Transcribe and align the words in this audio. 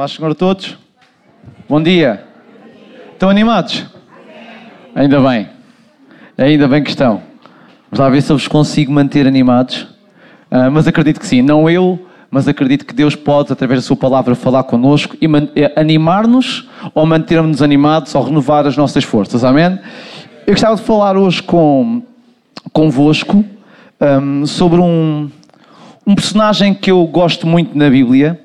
Paz 0.00 0.12
Senhor 0.12 0.30
a 0.30 0.34
todos. 0.34 0.78
Bom 1.68 1.82
dia. 1.82 2.24
Estão 3.12 3.28
animados? 3.28 3.84
Ainda 4.94 5.20
bem. 5.20 5.46
Ainda 6.38 6.66
bem 6.66 6.82
que 6.82 6.88
estão. 6.88 7.20
Vamos 7.90 8.00
lá 8.00 8.08
ver 8.08 8.22
se 8.22 8.32
eu 8.32 8.38
vos 8.38 8.48
consigo 8.48 8.90
manter 8.90 9.26
animados. 9.26 9.82
Uh, 10.50 10.70
mas 10.72 10.88
acredito 10.88 11.20
que 11.20 11.26
sim. 11.26 11.42
Não 11.42 11.68
eu, 11.68 12.02
mas 12.30 12.48
acredito 12.48 12.86
que 12.86 12.94
Deus 12.94 13.14
pode, 13.14 13.52
através 13.52 13.82
da 13.82 13.86
Sua 13.86 13.94
palavra, 13.94 14.34
falar 14.34 14.62
connosco 14.62 15.18
e 15.20 15.26
eh, 15.54 15.70
animar-nos 15.76 16.66
ou 16.94 17.04
manter-nos 17.04 17.60
animados 17.60 18.14
ou 18.14 18.22
renovar 18.22 18.66
as 18.66 18.78
nossas 18.78 19.04
forças. 19.04 19.44
Amém? 19.44 19.78
Eu 20.46 20.54
gostava 20.54 20.76
de 20.76 20.82
falar 20.82 21.14
hoje 21.14 21.42
com, 21.42 22.02
convosco 22.72 23.44
um, 24.00 24.46
sobre 24.46 24.80
um, 24.80 25.30
um 26.06 26.14
personagem 26.14 26.72
que 26.72 26.90
eu 26.90 27.06
gosto 27.06 27.46
muito 27.46 27.76
na 27.76 27.90
Bíblia. 27.90 28.40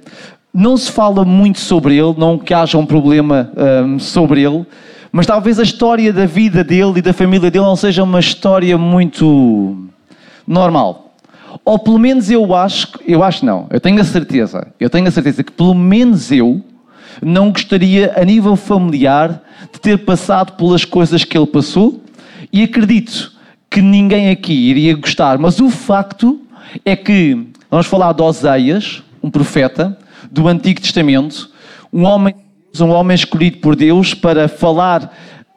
Não 0.57 0.77
se 0.77 0.89
fala 0.89 1.25
muito 1.25 1.59
sobre 1.59 1.97
ele, 1.97 2.15
não 2.17 2.39
que 2.39 2.53
haja 2.53 2.77
um 2.77 2.85
problema 2.85 3.51
um, 3.85 3.99
sobre 3.99 4.41
ele, 4.41 4.65
mas 5.11 5.25
talvez 5.25 5.59
a 5.59 5.63
história 5.63 6.13
da 6.13 6.25
vida 6.25 6.63
dele 6.63 6.93
e 6.99 7.01
da 7.01 7.11
família 7.11 7.51
dele 7.51 7.65
não 7.65 7.75
seja 7.75 8.03
uma 8.03 8.21
história 8.21 8.77
muito 8.77 9.85
normal. 10.47 11.13
Ou 11.65 11.77
pelo 11.77 11.99
menos 11.99 12.31
eu 12.31 12.55
acho, 12.55 12.87
eu 13.05 13.21
acho 13.21 13.45
não, 13.45 13.67
eu 13.69 13.81
tenho 13.81 13.99
a 13.99 14.03
certeza, 14.05 14.69
eu 14.79 14.89
tenho 14.89 15.05
a 15.05 15.11
certeza 15.11 15.43
que 15.43 15.51
pelo 15.51 15.73
menos 15.73 16.31
eu 16.31 16.63
não 17.21 17.51
gostaria 17.51 18.13
a 18.15 18.23
nível 18.23 18.55
familiar 18.55 19.41
de 19.73 19.81
ter 19.81 20.05
passado 20.05 20.53
pelas 20.53 20.85
coisas 20.85 21.25
que 21.25 21.37
ele 21.37 21.47
passou 21.47 22.01
e 22.49 22.63
acredito 22.63 23.33
que 23.69 23.81
ninguém 23.81 24.29
aqui 24.29 24.53
iria 24.53 24.95
gostar, 24.95 25.37
mas 25.37 25.59
o 25.59 25.69
facto 25.69 26.39
é 26.85 26.95
que 26.95 27.45
vamos 27.69 27.87
falar 27.87 28.13
de 28.13 28.21
Oseias, 28.21 29.03
um 29.21 29.29
profeta 29.29 29.97
do 30.31 30.47
Antigo 30.47 30.81
Testamento, 30.81 31.49
um 31.91 32.03
homem, 32.03 32.35
um 32.79 32.89
homem 32.89 33.15
escolhido 33.15 33.57
por 33.57 33.75
Deus 33.75 34.13
para 34.13 34.47
falar 34.47 35.11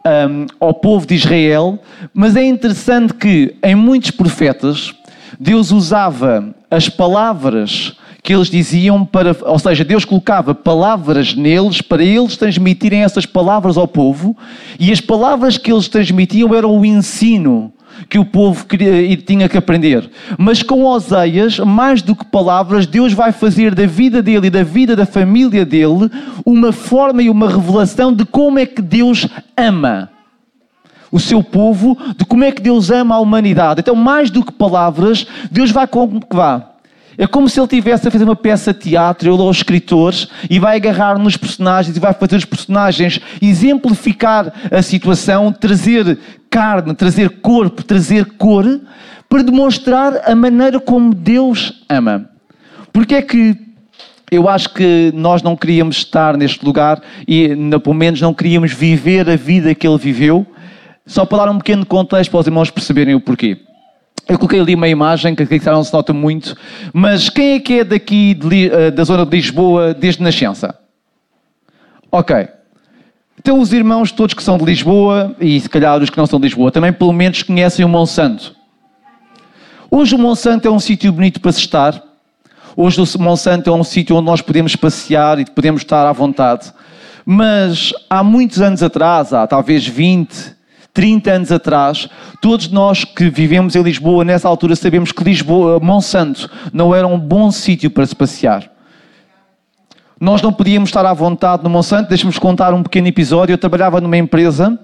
um, 0.07 0.47
ao 0.61 0.75
povo 0.75 1.07
de 1.07 1.15
Israel, 1.15 1.79
mas 2.15 2.37
é 2.37 2.45
interessante 2.45 3.15
que 3.15 3.57
em 3.63 3.75
muitos 3.75 4.11
profetas 4.11 4.95
Deus 5.39 5.71
usava 5.71 6.55
as 6.71 6.89
palavras 6.89 7.97
que 8.23 8.35
eles 8.35 8.49
diziam 8.49 9.05
para, 9.05 9.35
ou 9.43 9.59
seja, 9.59 9.85
Deus 9.85 10.05
colocava 10.05 10.55
palavras 10.55 11.35
neles 11.35 11.81
para 11.81 12.03
eles 12.03 12.37
transmitirem 12.37 13.03
essas 13.03 13.25
palavras 13.25 13.77
ao 13.77 13.89
povo, 13.89 14.37
e 14.79 14.93
as 14.93 15.01
palavras 15.01 15.57
que 15.57 15.73
eles 15.73 15.89
transmitiam 15.89 16.55
eram 16.55 16.77
o 16.77 16.85
ensino 16.85 17.73
que 18.09 18.19
o 18.19 18.25
povo 18.25 18.67
queria, 18.67 19.17
tinha 19.17 19.49
que 19.49 19.57
aprender. 19.57 20.11
Mas 20.37 20.63
com 20.63 20.85
Oseias, 20.85 21.59
mais 21.59 22.03
do 22.03 22.15
que 22.15 22.25
palavras, 22.25 22.87
Deus 22.87 23.13
vai 23.13 23.33
fazer 23.33 23.75
da 23.75 23.87
vida 23.87 24.23
dele 24.23 24.49
e 24.49 24.51
da 24.51 24.63
vida 24.63 24.95
da 24.95 25.07
família 25.07 25.65
dele 25.65 26.11
uma 26.45 26.73
forma 26.73 27.23
e 27.23 27.31
uma 27.31 27.49
revelação 27.49 28.13
de 28.13 28.25
como 28.25 28.59
é 28.59 28.67
que 28.67 28.83
Deus 28.83 29.27
ama 29.57 30.11
o 31.11 31.19
seu 31.19 31.43
povo, 31.43 31.97
de 32.17 32.25
como 32.25 32.45
é 32.45 32.53
que 32.53 32.61
Deus 32.61 32.91
ama 32.91 33.15
a 33.15 33.21
humanidade. 33.21 33.81
Então, 33.81 33.95
mais 33.95 34.31
do 34.31 34.45
que 34.45 34.53
palavras, 34.53 35.27
Deus 35.51 35.71
vai 35.71 35.87
com 35.87 36.21
que 36.21 36.37
vá. 36.37 36.68
É 37.19 37.27
como 37.27 37.49
se 37.49 37.59
ele 37.59 37.67
tivesse 37.67 38.07
a 38.07 38.11
fazer 38.13 38.23
uma 38.23 38.37
peça 38.37 38.73
de 38.73 38.79
teatro, 38.79 39.29
ele 39.29 39.43
aos 39.43 39.57
escritores, 39.57 40.29
e 40.49 40.61
vai 40.61 40.77
agarrar 40.77 41.19
nos 41.19 41.37
personagens 41.37 41.97
e 41.97 42.01
vai 42.01 42.15
fazer 42.15 42.37
os 42.37 42.45
personagens 42.45 43.21
exemplificar 43.43 44.53
a 44.71 44.81
situação, 44.81 45.53
trazer 45.53 46.17
carne, 46.49 46.95
trazer 46.95 47.29
corpo, 47.41 47.83
trazer 47.83 48.25
cor, 48.37 48.65
para 49.29 49.43
demonstrar 49.43 50.31
a 50.31 50.35
maneira 50.37 50.79
como 50.79 51.13
Deus 51.13 51.83
ama. 51.89 52.31
Porque 52.93 53.17
é 53.17 53.23
que 53.23 53.57
eu 54.31 54.49
acho 54.49 54.73
que 54.73 55.11
nós 55.13 55.43
não 55.43 55.57
queríamos 55.57 55.97
estar 55.97 56.37
neste 56.37 56.65
lugar 56.65 57.03
e, 57.27 57.49
pelo 57.83 57.95
menos, 57.95 58.21
não 58.21 58.33
queríamos 58.33 58.73
viver 58.73 59.29
a 59.29 59.37
vida 59.37 59.75
que 59.75 59.89
ele 59.89 59.99
viveu. 59.99 60.47
Só 61.05 61.25
para 61.25 61.47
dar 61.47 61.51
um 61.51 61.59
pequeno 61.59 61.85
contexto 61.85 62.31
para 62.31 62.41
os 62.41 62.47
irmãos 62.47 62.71
perceberem 62.71 63.15
o 63.15 63.21
porquê. 63.21 63.59
Eu 64.29 64.37
coloquei 64.37 64.61
ali 64.61 64.75
uma 64.75 64.87
imagem 64.87 65.35
que 65.35 65.43
aqui 65.43 65.65
não 65.65 65.83
se 65.83 65.91
nota 65.91 66.13
muito, 66.13 66.55
mas 66.93 67.31
quem 67.31 67.53
é 67.53 67.61
que 67.61 67.81
é 67.81 67.85
daqui 67.85 68.35
de, 68.35 68.71
eh, 68.71 68.91
da 68.91 69.03
zona 69.03 69.25
de 69.25 69.35
Lisboa 69.35 69.95
desde 69.95 70.23
nascença? 70.23 70.79
Ok. 72.13 72.47
Então 73.39 73.59
os 73.59 73.73
irmãos 73.73 74.13
todos 74.13 74.35
que 74.35 74.43
são 74.43 74.59
de 74.59 74.67
Lisboa, 74.67 75.35
e 75.41 75.59
se 75.59 75.69
calhar 75.71 76.03
os 76.03 76.11
que 76.11 76.19
não 76.19 76.27
são 76.27 76.39
de 76.39 76.45
Lisboa, 76.45 76.71
também 76.71 76.93
pelo 76.93 77.13
menos 77.13 77.43
conhecem 77.43 77.87
o 77.87 77.89
Monsanto. 77.89 78.55
Hoje 79.91 80.15
o 80.15 80.19
Monsanto 80.19 80.69
é 80.69 80.71
um 80.71 80.79
sítio 80.79 81.11
bonito 81.11 81.41
para 81.41 81.53
se 81.53 81.61
estar. 81.61 82.03
Hoje 82.77 83.01
o 83.01 83.23
Monsanto 83.23 83.71
é 83.71 83.73
um 83.73 83.83
sítio 83.83 84.15
onde 84.15 84.27
nós 84.27 84.43
podemos 84.43 84.77
passear 84.77 85.39
e 85.39 85.47
podemos 85.47 85.81
estar 85.81 86.07
à 86.07 86.13
vontade. 86.13 86.71
Mas 87.25 87.95
há 88.11 88.23
muitos 88.23 88.61
anos 88.61 88.83
atrás, 88.83 89.33
há 89.33 89.47
talvez 89.47 89.87
20, 89.87 90.58
30 90.99 91.31
anos 91.31 91.53
atrás, 91.53 92.09
todos 92.43 92.69
nós 92.73 93.05
que 93.05 93.31
vivemos 93.31 93.77
em 93.77 93.83
Lisboa, 93.83 94.25
nessa 94.25 94.49
altura, 94.49 94.75
sabemos 94.75 95.13
que 95.13 95.23
Lisboa, 95.23 95.79
Monsanto, 95.79 96.51
não 96.73 96.93
era 96.93 97.07
um 97.07 97.17
bom 97.17 97.53
sítio 97.53 97.89
para 97.89 98.05
se 98.05 98.17
passear. 98.17 98.69
Nós 100.21 100.43
não 100.43 100.53
podíamos 100.53 100.89
estar 100.89 101.07
à 101.07 101.15
vontade 101.15 101.63
no 101.63 101.71
Monsanto. 101.71 102.09
Deixa-me 102.09 102.33
contar 102.33 102.75
um 102.75 102.83
pequeno 102.83 103.07
episódio. 103.07 103.53
Eu 103.53 103.59
trabalhava 103.59 104.01
numa 104.01 104.17
empresa 104.17 104.77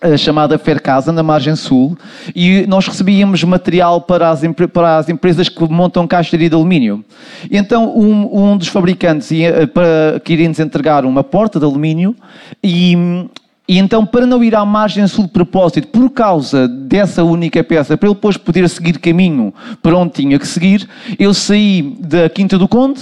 eh, 0.00 0.16
chamada 0.16 0.58
Fercasa, 0.58 1.12
na 1.12 1.22
margem 1.22 1.54
sul, 1.54 1.94
e 2.34 2.66
nós 2.66 2.88
recebíamos 2.88 3.44
material 3.44 4.00
para 4.00 4.30
as, 4.30 4.40
para 4.72 4.96
as 4.96 5.10
empresas 5.10 5.50
que 5.50 5.62
montam 5.70 6.06
caixaria 6.06 6.48
de 6.48 6.54
alumínio. 6.54 7.04
Então, 7.50 7.94
um, 7.94 8.52
um 8.52 8.56
dos 8.56 8.68
fabricantes 8.68 9.30
ia, 9.30 9.48
eh, 9.48 9.66
para, 9.66 10.22
queria 10.24 10.48
nos 10.48 10.58
entregar 10.58 11.04
uma 11.04 11.22
porta 11.22 11.58
de 11.58 11.66
alumínio 11.66 12.16
e 12.64 13.28
e 13.70 13.78
então, 13.78 14.04
para 14.04 14.26
não 14.26 14.42
ir 14.42 14.52
à 14.56 14.64
margem 14.64 15.06
sul 15.06 15.26
de 15.26 15.30
propósito, 15.30 15.86
por 15.86 16.10
causa 16.10 16.66
dessa 16.66 17.22
única 17.22 17.62
peça, 17.62 17.96
para 17.96 18.08
ele 18.08 18.16
depois 18.16 18.36
poder 18.36 18.68
seguir 18.68 18.98
caminho 18.98 19.54
para 19.80 19.96
onde 19.96 20.14
tinha 20.14 20.36
que 20.40 20.48
seguir, 20.48 20.88
eu 21.16 21.32
saí 21.32 21.96
da 22.00 22.28
Quinta 22.28 22.58
do 22.58 22.66
Conde 22.66 23.00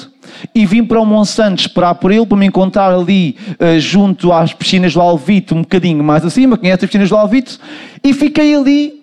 e 0.54 0.66
vim 0.66 0.84
para 0.84 1.00
o 1.00 1.06
Monsanto 1.06 1.62
esperar 1.62 1.94
por 1.94 2.12
ele, 2.12 2.26
para 2.26 2.36
me 2.36 2.44
encontrar 2.44 2.92
ali 2.92 3.34
uh, 3.52 3.80
junto 3.80 4.30
às 4.30 4.52
piscinas 4.52 4.92
do 4.92 5.00
Alvito, 5.00 5.54
um 5.54 5.62
bocadinho 5.62 6.04
mais 6.04 6.22
acima, 6.22 6.58
conhece 6.58 6.84
as 6.84 6.90
piscinas 6.90 7.08
do 7.08 7.16
Alvito, 7.16 7.58
e 8.04 8.12
fiquei 8.12 8.54
ali 8.54 9.02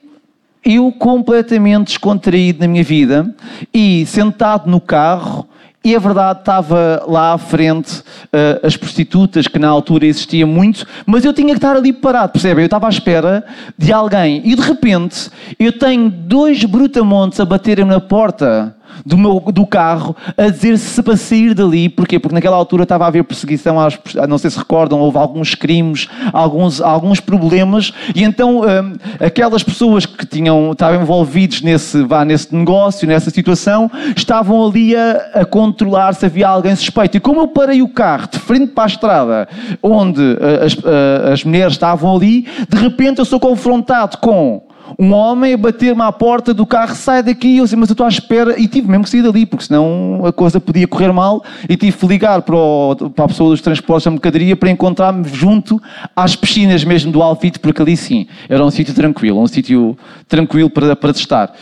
eu 0.64 0.92
completamente 0.92 1.88
descontraído 1.88 2.60
na 2.60 2.68
minha 2.68 2.84
vida 2.84 3.34
e 3.74 4.06
sentado 4.06 4.70
no 4.70 4.80
carro 4.80 5.48
e 5.86 5.96
a 5.96 6.00
verdade 6.00 6.40
estava 6.40 7.04
lá 7.08 7.34
à 7.34 7.38
frente 7.38 8.00
uh, 8.00 8.66
as 8.66 8.76
prostitutas, 8.76 9.48
que 9.48 9.60
na 9.60 9.70
altura 9.70 10.08
existia 10.08 10.46
muito, 10.46 10.84
mas 11.06 11.24
eu 11.24 11.32
tinha 11.32 11.50
que 11.50 11.60
estar 11.60 11.76
ali 11.76 11.94
parado, 11.94 12.32
percebe? 12.32 12.64
Eu 12.64 12.66
estava 12.66 12.88
à 12.88 12.90
espera 12.90 13.46
de 13.78 13.94
alguém 13.94 14.42
e 14.44 14.56
de 14.56 14.62
repente 14.64 15.30
eu 15.60 15.72
tenho 15.72 16.10
dois 16.10 16.64
brutamontes 16.66 17.40
a 17.40 17.46
baterem 17.46 17.86
na 17.86 18.00
porta 18.00 18.76
do, 19.06 19.18
meu, 19.18 19.40
do 19.40 19.66
carro 19.66 20.16
a 20.38 20.50
dizer-se 20.50 21.02
para 21.02 21.18
sair 21.18 21.54
dali. 21.54 21.90
Porquê? 21.90 22.20
Porque 22.20 22.36
naquela 22.36 22.56
altura 22.56 22.84
estava 22.84 23.06
a 23.06 23.08
haver 23.08 23.24
perseguição, 23.24 23.80
às, 23.80 23.98
não 24.28 24.38
sei 24.38 24.50
se 24.50 24.58
recordam, 24.58 25.00
houve 25.00 25.18
alguns 25.18 25.56
crimes, 25.56 26.08
alguns, 26.32 26.82
alguns 26.82 27.20
problemas, 27.20 27.94
e 28.14 28.24
então 28.24 28.62
hum, 28.62 28.94
aquelas 29.20 29.64
pessoas 29.64 30.06
que 30.06 30.26
tinham, 30.26 30.72
estavam 30.72 31.02
envolvidos 31.02 31.62
nesse, 31.62 32.04
vá, 32.04 32.24
nesse 32.26 32.54
negócio, 32.56 33.08
nessa 33.08 33.30
situação, 33.30 33.90
estavam 34.16 34.66
ali 34.68 34.96
a, 34.96 35.32
a 35.36 35.46
controlar 35.46 36.14
se 36.14 36.26
havia 36.26 36.48
alguém 36.48 36.76
suspeito. 36.76 37.18
E 37.18 37.20
como 37.20 37.42
eu 37.42 37.48
parei 37.48 37.82
o 37.82 37.88
carro 37.88 38.28
de 38.32 38.40
frente 38.40 38.68
para 38.68 38.84
a 38.84 38.88
estrada, 38.88 39.48
onde 39.82 40.22
uh, 40.22 40.66
as, 40.66 40.74
uh, 40.74 41.34
as 41.34 41.44
mulheres 41.44 41.74
estavam 41.74 42.16
ali, 42.16 42.48
de 42.70 42.78
repente 42.78 43.20
eu 43.20 43.26
sou 43.26 43.40
confrontado 43.40 44.18
com 44.18 44.62
um 44.98 45.14
homem 45.14 45.58
bater-me 45.58 46.02
à 46.02 46.12
porta 46.12 46.54
do 46.54 46.66
carro, 46.66 46.96
sai 46.96 47.24
daqui, 47.24 47.58
eu 47.58 47.64
disse, 47.64 47.76
mas 47.76 47.90
eu 47.90 47.94
estou 47.94 48.06
à 48.06 48.10
espera, 48.10 48.60
e 48.60 48.68
tive 48.68 48.88
mesmo 48.88 49.04
que 49.04 49.10
sair 49.10 49.22
dali, 49.22 49.46
porque 49.46 49.66
senão 49.66 50.22
a 50.26 50.32
coisa 50.32 50.60
podia 50.60 50.88
correr 50.88 51.12
mal, 51.12 51.44
e 51.68 51.76
tive 51.76 51.98
que 51.98 52.08
ligar 52.08 52.42
para, 52.42 52.56
o, 52.56 52.96
para 53.14 53.26
a 53.26 53.28
pessoa 53.28 53.50
dos 53.50 53.62
transportes 53.62 54.06
da 54.06 54.12
mercadoria 54.12 54.56
para 54.56 54.70
encontrar-me 54.70 55.28
junto 55.28 55.82
às 56.16 56.36
piscinas 56.36 56.84
mesmo 56.84 57.12
do 57.12 57.22
Alvite, 57.22 57.60
porque 57.60 57.82
ali 57.82 57.98
sim, 57.98 58.28
era 58.48 58.64
um 58.64 58.72
sítio 58.72 58.94
tranquilo, 58.94 59.42
um 59.42 59.48
sítio 59.48 59.98
tranquilo 60.28 60.70
para, 60.70 60.96
para 60.96 61.12
estar. 61.12 61.54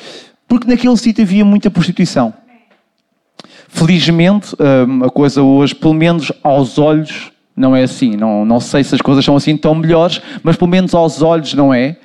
Porque 0.48 0.68
naquele 0.68 0.98
sítio 0.98 1.24
havia 1.24 1.44
muita 1.44 1.72
prostituição. 1.72 2.34
Felizmente, 3.68 4.56
hum, 4.60 5.04
a 5.04 5.10
coisa 5.10 5.42
hoje, 5.42 5.74
pelo 5.74 5.96
menos 5.96 6.32
aos 6.44 6.78
olhos, 6.78 7.33
não 7.56 7.76
é 7.76 7.84
assim. 7.84 8.16
Não, 8.16 8.44
não 8.46 8.60
sei 8.60 8.84
se 8.84 8.96
as 8.96 9.02
coisas 9.02 9.24
são 9.24 9.36
assim 9.36 9.56
tão 9.56 9.76
melhores, 9.76 10.22
mas 10.42 10.56
pelo 10.56 10.70
menos 10.70 10.94
aos 10.94 11.22
olhos 11.22 11.54
não 11.54 11.74
é. 11.74 11.98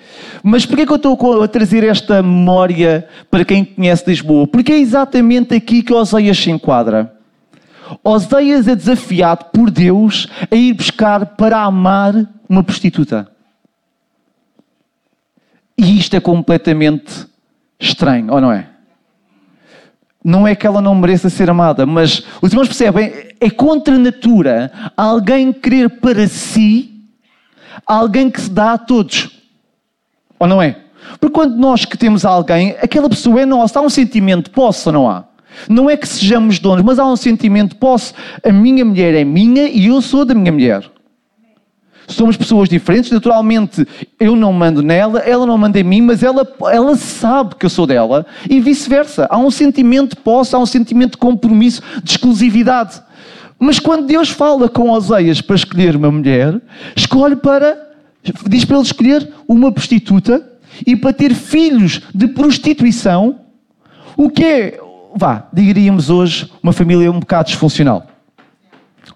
Mas 0.43 0.67
porquê 0.67 0.85
que 0.87 0.93
eu 0.93 0.97
estou 0.97 1.43
a 1.43 1.49
trazer 1.49 1.85
esta 1.85 2.23
memória 2.23 3.09
para 3.31 3.45
quem 3.45 3.65
conhece 3.65 4.05
Lisboa? 4.07 4.47
Porque 4.47 4.73
é 4.73 4.79
exatamente 4.79 5.55
aqui 5.55 5.83
que 5.83 5.93
Oseias 5.93 6.39
se 6.39 6.51
enquadra. 6.51 7.15
Oseias 8.05 8.69
é 8.69 8.77
desafiado 8.77 9.47
por 9.53 9.71
Deus 9.71 10.29
a 10.51 10.55
ir 10.55 10.75
buscar 10.75 11.25
para 11.25 11.63
amar 11.63 12.15
uma 12.49 12.63
prostituta. 12.63 13.29
E 15.77 15.99
isto 15.99 16.15
é 16.17 16.21
completamente 16.21 17.27
estranho, 17.79 18.33
ou 18.33 18.41
não 18.41 18.53
é? 18.53 18.67
Não 20.25 20.47
é 20.47 20.55
que 20.55 20.67
ela 20.67 20.81
não 20.81 20.95
mereça 20.95 21.31
ser 21.31 21.49
amada, 21.49 21.87
mas 21.87 22.25
os 22.43 22.51
irmãos 22.51 22.69
percebem, 22.69 23.13
é 23.41 23.51
contra 23.51 23.95
a 23.95 23.99
natura 23.99 24.73
alguém 24.97 25.53
querer 25.53 25.89
para 25.89 26.27
si 26.27 26.95
alguém 27.87 28.31
que 28.31 28.41
se 28.41 28.51
dá 28.51 28.73
a 28.73 28.79
todos. 28.79 29.31
Ou 30.39 30.47
não 30.47 30.61
é? 30.61 30.77
Porque 31.21 31.35
quando 31.35 31.57
nós 31.57 31.85
que 31.85 31.97
temos 31.97 32.25
alguém, 32.25 32.77
aquela 32.83 33.09
pessoa 33.09 33.41
é 33.41 33.47
nossa, 33.47 33.79
há 33.79 33.83
um 33.83 33.89
sentimento 33.89 34.45
de 34.45 34.51
posse 34.51 34.89
ou 34.89 34.93
não 34.93 35.09
há? 35.09 35.25
Não 35.69 35.89
é 35.89 35.97
que 35.97 36.07
sejamos 36.07 36.59
donos, 36.59 36.85
mas 36.85 36.99
há 36.99 37.07
um 37.07 37.17
sentimento 37.17 37.71
de 37.71 37.77
posse. 37.77 38.13
A 38.45 38.53
minha 38.53 38.85
mulher 38.85 39.15
é 39.15 39.25
minha 39.25 39.69
e 39.69 39.87
eu 39.87 40.01
sou 40.03 40.25
da 40.25 40.35
minha 40.35 40.53
mulher. 40.53 40.89
Somos 42.09 42.39
pessoas 42.39 42.69
diferentes, 42.71 43.11
naturalmente 43.11 43.87
eu 44.19 44.35
não 44.35 44.53
mando 44.53 44.83
nela, 44.83 45.21
ela 45.21 45.45
não 45.45 45.59
manda 45.59 45.79
em 45.79 45.85
mim, 45.85 46.01
mas 46.01 46.23
ela, 46.23 46.47
ela 46.73 46.97
sabe 46.97 47.55
que 47.55 47.67
eu 47.67 47.71
sou 47.71 47.87
dela 47.87 48.27
e 48.49 48.61
vice-versa. 48.61 49.27
Há 49.31 49.37
um 49.37 49.51
sentimento 49.51 50.17
de 50.17 50.23
posse, 50.23 50.55
há 50.55 50.59
um 50.59 50.67
sentimento 50.67 51.13
de 51.13 51.19
compromisso, 51.19 51.83
de 52.03 52.11
exclusividade. 52.11 53.03
Mas 53.59 53.79
quando 53.79 54.07
Deus 54.07 54.31
fala 54.31 54.69
com 54.69 54.91
Oseias 54.91 55.41
para 55.43 55.57
escolher 55.57 55.97
uma 55.97 56.11
mulher, 56.11 56.59
escolhe 56.97 57.37
para, 57.37 57.77
diz 58.49 58.65
para 58.65 58.77
ele 58.77 58.87
escolher 58.87 59.33
uma 59.47 59.71
prostituta 59.71 60.43
e 60.87 60.97
para 60.97 61.13
ter 61.13 61.35
filhos 61.35 62.01
de 62.15 62.29
prostituição, 62.29 63.41
o 64.17 64.31
que 64.31 64.45
é, 64.45 64.81
vá, 65.15 65.47
diríamos 65.53 66.09
hoje, 66.09 66.51
uma 66.63 66.73
família 66.73 67.11
um 67.11 67.21
bocado 67.21 67.49
disfuncional. 67.49 68.07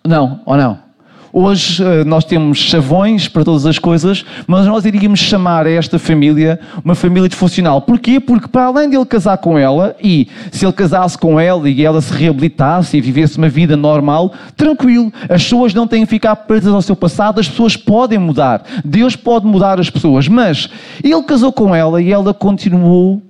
Não, 0.04 0.40
ou 0.44 0.56
não? 0.56 0.91
Hoje 1.34 1.82
eh, 1.82 2.04
nós 2.04 2.24
temos 2.26 2.58
chavões 2.58 3.26
para 3.26 3.42
todas 3.42 3.64
as 3.64 3.78
coisas, 3.78 4.22
mas 4.46 4.66
nós 4.66 4.84
iríamos 4.84 5.18
chamar 5.18 5.66
esta 5.66 5.98
família 5.98 6.60
uma 6.84 6.94
família 6.94 7.26
disfuncional. 7.26 7.80
Porquê? 7.80 8.20
Porque 8.20 8.46
para 8.48 8.66
além 8.66 8.90
de 8.90 8.96
ele 8.96 9.06
casar 9.06 9.38
com 9.38 9.56
ela, 9.56 9.96
e 10.02 10.28
se 10.50 10.66
ele 10.66 10.74
casasse 10.74 11.16
com 11.16 11.40
ela 11.40 11.70
e 11.70 11.82
ela 11.82 12.02
se 12.02 12.12
reabilitasse 12.12 12.98
e 12.98 13.00
vivesse 13.00 13.38
uma 13.38 13.48
vida 13.48 13.78
normal, 13.78 14.34
tranquilo, 14.54 15.10
as 15.22 15.42
pessoas 15.42 15.72
não 15.72 15.86
têm 15.86 16.04
que 16.04 16.10
ficar 16.10 16.36
presas 16.36 16.74
ao 16.74 16.82
seu 16.82 16.94
passado, 16.94 17.40
as 17.40 17.48
pessoas 17.48 17.78
podem 17.78 18.18
mudar. 18.18 18.62
Deus 18.84 19.16
pode 19.16 19.46
mudar 19.46 19.80
as 19.80 19.88
pessoas, 19.88 20.28
mas 20.28 20.68
ele 21.02 21.22
casou 21.22 21.50
com 21.50 21.74
ela 21.74 22.02
e 22.02 22.12
ela 22.12 22.34
continuou 22.34 23.22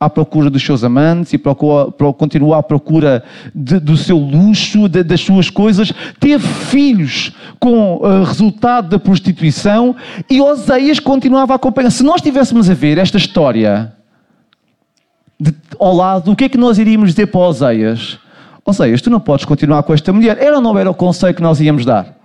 à 0.00 0.08
procura 0.08 0.48
dos 0.48 0.62
seus 0.62 0.84
amantes 0.84 1.32
e 1.32 1.38
procura, 1.38 1.90
continua 2.12 2.58
à 2.58 2.62
procura 2.62 3.24
de, 3.54 3.80
do 3.80 3.96
seu 3.96 4.16
luxo, 4.16 4.88
de, 4.88 5.02
das 5.02 5.20
suas 5.20 5.50
coisas. 5.50 5.92
Teve 6.20 6.46
filhos 6.46 7.32
com 7.58 7.96
uh, 7.96 8.22
resultado 8.22 8.88
da 8.88 8.98
prostituição 8.98 9.96
e 10.30 10.40
Oseias 10.40 11.00
continuava 11.00 11.54
a 11.54 11.56
acompanhar. 11.56 11.90
Se 11.90 12.04
nós 12.04 12.16
estivéssemos 12.16 12.70
a 12.70 12.74
ver 12.74 12.98
esta 12.98 13.16
história 13.16 13.92
de, 15.40 15.52
ao 15.78 15.94
lado, 15.94 16.30
o 16.30 16.36
que 16.36 16.44
é 16.44 16.48
que 16.48 16.58
nós 16.58 16.78
iríamos 16.78 17.10
dizer 17.10 17.26
para 17.26 17.40
Oseias? 17.40 18.18
Oseias, 18.64 19.00
tu 19.00 19.10
não 19.10 19.18
podes 19.18 19.44
continuar 19.44 19.82
com 19.82 19.94
esta 19.94 20.12
mulher. 20.12 20.38
Era 20.38 20.56
ou 20.56 20.62
não 20.62 20.78
era 20.78 20.90
o 20.90 20.94
conselho 20.94 21.34
que 21.34 21.42
nós 21.42 21.60
íamos 21.60 21.84
dar? 21.84 22.17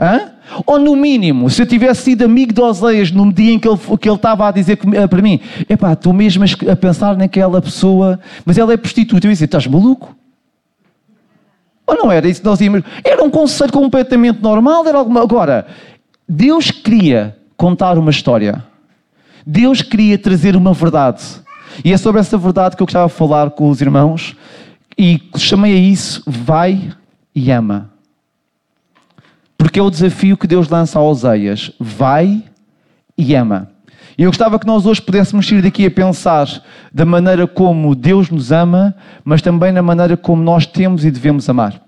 Hã? 0.00 0.30
Ou 0.64 0.78
no 0.78 0.96
mínimo, 0.96 1.50
se 1.50 1.60
eu 1.60 1.66
tivesse 1.66 2.02
sido 2.02 2.24
amigo 2.24 2.54
de 2.54 2.60
Oseias 2.60 3.10
no 3.10 3.30
dia 3.30 3.52
em 3.52 3.58
que 3.58 3.68
ele, 3.68 3.78
que 4.00 4.08
ele 4.08 4.16
estava 4.16 4.48
a 4.48 4.50
dizer 4.50 4.78
eh, 4.94 5.06
para 5.06 5.20
mim, 5.20 5.38
epá, 5.68 5.92
estou 5.92 6.14
mesmo 6.14 6.42
a 6.70 6.74
pensar 6.74 7.18
naquela 7.18 7.60
pessoa, 7.60 8.18
mas 8.46 8.56
ela 8.56 8.72
é 8.72 8.78
prostituta. 8.78 9.26
Eu 9.26 9.30
ia 9.30 9.34
dizer, 9.34 9.44
estás 9.44 9.66
maluco? 9.66 10.16
Ou 11.86 11.96
não 11.96 12.10
era 12.10 12.26
isso 12.26 12.40
que 12.40 12.46
nós 12.46 12.60
íamos? 12.62 12.82
Era 13.04 13.22
um 13.22 13.30
conceito 13.30 13.74
completamente 13.74 14.40
normal, 14.40 14.86
era 14.86 14.96
alguma... 14.96 15.20
Agora, 15.20 15.66
Deus 16.26 16.70
queria 16.70 17.36
contar 17.56 17.98
uma 17.98 18.10
história. 18.10 18.64
Deus 19.46 19.82
queria 19.82 20.16
trazer 20.16 20.56
uma 20.56 20.72
verdade. 20.72 21.22
E 21.84 21.92
é 21.92 21.96
sobre 21.98 22.20
essa 22.20 22.38
verdade 22.38 22.74
que 22.74 22.82
eu 22.82 22.86
gostava 22.86 23.08
de 23.08 23.14
falar 23.14 23.50
com 23.50 23.68
os 23.68 23.82
irmãos. 23.82 24.34
E 24.96 25.20
chamei 25.36 25.74
a 25.74 25.78
isso 25.78 26.22
Vai 26.26 26.92
e 27.34 27.50
Ama. 27.50 27.89
Porque 29.60 29.78
é 29.78 29.82
o 29.82 29.90
desafio 29.90 30.38
que 30.38 30.46
Deus 30.46 30.70
lança 30.70 30.98
a 30.98 31.02
Oseias: 31.02 31.70
vai 31.78 32.42
e 33.16 33.34
ama. 33.34 33.68
E 34.16 34.22
eu 34.22 34.30
gostava 34.30 34.58
que 34.58 34.66
nós 34.66 34.86
hoje 34.86 35.02
pudéssemos 35.02 35.50
ir 35.52 35.60
daqui 35.60 35.84
a 35.84 35.90
pensar 35.90 36.48
da 36.90 37.04
maneira 37.04 37.46
como 37.46 37.94
Deus 37.94 38.30
nos 38.30 38.50
ama, 38.50 38.94
mas 39.22 39.42
também 39.42 39.70
na 39.70 39.82
maneira 39.82 40.16
como 40.16 40.42
nós 40.42 40.64
temos 40.64 41.04
e 41.04 41.10
devemos 41.10 41.46
amar. 41.46 41.78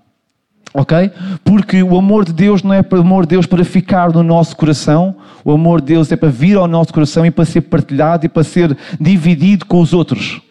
Ok? 0.71 1.11
Porque 1.43 1.81
o 1.81 1.97
amor 1.97 2.25
de 2.25 2.31
Deus 2.31 2.61
não 2.61 2.73
é 2.73 2.83
para 2.83 2.99
amor 2.99 3.23
de 3.23 3.29
Deus 3.29 3.47
para 3.47 3.65
ficar 3.65 4.11
no 4.11 4.21
nosso 4.21 4.55
coração, 4.55 5.15
o 5.43 5.51
amor 5.51 5.81
de 5.81 5.87
Deus 5.87 6.11
é 6.11 6.15
para 6.15 6.29
vir 6.29 6.55
ao 6.55 6.67
nosso 6.67 6.93
coração 6.93 7.25
e 7.25 7.31
para 7.31 7.43
ser 7.43 7.61
partilhado 7.61 8.27
e 8.27 8.29
para 8.29 8.43
ser 8.43 8.77
dividido 8.99 9.65
com 9.65 9.81
os 9.81 9.93
outros. 9.93 10.41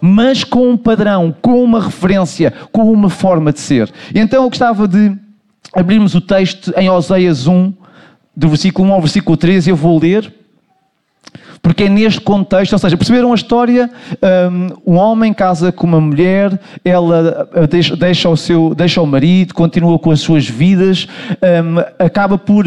Mas 0.00 0.44
com 0.44 0.70
um 0.70 0.78
padrão, 0.78 1.34
com 1.42 1.62
uma 1.62 1.82
referência, 1.82 2.54
com 2.72 2.90
uma 2.90 3.10
forma 3.10 3.52
de 3.52 3.60
ser. 3.60 3.92
Então 4.14 4.42
eu 4.42 4.48
gostava 4.48 4.88
de 4.88 5.14
abrirmos 5.74 6.14
o 6.14 6.20
texto 6.20 6.72
em 6.76 6.90
Oséias 6.90 7.46
1, 7.46 7.72
do 8.36 8.48
versículo 8.48 8.88
1 8.88 8.92
ao 8.92 9.00
versículo 9.00 9.36
13, 9.36 9.70
eu 9.70 9.76
vou 9.76 9.98
ler, 9.98 10.32
porque 11.62 11.84
é 11.84 11.88
neste 11.88 12.20
contexto, 12.20 12.72
ou 12.72 12.78
seja, 12.78 12.96
perceberam 12.96 13.32
a 13.32 13.34
história? 13.34 13.90
Um, 14.86 14.94
um 14.94 14.96
homem 14.96 15.32
casa 15.32 15.70
com 15.70 15.86
uma 15.86 16.00
mulher, 16.00 16.58
ela 16.84 17.48
uh, 17.54 17.96
deixa, 17.96 18.28
o 18.28 18.36
seu, 18.36 18.74
deixa 18.74 19.02
o 19.02 19.06
marido, 19.06 19.54
continua 19.54 19.98
com 19.98 20.10
as 20.10 20.20
suas 20.20 20.48
vidas, 20.48 21.06
um, 21.42 22.04
acaba 22.04 22.38
por 22.38 22.66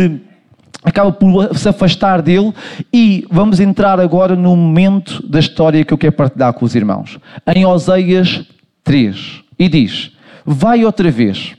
acaba 0.83 1.13
por 1.13 1.55
se 1.57 1.69
afastar 1.69 2.21
dele 2.21 2.53
e 2.91 3.25
vamos 3.31 3.61
entrar 3.61 4.01
agora 4.01 4.35
no 4.35 4.53
momento 4.55 5.25
da 5.25 5.39
história 5.39 5.83
que 5.85 5.93
eu 5.93 5.97
quero 5.97 6.11
partilhar 6.11 6.53
com 6.53 6.65
os 6.65 6.75
irmãos. 6.75 7.17
Em 7.55 7.65
Oséias 7.65 8.43
3. 8.83 9.43
E 9.57 9.69
diz: 9.69 10.11
Vai 10.45 10.83
outra 10.83 11.09
vez 11.09 11.55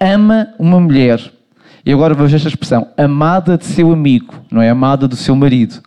ama 0.00 0.48
uma 0.58 0.80
mulher, 0.80 1.20
e 1.84 1.92
agora 1.92 2.14
veja 2.14 2.36
esta 2.36 2.48
expressão, 2.48 2.88
amada 2.96 3.56
de 3.56 3.64
seu 3.64 3.92
amigo, 3.92 4.34
não 4.50 4.60
é 4.60 4.68
amada 4.68 5.06
do 5.06 5.16
seu 5.16 5.36
marido, 5.36 5.80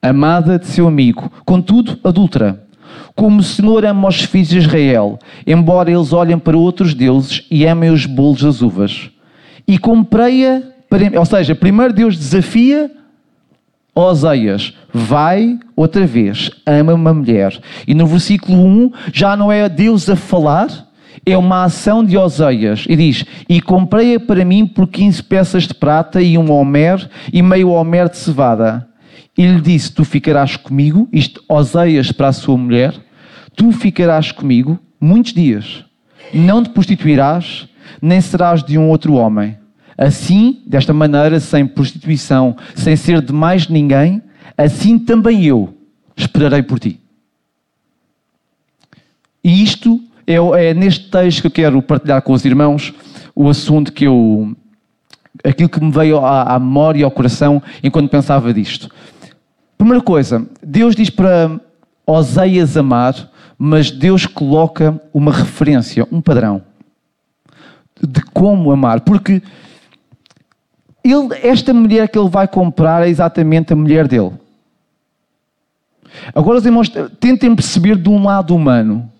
amada 0.00 0.58
de 0.58 0.66
seu 0.66 0.86
amigo, 0.86 1.30
contudo 1.44 1.98
adulta, 2.04 2.62
como 3.14 3.40
o 3.40 3.42
Senhor 3.42 3.84
ama 3.84 4.08
os 4.08 4.22
filhos 4.22 4.48
de 4.48 4.58
Israel, 4.58 5.18
embora 5.46 5.90
eles 5.90 6.12
olhem 6.12 6.38
para 6.38 6.56
outros 6.56 6.94
deuses 6.94 7.44
e 7.50 7.66
amem 7.66 7.90
os 7.90 8.06
bolos 8.06 8.42
das 8.42 8.62
uvas. 8.62 9.10
E 9.66 9.76
comprei-a, 9.76 10.62
ou 11.18 11.24
seja, 11.24 11.54
primeiro 11.54 11.92
Deus 11.92 12.16
desafia 12.16 12.90
Oseias, 13.94 14.72
vai 14.94 15.58
outra 15.74 16.06
vez, 16.06 16.50
ama 16.64 16.94
uma 16.94 17.12
mulher. 17.12 17.58
E 17.86 17.92
no 17.92 18.06
versículo 18.06 18.64
1 18.64 18.92
já 19.12 19.36
não 19.36 19.50
é 19.50 19.68
Deus 19.68 20.08
a 20.08 20.14
falar, 20.14 20.87
é 21.24 21.36
uma 21.36 21.64
ação 21.64 22.04
de 22.04 22.16
Oseias 22.16 22.84
e 22.88 22.96
diz: 22.96 23.24
E 23.48 23.60
comprei-a 23.60 24.20
para 24.20 24.44
mim 24.44 24.66
por 24.66 24.86
15 24.86 25.22
peças 25.22 25.64
de 25.64 25.74
prata 25.74 26.20
e 26.20 26.36
um 26.36 26.50
homer 26.50 27.08
e 27.32 27.42
meio 27.42 27.70
homer 27.70 28.08
de 28.08 28.16
cevada. 28.16 28.88
E 29.36 29.46
lhe 29.46 29.60
disse: 29.60 29.92
Tu 29.92 30.04
ficarás 30.04 30.56
comigo, 30.56 31.08
isto 31.12 31.42
Oseias 31.48 32.12
para 32.12 32.28
a 32.28 32.32
sua 32.32 32.56
mulher, 32.56 32.94
tu 33.56 33.72
ficarás 33.72 34.32
comigo 34.32 34.78
muitos 35.00 35.32
dias, 35.32 35.84
não 36.32 36.62
te 36.62 36.70
prostituirás, 36.70 37.68
nem 38.02 38.20
serás 38.20 38.62
de 38.62 38.76
um 38.76 38.88
outro 38.88 39.14
homem. 39.14 39.56
Assim, 39.96 40.62
desta 40.66 40.92
maneira, 40.92 41.40
sem 41.40 41.66
prostituição, 41.66 42.56
sem 42.74 42.94
ser 42.94 43.20
de 43.20 43.32
mais 43.32 43.68
ninguém, 43.68 44.22
assim 44.56 44.98
também 44.98 45.44
eu 45.44 45.76
esperarei 46.16 46.62
por 46.62 46.78
ti. 46.78 47.00
E 49.42 49.62
isto 49.62 50.00
é, 50.34 50.74
neste 50.74 51.10
texto 51.10 51.40
que 51.40 51.46
eu 51.46 51.50
quero 51.50 51.82
partilhar 51.82 52.20
com 52.22 52.32
os 52.32 52.44
irmãos 52.44 52.92
o 53.34 53.48
assunto 53.48 53.92
que 53.92 54.04
eu. 54.06 54.54
aquilo 55.44 55.68
que 55.68 55.82
me 55.82 55.90
veio 55.90 56.18
à, 56.18 56.54
à 56.54 56.58
memória 56.58 57.00
e 57.00 57.04
ao 57.04 57.10
coração 57.10 57.62
enquanto 57.82 58.10
pensava 58.10 58.52
disto. 58.52 58.90
Primeira 59.76 60.02
coisa, 60.02 60.46
Deus 60.62 60.94
diz 60.94 61.08
para 61.08 61.60
Oseias 62.06 62.76
amar, 62.76 63.14
mas 63.56 63.90
Deus 63.90 64.26
coloca 64.26 65.00
uma 65.14 65.32
referência, 65.32 66.06
um 66.10 66.20
padrão 66.20 66.62
de 68.00 68.22
como 68.32 68.70
amar, 68.70 69.00
porque 69.00 69.42
ele, 71.02 71.28
esta 71.42 71.72
mulher 71.72 72.08
que 72.08 72.18
ele 72.18 72.28
vai 72.28 72.46
comprar 72.46 73.06
é 73.06 73.08
exatamente 73.08 73.72
a 73.72 73.76
mulher 73.76 74.06
dele. 74.06 74.32
Agora, 76.34 76.58
os 76.58 76.66
irmãos, 76.66 76.90
tentem 77.20 77.54
perceber 77.54 77.96
de 77.96 78.08
um 78.08 78.22
lado 78.24 78.54
humano. 78.54 79.10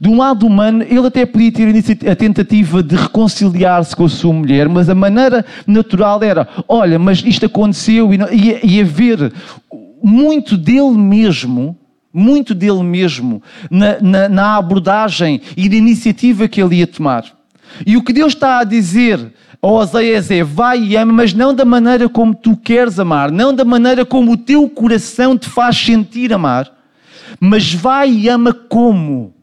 De 0.00 0.08
um 0.08 0.18
lado 0.18 0.46
humano, 0.46 0.82
ele 0.82 1.06
até 1.06 1.24
podia 1.24 1.52
ter 1.52 2.10
a 2.10 2.16
tentativa 2.16 2.82
de 2.82 2.96
reconciliar-se 2.96 3.96
com 3.96 4.04
a 4.04 4.08
sua 4.08 4.32
mulher, 4.32 4.68
mas 4.68 4.88
a 4.88 4.94
maneira 4.94 5.44
natural 5.66 6.22
era: 6.22 6.46
olha, 6.68 6.98
mas 6.98 7.22
isto 7.24 7.46
aconteceu, 7.46 8.10
e 8.12 8.58
ia 8.62 8.84
ver 8.84 9.32
muito 10.02 10.56
dele 10.56 10.96
mesmo, 10.96 11.76
muito 12.12 12.54
dele 12.54 12.82
mesmo, 12.82 13.42
na, 13.70 14.00
na, 14.00 14.28
na 14.28 14.56
abordagem 14.56 15.40
e 15.56 15.68
na 15.68 15.76
iniciativa 15.76 16.48
que 16.48 16.60
ele 16.62 16.76
ia 16.76 16.86
tomar. 16.86 17.24
E 17.86 17.96
o 17.96 18.02
que 18.02 18.12
Deus 18.12 18.32
está 18.32 18.60
a 18.60 18.64
dizer 18.64 19.32
a 19.60 19.66
Oseias 19.68 20.30
é: 20.30 20.44
vai 20.44 20.82
e 20.82 20.96
ama, 20.96 21.12
mas 21.12 21.32
não 21.32 21.54
da 21.54 21.64
maneira 21.64 22.08
como 22.08 22.34
tu 22.34 22.56
queres 22.56 22.98
amar, 22.98 23.30
não 23.30 23.54
da 23.54 23.64
maneira 23.64 24.04
como 24.04 24.32
o 24.32 24.36
teu 24.36 24.68
coração 24.68 25.36
te 25.38 25.48
faz 25.48 25.76
sentir 25.76 26.32
amar, 26.32 26.70
mas 27.40 27.72
vai 27.72 28.10
e 28.10 28.28
ama 28.28 28.52
como 28.52 29.35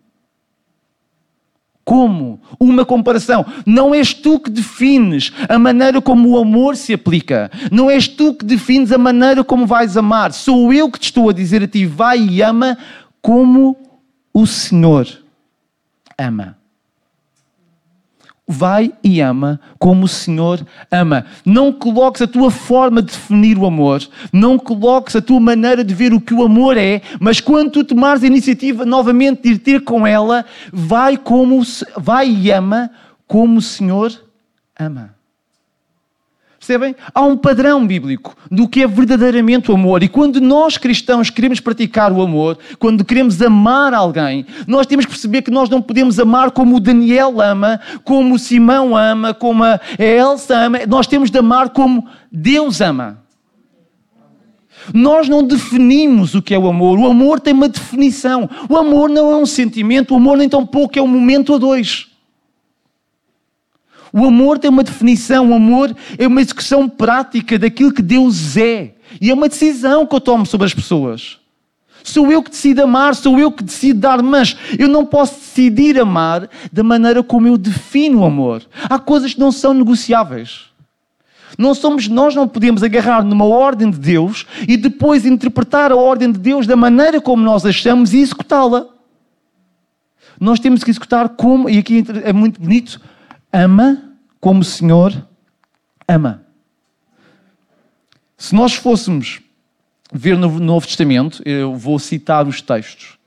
Como? 1.85 2.39
Uma 2.59 2.85
comparação. 2.85 3.45
Não 3.65 3.93
és 3.93 4.13
tu 4.13 4.39
que 4.39 4.49
defines 4.49 5.33
a 5.49 5.59
maneira 5.59 6.01
como 6.01 6.29
o 6.29 6.37
amor 6.37 6.77
se 6.77 6.93
aplica. 6.93 7.51
Não 7.71 7.91
és 7.91 8.07
tu 8.07 8.33
que 8.33 8.45
defines 8.45 8.91
a 8.91 8.97
maneira 8.97 9.43
como 9.43 9.65
vais 9.65 9.97
amar. 9.97 10.31
Sou 10.31 10.71
eu 10.73 10.89
que 10.89 10.99
te 10.99 11.05
estou 11.05 11.29
a 11.29 11.33
dizer 11.33 11.63
a 11.63 11.67
ti: 11.67 11.85
vai 11.85 12.19
e 12.19 12.41
ama 12.41 12.77
como 13.21 13.77
o 14.33 14.47
Senhor 14.47 15.07
ama 16.17 16.57
vai 18.53 18.93
e 19.03 19.19
ama 19.19 19.60
como 19.79 20.05
o 20.05 20.07
Senhor 20.07 20.65
ama. 20.91 21.25
Não 21.43 21.74
coloques 21.74 22.22
a 22.22 22.27
tua 22.27 22.51
forma 22.51 23.01
de 23.01 23.07
definir 23.07 23.57
o 23.57 23.65
amor, 23.65 24.07
não 24.31 24.57
coloques 24.60 25.15
a 25.15 25.22
tua 25.22 25.39
maneira 25.39 25.83
de 25.83 25.93
ver 25.93 26.13
o 26.13 26.22
que 26.22 26.33
o 26.33 26.43
amor 26.43 26.77
é, 26.77 27.01
mas 27.19 27.41
quando 27.41 27.72
tu 27.72 27.83
tomares 27.83 28.24
a 28.24 28.27
iniciativa 28.27 28.86
novamente 28.86 29.41
de 29.41 29.50
ir 29.50 29.57
ter 29.57 29.81
com 29.81 30.05
ela, 30.05 30.45
vai, 30.72 31.17
como, 31.17 31.62
vai 31.98 32.29
e 32.29 32.51
ama 32.51 32.91
como 33.27 33.57
o 33.57 33.62
Senhor 33.62 34.12
ama. 34.77 35.15
Percebem? 36.63 36.96
Há 37.13 37.22
um 37.22 37.36
padrão 37.36 37.86
bíblico 37.86 38.38
do 38.50 38.70
que 38.70 38.84
é 38.84 38.88
verdadeiramente 38.88 39.70
o 39.70 39.74
amor. 39.74 40.01
E 40.01 40.08
quando 40.08 40.39
nós 40.39 40.77
cristãos 40.77 41.29
queremos 41.29 41.60
praticar 41.60 42.10
o 42.10 42.22
amor, 42.22 42.58
quando 42.79 43.03
queremos 43.03 43.41
amar 43.41 43.93
alguém, 43.93 44.46
nós 44.65 44.88
temos 44.88 45.03
que 45.03 45.12
perceber 45.12 45.41
que 45.41 45.51
nós 45.51 45.70
não 45.70 45.82
podemos 45.82 46.22
amar 46.22 46.51
como 46.51 46.77
o 46.77 46.79
Daniel 46.79 47.41
ama, 47.41 47.82
como 48.05 48.36
o 48.36 48.39
Simão 48.39 48.96
ama, 48.96 49.34
como 49.34 49.62
a 49.62 49.77
Elsa 50.00 50.58
ama. 50.58 50.79
Nós 50.88 51.05
temos 51.05 51.29
de 51.29 51.38
amar 51.38 51.72
como 51.72 52.08
Deus 52.32 52.79
ama. 52.79 53.22
Nós 54.93 55.27
não 55.27 55.43
definimos 55.43 56.34
o 56.34 56.41
que 56.41 56.53
é 56.53 56.58
o 56.58 56.70
amor. 56.70 56.98
O 56.98 57.08
amor 57.08 57.41
tem 57.41 57.53
uma 57.53 57.67
definição. 57.67 58.50
O 58.70 58.77
amor 58.77 59.10
não 59.10 59.32
é 59.32 59.36
um 59.36 59.46
sentimento, 59.46 60.13
o 60.13 60.17
amor 60.17 60.38
nem 60.38 60.48
tão 60.48 60.65
pouco 60.65 60.98
é 60.98 61.01
um 61.01 61.08
momento 61.08 61.55
a 61.55 61.58
dois. 61.58 62.12
O 64.13 64.25
amor 64.25 64.60
tem 64.60 64.70
uma 64.70 64.84
definição, 64.84 65.50
o 65.50 65.55
amor 65.55 65.96
é 66.20 66.27
uma 66.27 66.39
execução 66.39 66.88
prática 66.88 67.58
daquilo 67.58 67.91
que 67.91 68.03
Deus 68.03 68.55
é. 68.55 68.93
E 69.20 69.32
é 69.32 69.34
uma 69.34 69.50
decisão 69.50 70.05
que 70.05 70.13
eu 70.13 70.22
tomo 70.22 70.46
sobre 70.46 70.67
as 70.67 70.74
pessoas. 70.74 71.39
Sou 72.03 72.32
eu 72.32 72.43
que 72.43 72.51
decido 72.51 72.84
amar, 72.84 73.15
sou 73.15 73.39
eu 73.39 73.51
que 73.51 73.63
decido 73.63 74.01
dar, 74.01 74.22
mas 74.22 74.55
eu 74.77 74.88
não 74.88 75.03
posso 75.03 75.39
decidir 75.39 76.00
amar 76.00 76.48
da 76.72 76.84
maneira 76.84 77.24
como 77.24 77.48
eu 77.48 77.58
defino 77.58 78.20
o 78.20 78.25
amor. 78.25 78.62
Há 78.84 79.00
coisas 79.00 79.34
que 79.34 79.39
não 79.39 79.51
são 79.51 79.74
negociáveis. 79.74 80.65
Não 81.58 81.74
somos, 81.74 82.08
nós 82.08 82.36
não 82.36 82.48
podemos 82.48 82.84
agarrar 82.84 83.24
numa 83.24 83.46
ordem 83.46 83.89
de 83.89 83.98
Deus 83.98 84.46
e 84.67 84.77
depois 84.77 85.25
interpretar 85.25 85.91
a 85.91 85.96
ordem 85.96 86.32
de 86.32 86.38
Deus 86.38 86.67
da 86.67 86.75
maneira 86.75 87.20
como 87.20 87.41
nós 87.41 87.65
achamos 87.65 88.13
e 88.13 88.20
executá-la. 88.20 88.86
Nós 90.39 90.60
temos 90.60 90.84
que 90.84 90.91
executar 90.91 91.29
como, 91.29 91.70
e 91.70 91.77
aqui 91.77 92.03
é 92.24 92.34
muito 92.34 92.60
bonito, 92.60 93.00
ama 93.53 94.17
como 94.41 94.62
o 94.62 94.65
Senhor 94.65 95.25
ama. 96.07 96.43
Se 98.36 98.53
nós 98.53 98.74
fôssemos 98.74 99.41
ver 100.12 100.38
no 100.38 100.60
Novo 100.60 100.86
Testamento, 100.86 101.41
eu 101.48 101.75
vou 101.75 101.98
citar 101.98 102.48
os 102.48 102.62
textos. 102.62 103.17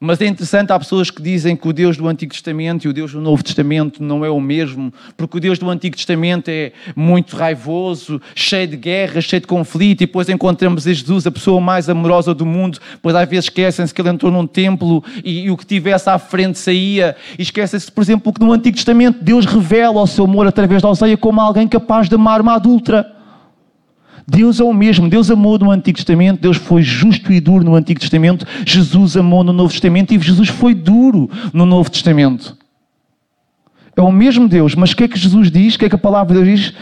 Mas 0.00 0.20
é 0.20 0.26
interessante, 0.26 0.72
há 0.72 0.78
pessoas 0.78 1.10
que 1.10 1.20
dizem 1.20 1.56
que 1.56 1.66
o 1.66 1.72
Deus 1.72 1.96
do 1.96 2.06
Antigo 2.06 2.32
Testamento 2.32 2.84
e 2.84 2.88
o 2.88 2.92
Deus 2.92 3.10
do 3.10 3.20
Novo 3.20 3.42
Testamento 3.42 4.00
não 4.00 4.24
é 4.24 4.30
o 4.30 4.40
mesmo, 4.40 4.92
porque 5.16 5.38
o 5.38 5.40
Deus 5.40 5.58
do 5.58 5.68
Antigo 5.68 5.96
Testamento 5.96 6.48
é 6.48 6.70
muito 6.94 7.34
raivoso, 7.34 8.22
cheio 8.32 8.68
de 8.68 8.76
guerras, 8.76 9.24
cheio 9.24 9.40
de 9.40 9.48
conflito, 9.48 10.02
e 10.02 10.06
depois 10.06 10.28
encontramos 10.28 10.84
Jesus 10.84 11.26
a 11.26 11.32
pessoa 11.32 11.60
mais 11.60 11.88
amorosa 11.88 12.32
do 12.32 12.46
mundo, 12.46 12.78
pois 13.02 13.16
às 13.16 13.28
vezes 13.28 13.46
esquecem-se 13.46 13.92
que 13.92 14.00
ele 14.00 14.10
entrou 14.10 14.30
num 14.30 14.46
templo 14.46 15.02
e, 15.24 15.46
e 15.46 15.50
o 15.50 15.56
que 15.56 15.66
tivesse 15.66 16.08
à 16.08 16.16
frente 16.16 16.60
saía, 16.60 17.16
e 17.36 17.42
esquecem-se, 17.42 17.90
por 17.90 18.00
exemplo, 18.00 18.32
que 18.32 18.40
no 18.40 18.52
Antigo 18.52 18.76
Testamento 18.76 19.18
Deus 19.20 19.46
revela 19.46 20.00
o 20.00 20.06
seu 20.06 20.26
amor 20.26 20.46
através 20.46 20.80
da 20.80 20.86
alceia 20.86 21.16
como 21.16 21.40
alguém 21.40 21.66
capaz 21.66 22.08
de 22.08 22.14
amar 22.14 22.40
uma 22.40 22.54
adulta. 22.54 23.17
Deus 24.30 24.60
é 24.60 24.64
o 24.64 24.74
mesmo. 24.74 25.08
Deus 25.08 25.30
amou 25.30 25.58
no 25.58 25.70
Antigo 25.70 25.96
Testamento, 25.96 26.42
Deus 26.42 26.58
foi 26.58 26.82
justo 26.82 27.32
e 27.32 27.40
duro 27.40 27.64
no 27.64 27.74
Antigo 27.74 27.98
Testamento, 27.98 28.46
Jesus 28.66 29.16
amou 29.16 29.42
no 29.42 29.54
Novo 29.54 29.72
Testamento 29.72 30.12
e 30.12 30.18
Jesus 30.18 30.50
foi 30.50 30.74
duro 30.74 31.30
no 31.50 31.64
Novo 31.64 31.90
Testamento. 31.90 32.54
É 33.96 34.02
o 34.02 34.12
mesmo 34.12 34.46
Deus, 34.46 34.74
mas 34.74 34.92
o 34.92 34.96
que 34.96 35.04
é 35.04 35.08
que 35.08 35.18
Jesus 35.18 35.50
diz? 35.50 35.74
O 35.74 35.78
que 35.78 35.86
é 35.86 35.88
que 35.88 35.94
a 35.94 35.98
palavra 35.98 36.34
de 36.34 36.44
Deus 36.44 36.60
diz? 36.60 36.74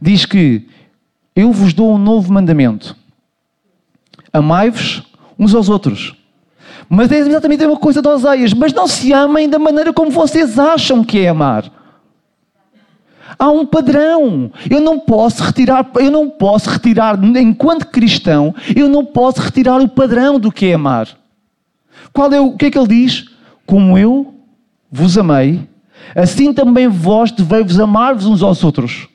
Diz 0.00 0.24
que 0.24 0.66
eu 1.36 1.52
vos 1.52 1.74
dou 1.74 1.94
um 1.94 1.98
novo 1.98 2.32
mandamento. 2.32 2.96
Amai-vos 4.32 5.02
uns 5.38 5.54
aos 5.54 5.68
outros. 5.68 6.16
Mas 6.88 7.12
é 7.12 7.18
exatamente 7.18 7.62
a 7.62 7.66
mesma 7.68 7.80
coisa 7.80 8.00
de 8.00 8.08
Oseias. 8.08 8.54
Mas 8.54 8.72
não 8.72 8.88
se 8.88 9.12
amem 9.12 9.48
da 9.48 9.58
maneira 9.58 9.92
como 9.92 10.10
vocês 10.10 10.58
acham 10.58 11.04
que 11.04 11.20
é 11.20 11.28
amar. 11.28 11.70
Há 13.38 13.50
um 13.50 13.66
padrão. 13.66 14.50
Eu 14.70 14.80
não 14.80 14.98
posso 14.98 15.42
retirar, 15.42 15.90
eu 15.96 16.10
não 16.10 16.28
posso 16.28 16.70
retirar, 16.70 17.18
enquanto 17.36 17.86
cristão, 17.86 18.54
eu 18.74 18.88
não 18.88 19.04
posso 19.04 19.40
retirar 19.40 19.80
o 19.80 19.88
padrão 19.88 20.38
do 20.38 20.52
que 20.52 20.66
é 20.66 20.74
amar. 20.74 21.08
Qual 22.12 22.32
é 22.32 22.40
o, 22.40 22.46
o 22.46 22.56
que 22.56 22.66
é 22.66 22.70
que 22.70 22.78
ele 22.78 22.88
diz? 22.88 23.26
Como 23.66 23.98
eu 23.98 24.34
vos 24.90 25.18
amei, 25.18 25.68
assim 26.14 26.52
também 26.52 26.86
vós 26.88 27.30
deveis 27.32 27.78
amar-vos 27.78 28.26
uns 28.26 28.42
aos 28.42 28.62
outros. 28.62 29.08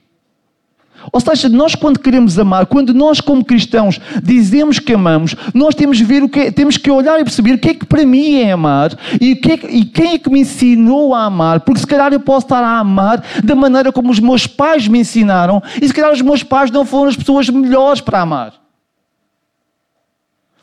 Ou 1.12 1.20
seja, 1.20 1.50
nós 1.50 1.76
quando 1.76 2.00
queremos 2.00 2.38
amar, 2.38 2.66
quando 2.66 2.94
nós 2.94 3.20
como 3.22 3.44
cristãos 3.44 4.00
dizemos 4.24 4.80
que 4.80 4.94
amamos, 4.94 5.36
nós 5.54 5.76
temos, 5.76 5.98
de 5.98 6.04
ver 6.04 6.24
o 6.24 6.30
que, 6.30 6.52
temos 6.52 6.78
que 6.78 6.90
olhar 6.90 7.20
e 7.20 7.24
perceber 7.24 7.54
o 7.54 7.58
que 7.58 7.70
é 7.70 7.74
que 7.74 7.86
para 7.86 8.06
mim 8.06 8.36
é 8.42 8.52
amar 8.52 8.98
e, 9.20 9.36
que 9.36 9.52
é, 9.52 9.60
e 9.70 9.86
quem 9.86 10.14
é 10.14 10.20
que 10.20 10.30
me 10.30 10.42
ensinou 10.42 11.14
a 11.14 11.26
amar. 11.26 11.62
Porque 11.62 11.82
se 11.82 11.88
calhar 11.88 12.14
eu 12.14 12.20
posso 12.20 12.46
estar 12.46 12.64
a 12.64 12.80
amar 12.80 13.24
da 13.44 13.56
maneira 13.56 13.92
como 13.92 14.12
os 14.12 14.20
meus 14.20 14.48
pais 14.48 14.88
me 14.88 15.00
ensinaram 15.00 15.62
e 15.82 15.88
se 15.88 15.94
calhar 15.94 16.12
os 16.12 16.22
meus 16.22 16.44
pais 16.44 16.72
não 16.72 16.86
foram 16.86 17.10
as 17.10 17.16
pessoas 17.16 17.50
melhores 17.50 18.02
para 18.02 18.22
amar. 18.22 18.54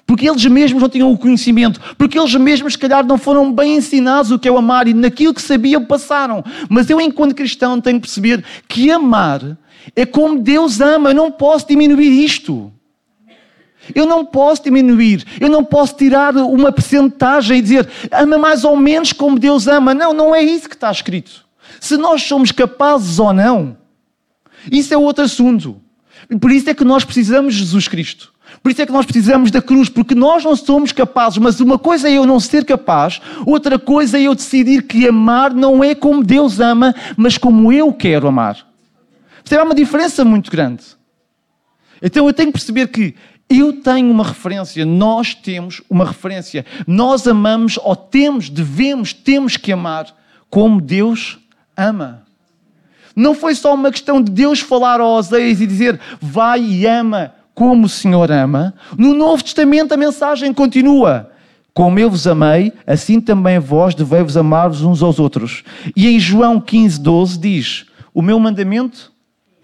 Porque 0.07 0.29
eles 0.29 0.47
mesmos 0.47 0.81
não 0.81 0.89
tinham 0.89 1.11
o 1.11 1.19
conhecimento. 1.19 1.81
Porque 1.99 2.17
eles 2.17 2.33
mesmos, 2.37 2.75
se 2.75 2.79
calhar, 2.79 3.05
não 3.05 3.19
foram 3.19 3.53
bem 3.53 3.77
ensinados 3.77 4.31
o 4.31 4.39
que 4.39 4.47
é 4.47 4.53
o 4.53 4.57
amar 4.57 4.87
e 4.87 4.95
naquilo 4.95 5.35
que 5.35 5.43
sabiam 5.43 5.85
passaram. 5.85 6.45
Mas 6.69 6.89
eu, 6.89 7.01
enquanto 7.01 7.35
cristão, 7.35 7.81
tenho 7.81 7.97
que 7.97 8.07
perceber 8.07 8.45
que 8.69 8.89
amar 8.89 9.59
é 9.95 10.05
como 10.05 10.39
Deus 10.39 10.81
ama, 10.81 11.11
eu 11.11 11.15
não 11.15 11.31
posso 11.31 11.69
diminuir 11.69 12.25
isto. 12.25 12.73
Eu 13.95 14.05
não 14.05 14.25
posso 14.25 14.65
diminuir, 14.65 15.25
eu 15.41 15.49
não 15.49 15.63
posso 15.63 15.95
tirar 15.95 16.37
uma 16.37 16.73
percentagem 16.73 17.59
e 17.59 17.63
dizer 17.63 17.89
ama 18.11 18.37
mais 18.37 18.65
ou 18.65 18.77
menos 18.77 19.13
como 19.13 19.39
Deus 19.39 19.69
ama. 19.69 19.95
Não, 19.95 20.13
não 20.13 20.35
é 20.35 20.43
isso 20.43 20.69
que 20.69 20.75
está 20.75 20.91
escrito. 20.91 21.47
Se 21.81 21.97
nós 21.97 22.23
somos 22.23 22.51
capazes 22.51 23.19
ou 23.19 23.33
não, 23.33 23.77
isso 24.73 24.93
é 24.93 24.97
outro 24.97 25.25
assunto. 25.25 25.81
Por 26.41 26.51
isso 26.51 26.69
é 26.69 26.75
que 26.75 26.85
nós 26.85 27.05
precisamos 27.05 27.55
de 27.55 27.61
Jesus 27.61 27.87
Cristo. 27.87 28.33
Por 28.63 28.73
isso 28.73 28.83
é 28.83 28.87
que 28.87 28.93
nós 28.93 29.07
precisamos 29.07 29.51
da 29.51 29.63
cruz, 29.63 29.89
porque 29.89 30.15
nós 30.15 30.43
não 30.43 30.57
somos 30.57 30.91
capazes, 30.91 31.39
mas 31.39 31.61
uma 31.61 31.79
coisa 31.79 32.09
é 32.09 32.13
eu 32.13 32.27
não 32.27 32.41
ser 32.41 32.65
capaz, 32.65 33.21
outra 33.45 33.79
coisa 33.79 34.19
é 34.19 34.23
eu 34.23 34.35
decidir 34.35 34.83
que 34.83 35.07
amar 35.07 35.53
não 35.53 35.85
é 35.85 35.95
como 35.95 36.25
Deus 36.25 36.59
ama, 36.59 36.95
mas 37.17 37.39
como 37.39 37.73
eu 37.73 37.93
quero 37.93 38.27
amar. 38.27 38.67
Percebe? 39.47 39.63
Há 39.63 39.65
uma 39.65 39.75
diferença 39.77 40.25
muito 40.25 40.51
grande. 40.51 40.83
Então 42.03 42.27
eu 42.27 42.33
tenho 42.33 42.49
que 42.49 42.59
perceber 42.59 42.89
que 42.89 43.15
eu 43.49 43.75
tenho 43.81 44.11
uma 44.11 44.25
referência, 44.25 44.85
nós 44.85 45.33
temos 45.33 45.81
uma 45.89 46.05
referência. 46.05 46.67
Nós 46.85 47.29
amamos 47.29 47.79
ou 47.81 47.95
temos, 47.95 48.51
devemos, 48.51 49.13
temos 49.13 49.57
que 49.57 49.71
amar 49.71 50.13
como 50.51 50.81
Deus 50.81 51.39
ama. 51.77 52.25
Não 53.15 53.35
foi 53.35 53.55
só 53.55 53.73
uma 53.73 53.91
questão 53.91 54.21
de 54.21 54.33
Deus 54.33 54.61
falar 54.61 55.01
a 55.01 55.07
Oséias 55.07 55.61
e 55.61 55.67
dizer 55.67 55.99
vai 56.21 56.61
e 56.61 56.85
ama 56.85 57.33
como 57.55 57.87
o 57.87 57.89
Senhor 57.89 58.31
ama. 58.33 58.75
No 58.99 59.15
Novo 59.15 59.45
Testamento 59.45 59.95
a 59.95 59.97
mensagem 59.97 60.53
continua. 60.53 61.31
Como 61.73 61.99
eu 61.99 62.11
vos 62.11 62.27
amei, 62.27 62.73
assim 62.87 63.21
também 63.21 63.59
vós 63.61 63.95
deveis 63.95 64.37
amar-vos 64.37 64.83
uns 64.83 65.03
aos 65.03 65.21
outros. 65.21 65.63
E 65.95 66.09
em 66.09 66.19
João 66.19 66.61
15, 66.61 67.01
12 67.01 67.39
diz: 67.39 67.87
O 68.13 68.21
meu 68.21 68.41
mandamento 68.41 69.15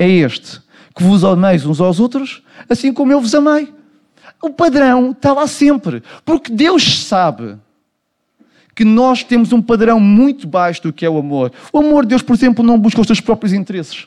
é 0.03 0.09
este: 0.09 0.61
que 0.95 1.03
vos 1.03 1.25
ameis 1.25 1.65
uns 1.65 1.81
aos 1.81 2.01
outros, 2.01 2.43
assim 2.69 2.93
como 2.93 3.13
eu 3.13 3.21
vos 3.21 3.35
amei. 3.35 3.73
O 4.43 4.51
padrão 4.51 5.13
está 5.13 5.33
lá 5.33 5.47
sempre, 5.47 6.03
porque 6.25 6.51
Deus 6.53 7.05
sabe 7.05 7.57
que 8.75 8.85
nós 8.85 9.23
temos 9.23 9.53
um 9.53 9.63
padrão 9.63 10.01
muito 10.01 10.47
baixo 10.47 10.83
do 10.83 10.93
que 10.93 11.05
é 11.05 11.11
o 11.11 11.19
amor. 11.19 11.53
O 11.73 11.79
amor 11.79 12.05
de 12.05 12.11
Deus, 12.11 12.23
por 12.23 12.35
exemplo, 12.35 12.65
não 12.65 12.79
busca 12.79 13.01
os 13.01 13.07
seus 13.07 13.21
próprios 13.21 13.53
interesses. 13.53 14.07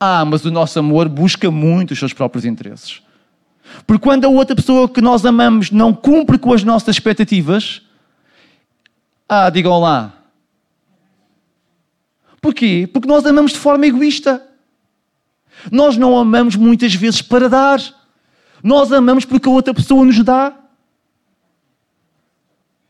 Ah, 0.00 0.24
mas 0.24 0.44
o 0.44 0.50
nosso 0.50 0.78
amor 0.78 1.08
busca 1.08 1.50
muito 1.50 1.92
os 1.92 1.98
seus 1.98 2.12
próprios 2.12 2.44
interesses. 2.44 3.02
Porque 3.86 4.02
quando 4.02 4.24
a 4.24 4.28
outra 4.28 4.56
pessoa 4.56 4.88
que 4.88 5.00
nós 5.00 5.24
amamos 5.24 5.70
não 5.70 5.92
cumpre 5.92 6.38
com 6.38 6.52
as 6.52 6.64
nossas 6.64 6.96
expectativas, 6.96 7.82
ah, 9.28 9.48
digam 9.50 9.78
lá. 9.78 10.12
Porquê? 12.40 12.88
Porque 12.92 13.08
nós 13.08 13.24
amamos 13.24 13.52
de 13.52 13.58
forma 13.58 13.86
egoísta. 13.86 14.42
Nós 15.70 15.96
não 15.96 16.16
amamos 16.16 16.56
muitas 16.56 16.94
vezes 16.94 17.22
para 17.22 17.48
dar. 17.48 17.80
Nós 18.62 18.92
amamos 18.92 19.24
porque 19.24 19.48
a 19.48 19.52
outra 19.52 19.74
pessoa 19.74 20.04
nos 20.04 20.22
dá. 20.22 20.54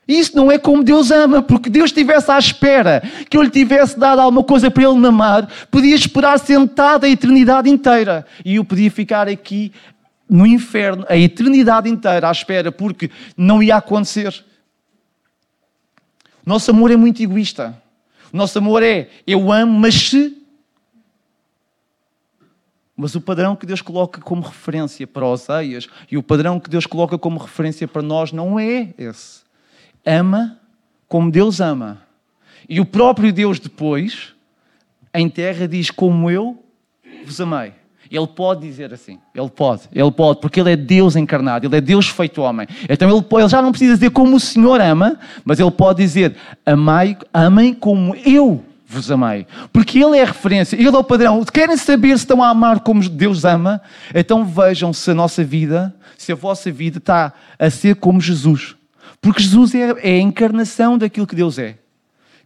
Isso 0.07 0.37
não 0.37 0.53
é 0.53 0.59
como 0.59 0.85
Deus 0.85 1.11
ama, 1.11 1.43
porque 1.43 1.71
Deus 1.71 1.87
estivesse 1.87 2.31
à 2.31 2.39
espera 2.39 3.03
que 3.29 3.37
eu 3.37 3.43
lhe 3.43 3.51
tivesse 3.51 3.99
dado 3.99 4.21
alguma 4.21 4.45
coisa 4.45 4.71
para 4.71 4.85
ele 4.85 4.99
me 4.99 5.07
amar, 5.07 5.49
podia 5.71 5.95
esperar 5.95 6.39
sentado 6.39 7.05
a 7.05 7.09
eternidade 7.09 7.71
inteira. 7.71 8.27
E 8.45 8.57
eu 8.57 8.65
podia 8.65 8.91
ficar 8.91 9.29
aqui 9.29 9.73
no 10.29 10.47
inferno 10.47 11.07
a 11.09 11.17
eternidade 11.17 11.89
inteira 11.89 12.29
à 12.29 12.33
espera, 12.33 12.71
porque 12.71 13.11
não 13.37 13.63
ia 13.63 13.77
acontecer. 13.77 14.45
Nosso 16.45 16.71
amor 16.71 16.91
é 16.91 16.97
muito 16.97 17.23
egoísta. 17.23 17.81
Nosso 18.33 18.59
amor 18.59 18.83
é 18.83 19.09
eu 19.27 19.51
amo, 19.51 19.79
mas 19.79 19.95
se. 19.95 20.44
Mas 22.97 23.15
o 23.15 23.21
padrão 23.21 23.57
que 23.57 23.67
Deus 23.67 23.83
coloca 23.83 24.21
como 24.21 24.43
referência 24.43 25.07
para 25.07 25.27
Oseias 25.27 25.89
e 26.11 26.17
o 26.17 26.23
padrão 26.23 26.61
que 26.61 26.71
Deus 26.71 26.87
coloca 26.87 27.19
como 27.19 27.41
referência 27.41 27.89
para 27.89 28.03
nós 28.03 28.31
não 28.31 28.59
é 28.59 28.95
esse. 28.97 29.43
Ama 30.07 30.59
como 31.09 31.31
Deus 31.31 31.61
ama. 31.61 32.03
E 32.69 32.81
o 32.81 32.85
próprio 32.85 33.33
Deus 33.33 33.59
depois, 33.59 34.33
em 35.13 35.29
terra, 35.29 35.67
diz: 35.67 35.91
Como 35.91 36.31
eu 36.31 36.63
vos 37.25 37.41
amei. 37.41 37.73
Ele 38.11 38.27
pode 38.27 38.61
dizer 38.61 38.93
assim, 38.93 39.19
ele 39.35 39.49
pode, 39.49 39.89
ele 39.93 40.11
pode, 40.13 40.41
porque 40.41 40.61
ele 40.61 40.71
é 40.71 40.77
Deus 40.77 41.17
encarnado, 41.17 41.67
ele 41.67 41.77
é 41.77 41.81
Deus 41.81 42.07
feito 42.07 42.43
homem. 42.43 42.67
Então 42.89 43.09
ele, 43.09 43.25
ele 43.33 43.49
já 43.49 43.61
não 43.61 43.71
precisa 43.71 43.95
dizer 43.95 44.11
como 44.11 44.37
o 44.37 44.41
Senhor 44.41 44.81
ama, 44.81 45.19
mas 45.45 45.59
ele 45.59 45.71
pode 45.71 46.03
dizer: 46.03 46.37
Amai, 46.65 47.17
amem 47.33 47.75
como 47.75 48.15
eu 48.15 48.63
vos 48.87 49.11
amei. 49.11 49.47
Porque 49.73 49.99
ele 49.99 50.19
é 50.19 50.23
a 50.23 50.27
referência, 50.27 50.77
ele 50.77 50.89
é 50.89 50.91
o 50.91 51.05
padrão. 51.05 51.45
Querem 51.45 51.77
saber 51.77 52.17
se 52.19 52.25
estão 52.25 52.43
a 52.43 52.49
amar 52.49 52.81
como 52.81 53.07
Deus 53.09 53.45
ama? 53.45 53.81
Então 54.15 54.45
vejam 54.45 54.93
se 54.93 55.11
a 55.11 55.15
nossa 55.15 55.43
vida, 55.43 55.95
se 56.17 56.33
a 56.33 56.35
vossa 56.35 56.71
vida 56.71 56.99
está 56.99 57.33
a 57.59 57.71
ser 57.71 57.97
como 57.97 58.21
Jesus. 58.21 58.75
Porque 59.21 59.43
Jesus 59.43 59.75
é, 59.75 59.95
é 60.03 60.13
a 60.17 60.21
encarnação 60.21 60.99
daquilo 60.99 61.27
que 61.27 61.35
Deus 61.35 61.59
é. 61.59 61.79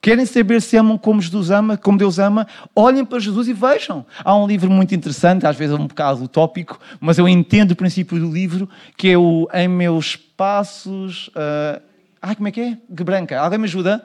Querem 0.00 0.24
saber 0.24 0.62
se 0.62 0.76
amam 0.76 0.96
como 0.96 1.20
Jesus 1.20 1.50
ama, 1.50 1.76
como 1.76 1.98
Deus 1.98 2.20
ama? 2.20 2.46
Olhem 2.74 3.04
para 3.04 3.18
Jesus 3.18 3.48
e 3.48 3.52
vejam. 3.52 4.06
Há 4.24 4.36
um 4.36 4.46
livro 4.46 4.70
muito 4.70 4.94
interessante, 4.94 5.44
às 5.44 5.56
vezes 5.56 5.76
é 5.76 5.80
um 5.80 5.88
bocado 5.88 6.22
utópico, 6.22 6.78
mas 7.00 7.18
eu 7.18 7.28
entendo 7.28 7.72
o 7.72 7.76
princípio 7.76 8.18
do 8.18 8.30
livro, 8.30 8.68
que 8.96 9.08
é 9.08 9.18
o 9.18 9.48
Em 9.52 9.66
Meus 9.66 10.14
Passos. 10.14 11.28
Uh... 11.28 11.82
Ai, 12.22 12.36
como 12.36 12.46
é 12.46 12.52
que 12.52 12.60
é? 12.60 12.78
Que 12.96 13.02
branca. 13.02 13.40
Alguém 13.40 13.58
me 13.58 13.64
ajuda? 13.64 14.04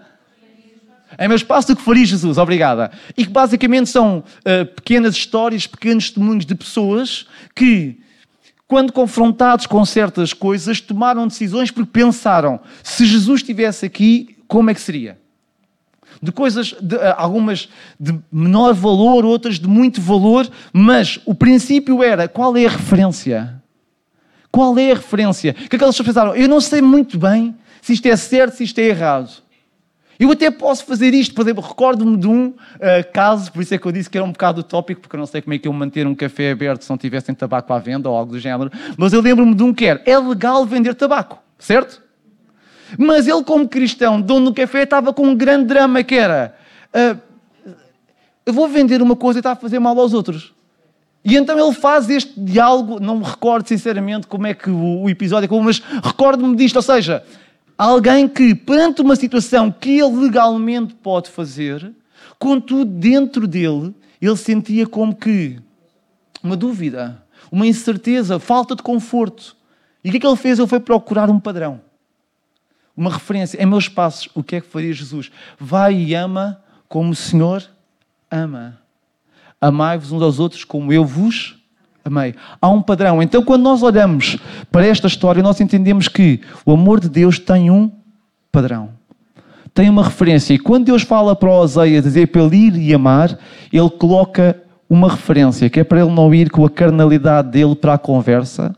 Em 1.20 1.28
meus 1.28 1.44
passos 1.44 1.66
do 1.66 1.76
que 1.76 1.82
faria 1.82 2.06
Jesus, 2.06 2.38
obrigada. 2.38 2.92
E 3.18 3.26
que 3.26 3.32
basicamente 3.32 3.90
são 3.90 4.20
uh, 4.20 4.66
pequenas 4.76 5.16
histórias, 5.16 5.68
pequenos 5.68 6.06
testemunhos 6.06 6.46
de 6.46 6.56
pessoas 6.56 7.26
que, 7.56 8.00
quando 8.68 8.92
confrontados 8.92 9.66
com 9.66 9.86
certas 9.86 10.34
coisas, 10.34 10.82
tomaram 10.82 11.28
decisões 11.28 11.72
porque 11.72 11.92
pensaram: 11.92 12.60
se 12.82 13.06
Jesus 13.06 13.42
estivesse 13.42 13.86
aqui, 13.86 14.38
como 14.48 14.70
é 14.70 14.74
que 14.74 14.82
seria? 14.82 15.22
de 16.22 16.32
coisas, 16.32 16.74
de, 16.80 16.96
eh, 16.96 17.14
algumas 17.18 17.68
de 18.00 18.18
menor 18.32 18.74
valor, 18.74 19.26
outras 19.26 19.60
de 19.60 19.68
muito 19.68 20.00
valor, 20.00 20.50
mas 20.72 21.20
o 21.26 21.36
princípio 21.36 22.02
era 22.02 22.30
qual 22.30 22.56
é 22.56 22.66
a 22.66 22.70
referência? 22.70 23.62
Qual 24.50 24.78
é 24.78 24.92
a 24.92 24.96
referência? 24.96 25.54
Que 25.54 25.76
aquelas 25.76 25.98
pessoas 25.98 26.08
pensaram? 26.08 26.34
Eu 26.34 26.48
não 26.48 26.62
sei 26.62 26.82
muito 26.82 27.18
bem 27.18 27.54
se 27.82 27.92
isto 27.92 28.06
é 28.06 28.16
certo, 28.16 28.56
se 28.56 28.64
isto 28.64 28.80
é 28.80 28.84
errado. 28.84 29.43
Eu 30.20 30.32
até 30.32 30.52
posso 30.52 30.86
fazer 30.86 31.14
isto, 31.14 31.34
por 31.34 31.42
exemplo, 31.42 31.64
recordo-me 31.64 32.18
de 32.18 32.28
um 32.28 32.48
uh, 32.48 32.56
caso, 33.12 33.52
por 33.52 33.62
isso 33.62 33.74
é 33.74 33.78
que 33.78 33.86
eu 33.86 33.92
disse 33.92 34.10
que 34.10 34.18
era 34.18 34.26
um 34.26 34.32
bocado 34.32 34.62
utópico, 34.62 35.02
porque 35.02 35.16
eu 35.16 35.20
não 35.20 35.26
sei 35.26 35.42
como 35.42 35.54
é 35.54 35.58
que 35.58 35.68
eu 35.68 35.74
manter 35.74 36.06
um 36.06 36.14
café 36.14 36.52
aberto 36.52 36.84
se 36.84 36.90
não 36.90 36.98
tivessem 36.98 37.34
tabaco 37.34 37.74
à 37.74 37.80
venda 37.80 38.10
ou 38.10 38.16
algo 38.16 38.34
do 38.34 38.40
género, 38.40 38.72
mas 38.98 39.12
eu 39.12 39.22
lembro-me 39.22 39.56
de 39.56 39.64
um 39.64 39.74
que 39.74 39.86
era, 39.86 40.02
é 40.06 40.18
legal 40.18 40.66
vender 40.66 40.94
tabaco, 40.94 41.40
certo? 41.58 42.02
Mas 42.98 43.28
ele, 43.28 43.44
como 43.44 43.68
cristão, 43.68 44.22
dono 44.22 44.52
do 44.52 44.54
café, 44.54 44.84
estava 44.84 45.12
com 45.12 45.28
um 45.28 45.36
grande 45.36 45.66
drama 45.66 46.04
que 46.04 46.16
era: 46.16 46.56
uh, 46.94 47.20
eu 48.46 48.54
vou 48.54 48.68
vender 48.68 49.02
uma 49.02 49.16
coisa 49.16 49.40
e 49.40 49.42
está 49.42 49.54
a 49.54 49.56
fazer 49.56 49.80
mal 49.80 49.98
aos 50.00 50.14
outros. 50.14 50.54
E 51.26 51.38
então 51.38 51.58
ele 51.58 51.74
faz 51.74 52.10
este 52.10 52.38
diálogo, 52.38 53.00
não 53.00 53.20
me 53.20 53.24
recordo 53.24 53.68
sinceramente 53.68 54.28
como 54.28 54.46
é 54.46 54.54
que 54.54 54.70
o, 54.70 55.04
o 55.04 55.10
episódio 55.10 55.46
acabou, 55.46 55.64
mas 55.64 55.82
recordo-me 56.04 56.56
disto, 56.56 56.76
ou 56.76 56.82
seja, 56.82 57.24
alguém 57.86 58.28
que, 58.28 58.54
perante 58.56 59.02
uma 59.02 59.16
situação 59.16 59.72
que 59.72 60.00
ele 60.00 60.16
legalmente 60.18 60.94
pode 60.96 61.30
fazer, 61.30 61.94
contudo, 62.40 62.86
dentro 62.86 63.48
dele, 63.48 63.94
ele 64.22 64.38
sentia 64.38 64.88
como 64.88 65.16
que 65.16 65.60
uma 66.42 66.56
dúvida, 66.56 67.24
uma 67.52 67.68
incerteza, 67.68 68.40
falta 68.40 68.76
de 68.76 68.84
conforto. 68.84 69.56
E 70.04 70.10
o 70.10 70.12
que 70.12 70.18
é 70.18 70.20
que 70.20 70.28
ele 70.28 70.36
fez? 70.36 70.60
Ele 70.60 70.68
foi 70.68 70.80
procurar 70.80 71.30
um 71.30 71.40
padrão 71.40 71.82
uma 72.96 73.12
referência. 73.12 73.62
Em 73.62 73.66
meus 73.66 73.90
passos, 73.90 74.30
o 74.34 74.44
que 74.44 74.56
é 74.56 74.62
que 74.62 74.68
faria 74.68 74.94
Jesus? 74.94 75.32
Vai 75.60 75.96
e 75.96 76.14
ama 76.14 76.62
como 76.88 77.12
o 77.12 77.16
Senhor 77.16 77.68
ama. 78.30 78.80
Amai-vos 79.60 80.12
uns 80.12 80.22
aos 80.22 80.40
outros 80.40 80.64
como 80.64 80.92
eu 80.94 81.06
vos 81.06 81.58
amei. 82.04 82.36
Há 82.62 82.70
um 82.70 82.82
padrão. 82.82 83.22
Então, 83.22 83.44
quando 83.44 83.64
nós 83.64 83.82
olhamos 83.82 84.38
para 84.72 84.86
esta 84.86 85.08
história, 85.08 85.42
nós 85.42 85.60
entendemos 85.62 86.08
que 86.08 86.42
o 86.66 86.74
amor 86.74 87.00
de 87.00 87.10
Deus 87.10 87.40
tem 87.40 87.70
um 87.70 87.92
padrão. 88.52 88.90
Tem 89.74 89.90
uma 89.90 90.04
referência. 90.04 90.54
E 90.54 90.60
quando 90.60 90.86
Deus 90.86 91.02
fala 91.02 91.36
para 91.36 91.50
Oséias 91.50 92.04
dizer 92.04 92.28
para 92.28 92.44
ele 92.44 92.56
ir 92.56 92.76
e 92.78 92.94
amar, 92.94 93.38
ele 93.72 93.90
coloca 93.90 94.62
uma 94.90 95.10
referência, 95.10 95.70
que 95.70 95.80
é 95.80 95.84
para 95.84 96.02
ele 96.02 96.12
não 96.12 96.34
ir 96.34 96.52
com 96.52 96.64
a 96.64 96.70
carnalidade 96.70 97.50
dele 97.50 97.76
para 97.76 97.96
a 97.96 97.98
conversa, 97.98 98.76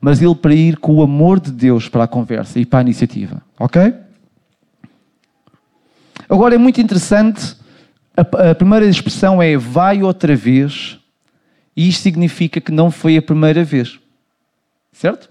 mas 0.00 0.20
ele 0.20 0.34
para 0.34 0.54
ir 0.54 0.76
com 0.76 0.96
o 0.96 1.02
amor 1.02 1.40
de 1.40 1.50
Deus 1.50 1.88
para 1.88 2.04
a 2.04 2.08
conversa 2.08 2.58
e 2.60 2.66
para 2.66 2.80
a 2.80 2.82
iniciativa. 2.82 3.40
Ok? 3.58 3.94
Agora 6.28 6.54
é 6.54 6.58
muito 6.58 6.80
interessante, 6.80 7.56
a, 8.14 8.50
a 8.50 8.54
primeira 8.54 8.84
expressão 8.84 9.40
é 9.40 9.56
vai 9.56 10.02
outra 10.02 10.36
vez, 10.36 10.98
e 11.76 11.88
isto 11.88 12.02
significa 12.02 12.60
que 12.60 12.72
não 12.72 12.90
foi 12.90 13.16
a 13.16 13.22
primeira 13.22 13.62
vez. 13.62 13.98
Certo? 14.92 15.28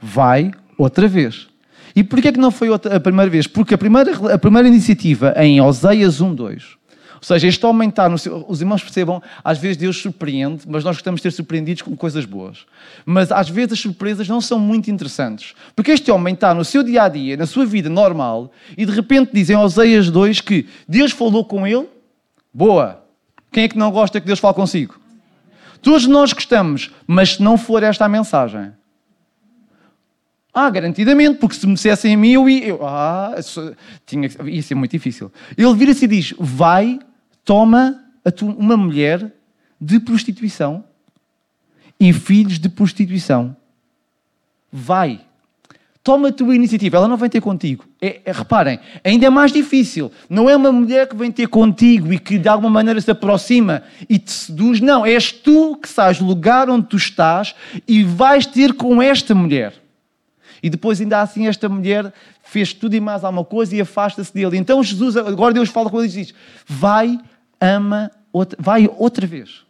Vai 0.00 0.52
outra 0.76 1.08
vez. 1.08 1.48
E 1.96 2.04
porquê 2.04 2.28
é 2.28 2.32
que 2.32 2.38
não 2.38 2.50
foi 2.50 2.68
a 2.72 3.00
primeira 3.00 3.30
vez? 3.30 3.46
Porque 3.46 3.74
a 3.74 3.78
primeira, 3.78 4.34
a 4.34 4.38
primeira 4.38 4.68
iniciativa 4.68 5.34
em 5.36 5.60
Oseias 5.60 6.20
1, 6.20 6.34
2 6.34 6.80
ou 7.20 7.24
seja, 7.24 7.46
este 7.46 7.60
seu. 8.16 8.46
Os 8.48 8.62
irmãos 8.62 8.82
percebam, 8.82 9.22
às 9.44 9.58
vezes 9.58 9.76
Deus 9.76 9.98
surpreende, 9.98 10.62
mas 10.66 10.82
nós 10.82 10.96
gostamos 10.96 11.20
de 11.20 11.24
ser 11.24 11.30
surpreendidos 11.36 11.82
com 11.82 11.94
coisas 11.94 12.24
boas. 12.24 12.64
Mas 13.04 13.30
às 13.30 13.50
vezes 13.50 13.74
as 13.74 13.80
surpresas 13.80 14.26
não 14.26 14.40
são 14.40 14.58
muito 14.58 14.90
interessantes. 14.90 15.54
Porque 15.76 15.90
este 15.90 16.10
homem 16.10 16.32
está 16.32 16.54
no 16.54 16.64
seu 16.64 16.82
dia 16.82 17.02
a 17.02 17.08
dia, 17.08 17.36
na 17.36 17.46
sua 17.46 17.66
vida 17.66 17.90
normal, 17.90 18.50
e 18.76 18.86
de 18.86 18.92
repente 18.92 19.32
dizem 19.34 19.54
aos 19.54 19.76
Oseias 19.76 20.10
2 20.10 20.40
que 20.40 20.66
Deus 20.88 21.12
falou 21.12 21.44
com 21.44 21.66
ele. 21.66 21.86
Boa! 22.54 23.04
Quem 23.52 23.64
é 23.64 23.68
que 23.68 23.76
não 23.76 23.90
gosta 23.90 24.18
que 24.18 24.26
Deus 24.26 24.38
fale 24.38 24.54
consigo? 24.54 24.98
Todos 25.82 26.06
nós 26.06 26.32
gostamos, 26.32 26.90
mas 27.06 27.34
se 27.34 27.42
não 27.42 27.56
for 27.56 27.82
esta 27.82 28.04
a 28.04 28.08
mensagem. 28.08 28.72
Ah, 30.52 30.68
garantidamente, 30.68 31.38
porque 31.38 31.54
se 31.54 31.66
me 31.66 31.74
dissessem 31.74 32.14
a 32.14 32.16
mim, 32.16 32.32
eu 32.32 32.48
ia. 32.48 32.66
Eu, 32.66 32.86
ah, 32.86 33.36
tinha, 34.04 34.28
ia 34.44 34.62
ser 34.62 34.74
muito 34.74 34.90
difícil. 34.90 35.32
Ele 35.56 35.74
vira-se 35.74 36.04
e 36.04 36.08
diz: 36.08 36.34
Vai 36.38 36.98
toma 37.44 38.04
uma 38.42 38.76
mulher 38.76 39.32
de 39.80 39.98
prostituição 39.98 40.84
e 41.98 42.12
filhos 42.12 42.58
de 42.58 42.68
prostituição. 42.68 43.56
Vai. 44.72 45.20
Toma 46.02 46.28
a 46.28 46.32
tua 46.32 46.54
iniciativa. 46.54 46.96
Ela 46.96 47.08
não 47.08 47.16
vem 47.16 47.28
ter 47.28 47.42
contigo. 47.42 47.84
É, 48.00 48.20
é, 48.24 48.32
reparem, 48.32 48.80
ainda 49.04 49.26
é 49.26 49.30
mais 49.30 49.52
difícil. 49.52 50.10
Não 50.30 50.48
é 50.48 50.56
uma 50.56 50.72
mulher 50.72 51.06
que 51.06 51.14
vem 51.14 51.30
ter 51.30 51.46
contigo 51.46 52.12
e 52.12 52.18
que 52.18 52.38
de 52.38 52.48
alguma 52.48 52.70
maneira 52.70 53.00
se 53.00 53.10
aproxima 53.10 53.82
e 54.08 54.18
te 54.18 54.32
seduz. 54.32 54.80
Não, 54.80 55.04
és 55.04 55.30
tu 55.30 55.76
que 55.76 55.88
sais 55.88 56.18
do 56.18 56.24
lugar 56.24 56.70
onde 56.70 56.86
tu 56.86 56.96
estás 56.96 57.54
e 57.86 58.02
vais 58.02 58.46
ter 58.46 58.72
com 58.72 59.02
esta 59.02 59.34
mulher. 59.34 59.74
E 60.62 60.70
depois, 60.70 61.00
ainda 61.00 61.20
assim, 61.20 61.46
esta 61.46 61.68
mulher 61.68 62.12
fez 62.42 62.72
tudo 62.72 62.94
e 62.94 63.00
mais 63.00 63.24
alguma 63.24 63.44
coisa 63.44 63.74
e 63.76 63.80
afasta-se 63.80 64.32
dele. 64.32 64.56
Então, 64.56 64.82
Jesus, 64.82 65.16
agora 65.16 65.54
Deus 65.54 65.68
fala 65.68 65.90
com 65.90 65.98
ele 65.98 66.08
e 66.08 66.12
diz: 66.12 66.34
Vai 66.66 67.18
ama, 67.60 68.10
outra, 68.32 68.58
vai 68.60 68.88
outra 68.96 69.26
vez. 69.26 69.64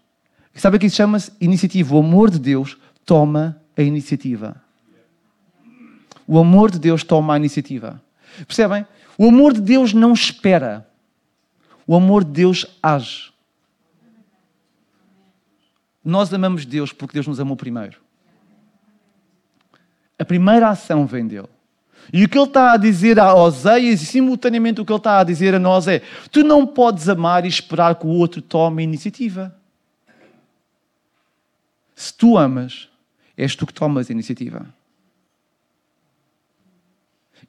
Sabe 0.55 0.77
o 0.77 0.81
que 0.81 0.87
isso 0.87 0.97
chama-se? 0.97 1.33
Iniciativa. 1.41 1.95
O 1.95 1.99
amor 1.99 2.31
de 2.31 2.39
Deus 2.39 2.77
toma 3.05 3.61
a 3.77 3.83
iniciativa. 3.83 4.60
O 6.31 6.39
amor 6.39 6.71
de 6.71 6.79
Deus 6.79 7.03
toma 7.03 7.35
a 7.35 7.37
iniciativa. 7.37 8.01
Percebem? 8.47 8.87
O 9.19 9.27
amor 9.27 9.53
de 9.53 9.61
Deus 9.61 9.93
não 9.93 10.13
espera. 10.13 10.87
O 11.85 11.97
amor 11.97 12.23
de 12.23 12.31
Deus 12.31 12.65
age. 12.81 13.33
Nós 16.05 16.33
amamos 16.33 16.65
Deus 16.65 16.93
porque 16.93 17.15
Deus 17.15 17.27
nos 17.27 17.41
amou 17.41 17.57
primeiro. 17.57 17.99
A 20.17 20.25
primeira 20.25 20.69
ação 20.69 21.05
vem 21.05 21.27
dele. 21.27 21.49
E 22.13 22.25
o 22.25 22.29
que 22.29 22.39
ele 22.39 22.47
está 22.47 22.75
a 22.75 22.77
dizer 22.77 23.19
a 23.19 23.35
Oseias, 23.35 24.01
e 24.01 24.07
simultaneamente 24.07 24.81
o 24.81 24.85
que 24.85 24.93
ele 24.93 24.99
está 24.99 25.19
a 25.19 25.25
dizer 25.25 25.57
a 25.57 25.59
nós 25.59 25.89
é: 25.89 26.01
tu 26.31 26.45
não 26.45 26.65
podes 26.65 27.09
amar 27.09 27.45
e 27.45 27.49
esperar 27.49 27.97
que 27.97 28.07
o 28.07 28.11
outro 28.11 28.41
tome 28.41 28.83
a 28.83 28.85
iniciativa. 28.85 29.53
Se 31.93 32.15
tu 32.15 32.39
amas, 32.39 32.89
és 33.37 33.57
tu 33.57 33.67
que 33.67 33.75
tomas 33.75 34.09
a 34.09 34.13
iniciativa. 34.13 34.79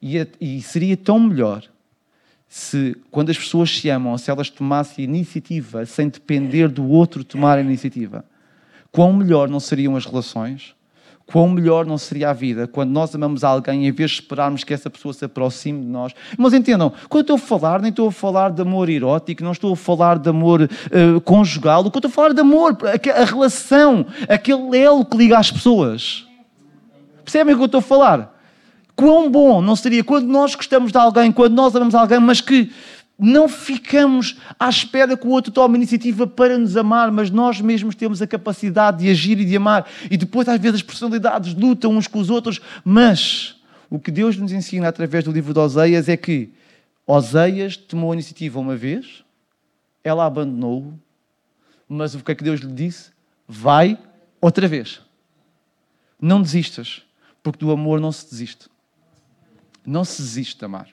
E, 0.00 0.26
e 0.40 0.62
seria 0.62 0.96
tão 0.96 1.18
melhor 1.18 1.64
se, 2.48 2.96
quando 3.10 3.30
as 3.30 3.38
pessoas 3.38 3.74
se 3.74 3.88
amam, 3.88 4.16
se 4.18 4.30
elas 4.30 4.50
tomassem 4.50 5.04
iniciativa 5.04 5.86
sem 5.86 6.08
depender 6.08 6.68
do 6.68 6.86
outro 6.86 7.24
tomar 7.24 7.58
a 7.58 7.62
iniciativa. 7.62 8.24
Quão 8.90 9.10
melhor 9.12 9.48
não 9.48 9.58
seriam 9.58 9.96
as 9.96 10.04
relações? 10.04 10.74
Quão 11.24 11.48
melhor 11.48 11.86
não 11.86 11.96
seria 11.96 12.28
a 12.28 12.32
vida 12.34 12.66
quando 12.66 12.90
nós 12.90 13.14
amamos 13.14 13.42
alguém 13.42 13.86
em 13.86 13.90
vez 13.90 14.10
de 14.10 14.20
esperarmos 14.20 14.64
que 14.64 14.74
essa 14.74 14.90
pessoa 14.90 15.14
se 15.14 15.24
aproxime 15.24 15.80
de 15.80 15.86
nós? 15.86 16.12
Mas 16.36 16.52
entendam, 16.52 16.92
quando 17.08 17.20
eu 17.30 17.36
estou 17.36 17.36
a 17.36 17.58
falar, 17.58 17.80
nem 17.80 17.88
estou 17.88 18.08
a 18.08 18.12
falar 18.12 18.50
de 18.50 18.60
amor 18.60 18.90
erótico, 18.90 19.42
não 19.42 19.52
estou 19.52 19.72
a 19.72 19.76
falar 19.76 20.18
de 20.18 20.28
amor 20.28 20.62
uh, 20.62 21.20
conjugal, 21.22 21.80
o 21.86 21.90
que 21.90 21.96
eu 21.96 22.00
estou 22.00 22.10
a 22.10 22.12
falar 22.12 22.34
de 22.34 22.40
amor, 22.42 22.76
a, 22.82 23.22
a 23.22 23.24
relação, 23.24 24.04
aquele 24.28 24.76
elo 24.76 25.06
que 25.06 25.16
liga 25.16 25.38
as 25.38 25.50
pessoas. 25.50 26.26
Percebem 27.24 27.54
o 27.54 27.56
que 27.56 27.62
eu 27.62 27.66
estou 27.66 27.78
a 27.78 27.82
falar? 27.82 28.31
Quão 28.94 29.30
bom 29.30 29.62
não 29.62 29.74
seria 29.74 30.04
quando 30.04 30.26
nós 30.26 30.54
gostamos 30.54 30.92
de 30.92 30.98
alguém, 30.98 31.32
quando 31.32 31.54
nós 31.54 31.74
amamos 31.74 31.94
alguém, 31.94 32.20
mas 32.20 32.40
que 32.40 32.70
não 33.18 33.48
ficamos 33.48 34.36
à 34.58 34.68
espera 34.68 35.16
que 35.16 35.26
o 35.26 35.30
outro 35.30 35.52
tome 35.52 35.76
iniciativa 35.76 36.26
para 36.26 36.58
nos 36.58 36.76
amar, 36.76 37.10
mas 37.12 37.30
nós 37.30 37.60
mesmos 37.60 37.94
temos 37.94 38.20
a 38.20 38.26
capacidade 38.26 39.04
de 39.04 39.10
agir 39.10 39.38
e 39.38 39.44
de 39.44 39.56
amar. 39.56 39.88
E 40.10 40.16
depois, 40.16 40.48
às 40.48 40.60
vezes, 40.60 40.76
as 40.76 40.82
personalidades 40.82 41.54
lutam 41.54 41.92
uns 41.92 42.08
com 42.08 42.18
os 42.18 42.30
outros, 42.30 42.60
mas 42.84 43.56
o 43.88 43.98
que 43.98 44.10
Deus 44.10 44.36
nos 44.36 44.52
ensina 44.52 44.88
através 44.88 45.24
do 45.24 45.30
livro 45.30 45.54
de 45.54 45.60
Oseias 45.60 46.08
é 46.08 46.16
que 46.16 46.50
Oseias 47.06 47.76
tomou 47.76 48.10
a 48.10 48.14
iniciativa 48.14 48.58
uma 48.58 48.76
vez, 48.76 49.22
ela 50.02 50.26
abandonou-o, 50.26 50.98
mas 51.88 52.14
o 52.14 52.20
que 52.20 52.32
é 52.32 52.34
que 52.34 52.44
Deus 52.44 52.60
lhe 52.60 52.72
disse? 52.72 53.10
Vai 53.46 53.98
outra 54.40 54.66
vez. 54.66 55.00
Não 56.20 56.40
desistas, 56.40 57.02
porque 57.42 57.64
do 57.64 57.70
amor 57.70 58.00
não 58.00 58.10
se 58.10 58.28
desiste. 58.28 58.71
Não 59.84 60.04
se 60.04 60.22
desiste 60.22 60.58
de 60.58 60.64
amar. 60.64 60.88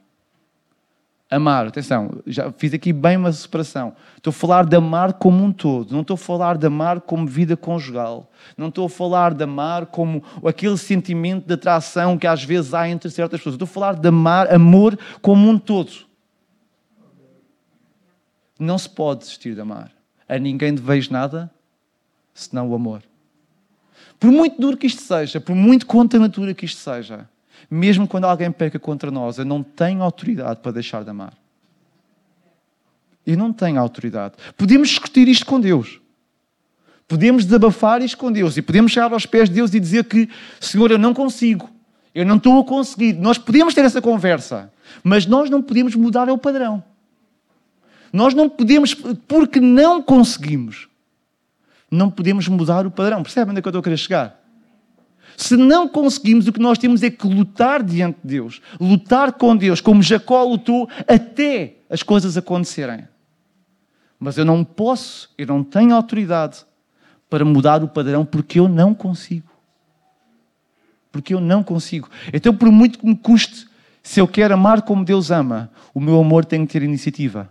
Amar, 1.31 1.67
atenção, 1.67 2.23
já 2.25 2.51
fiz 2.51 2.73
aqui 2.73 2.91
bem 2.91 3.15
uma 3.15 3.31
separação. 3.31 3.95
Estou 4.17 4.31
a 4.31 4.33
falar 4.33 4.65
de 4.65 4.75
amar 4.75 5.13
como 5.13 5.43
um 5.43 5.51
todo, 5.51 5.91
não 5.91 6.01
estou 6.01 6.15
a 6.15 6.17
falar 6.17 6.57
de 6.57 6.65
amar 6.65 7.01
como 7.01 7.27
vida 7.27 7.55
conjugal, 7.55 8.31
não 8.57 8.69
estou 8.69 8.87
a 8.87 8.89
falar 8.89 9.35
de 9.35 9.43
amar 9.43 9.85
como 9.85 10.23
aquele 10.43 10.75
sentimento 10.75 11.45
de 11.45 11.53
atração 11.53 12.17
que 12.17 12.25
às 12.25 12.43
vezes 12.43 12.73
há 12.73 12.89
entre 12.89 13.11
certas 13.11 13.39
pessoas. 13.39 13.53
Estou 13.53 13.67
a 13.67 13.69
falar 13.69 13.95
de 13.95 14.07
amar, 14.07 14.51
amor 14.51 14.97
como 15.21 15.47
um 15.47 15.59
todo. 15.59 15.91
Não 18.59 18.79
se 18.79 18.89
pode 18.89 19.19
desistir 19.19 19.53
de 19.53 19.61
amar. 19.61 19.91
A 20.27 20.39
ninguém 20.39 20.73
deveis 20.73 21.09
nada 21.09 21.51
senão 22.33 22.69
o 22.69 22.73
amor. 22.73 23.03
Por 24.19 24.31
muito 24.31 24.59
duro 24.59 24.77
que 24.77 24.87
isto 24.87 25.01
seja, 25.01 25.39
por 25.39 25.55
muito 25.55 25.85
contra 25.85 26.19
que 26.55 26.65
isto 26.65 26.79
seja, 26.79 27.29
mesmo 27.69 28.07
quando 28.07 28.25
alguém 28.25 28.51
peca 28.51 28.79
contra 28.79 29.11
nós, 29.11 29.37
eu 29.37 29.45
não 29.45 29.61
tenho 29.63 30.01
autoridade 30.01 30.59
para 30.61 30.71
deixar 30.71 31.03
de 31.03 31.09
amar. 31.09 31.33
Eu 33.25 33.37
não 33.37 33.53
tenho 33.53 33.79
autoridade. 33.79 34.35
Podemos 34.57 34.89
discutir 34.89 35.27
isto 35.27 35.45
com 35.45 35.59
Deus. 35.59 35.99
Podemos 37.07 37.45
desabafar 37.45 38.01
isto 38.01 38.17
com 38.17 38.31
Deus. 38.31 38.57
E 38.57 38.61
podemos 38.61 38.91
chegar 38.91 39.11
aos 39.11 39.25
pés 39.25 39.49
de 39.49 39.55
Deus 39.55 39.73
e 39.73 39.79
dizer 39.79 40.05
que, 40.05 40.29
Senhor, 40.59 40.89
eu 40.91 40.97
não 40.97 41.13
consigo. 41.13 41.69
Eu 42.13 42.25
não 42.25 42.37
estou 42.37 42.59
a 42.59 42.65
conseguir. 42.65 43.13
Nós 43.13 43.37
podemos 43.37 43.73
ter 43.73 43.85
essa 43.85 44.01
conversa. 44.01 44.71
Mas 45.03 45.25
nós 45.25 45.49
não 45.49 45.61
podemos 45.61 45.95
mudar 45.95 46.29
o 46.29 46.37
padrão. 46.37 46.83
Nós 48.11 48.33
não 48.33 48.49
podemos, 48.49 48.93
porque 49.27 49.59
não 49.59 50.01
conseguimos, 50.01 50.87
não 51.91 52.09
podemos 52.09 52.47
mudar 52.47 52.85
o 52.85 52.91
padrão. 52.91 53.21
Percebem 53.23 53.51
onde 53.51 53.59
é 53.59 53.61
que 53.61 53.67
eu 53.67 53.71
estou 53.71 53.81
a 53.81 53.83
querer 53.83 53.97
chegar? 53.97 54.38
Se 55.39 55.55
não 55.55 55.87
conseguimos, 55.87 56.47
o 56.47 56.51
que 56.51 56.59
nós 56.59 56.77
temos 56.77 57.01
é 57.01 57.09
que 57.09 57.25
lutar 57.25 57.81
diante 57.81 58.19
de 58.21 58.27
Deus, 58.27 58.61
lutar 58.77 59.31
com 59.31 59.55
Deus, 59.55 59.79
como 59.79 60.03
Jacó 60.03 60.43
lutou 60.43 60.89
até 61.07 61.77
as 61.89 62.03
coisas 62.03 62.35
acontecerem. 62.35 63.07
Mas 64.19 64.37
eu 64.37 64.43
não 64.43 64.65
posso, 64.65 65.33
eu 65.37 65.47
não 65.47 65.63
tenho 65.63 65.95
autoridade 65.95 66.65
para 67.29 67.45
mudar 67.45 67.81
o 67.81 67.87
padrão 67.87 68.25
porque 68.25 68.59
eu 68.59 68.67
não 68.67 68.93
consigo. 68.93 69.49
Porque 71.09 71.33
eu 71.33 71.39
não 71.39 71.63
consigo. 71.63 72.09
Então, 72.33 72.53
por 72.53 72.69
muito 72.69 72.99
que 72.99 73.05
me 73.05 73.15
custe, 73.15 73.65
se 74.03 74.19
eu 74.19 74.27
quero 74.27 74.55
amar 74.55 74.81
como 74.81 75.05
Deus 75.05 75.31
ama, 75.31 75.71
o 75.93 76.01
meu 76.01 76.19
amor 76.19 76.43
tem 76.43 76.65
que 76.65 76.73
ter 76.73 76.83
iniciativa. 76.83 77.49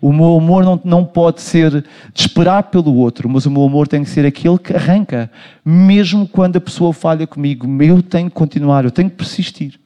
O 0.00 0.12
meu 0.12 0.38
amor 0.38 0.64
não, 0.64 0.80
não 0.82 1.04
pode 1.04 1.42
ser 1.42 1.70
de 1.70 1.84
esperar 2.14 2.64
pelo 2.64 2.94
outro, 2.94 3.28
mas 3.28 3.44
o 3.44 3.50
meu 3.50 3.62
amor 3.64 3.86
tem 3.86 4.02
que 4.02 4.08
ser 4.08 4.24
aquele 4.24 4.58
que 4.58 4.74
arranca. 4.74 5.30
Mesmo 5.64 6.26
quando 6.26 6.56
a 6.56 6.60
pessoa 6.60 6.92
falha 6.92 7.26
comigo, 7.26 7.66
eu 7.82 8.02
tenho 8.02 8.30
que 8.30 8.34
continuar, 8.34 8.84
eu 8.84 8.90
tenho 8.90 9.10
que 9.10 9.16
persistir. 9.16 9.78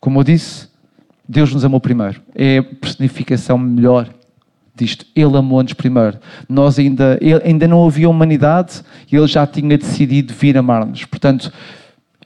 Como 0.00 0.18
eu 0.18 0.24
disse, 0.24 0.68
Deus 1.28 1.52
nos 1.52 1.64
amou 1.64 1.80
primeiro. 1.80 2.20
É 2.34 2.58
a 2.58 2.62
personificação 2.62 3.56
melhor 3.56 4.08
disto. 4.74 5.06
Ele 5.14 5.36
amou-nos 5.36 5.74
primeiro. 5.74 6.18
Nós 6.48 6.78
ainda, 6.78 7.18
ainda 7.44 7.68
não 7.68 7.86
havia 7.86 8.08
humanidade 8.08 8.82
e 9.10 9.16
Ele 9.16 9.26
já 9.26 9.46
tinha 9.46 9.78
decidido 9.78 10.32
vir 10.34 10.56
amar-nos. 10.56 11.04
Portanto, 11.04 11.52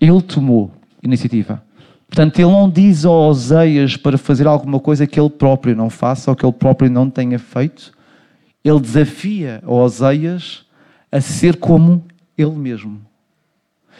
Ele 0.00 0.22
tomou 0.22 0.72
iniciativa. 1.02 1.62
Portanto, 2.14 2.38
ele 2.38 2.52
não 2.52 2.70
diz 2.70 3.04
a 3.04 3.10
Oseias 3.10 3.96
para 3.96 4.16
fazer 4.16 4.46
alguma 4.46 4.78
coisa 4.78 5.04
que 5.04 5.18
ele 5.18 5.28
próprio 5.28 5.74
não 5.74 5.90
faça 5.90 6.30
ou 6.30 6.36
que 6.36 6.46
ele 6.46 6.52
próprio 6.52 6.88
não 6.88 7.10
tenha 7.10 7.40
feito. 7.40 7.90
Ele 8.64 8.78
desafia 8.78 9.60
a 9.66 9.72
Oseias 9.72 10.64
a 11.10 11.20
ser 11.20 11.56
como 11.56 12.04
ele 12.38 12.52
mesmo. 12.52 13.00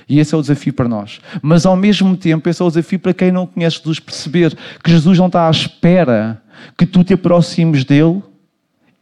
E 0.08 0.20
esse 0.20 0.32
é 0.32 0.38
o 0.38 0.40
desafio 0.40 0.72
para 0.72 0.86
nós. 0.86 1.20
Mas 1.42 1.66
ao 1.66 1.74
mesmo 1.74 2.16
tempo, 2.16 2.48
esse 2.48 2.62
é 2.62 2.64
o 2.64 2.68
desafio 2.68 3.00
para 3.00 3.12
quem 3.12 3.32
não 3.32 3.48
conhece 3.48 3.78
Jesus 3.78 3.98
perceber 3.98 4.56
que 4.80 4.92
Jesus 4.92 5.18
não 5.18 5.26
está 5.26 5.48
à 5.48 5.50
espera 5.50 6.40
que 6.78 6.86
tu 6.86 7.02
te 7.02 7.14
aproximes 7.14 7.82
dele. 7.82 8.22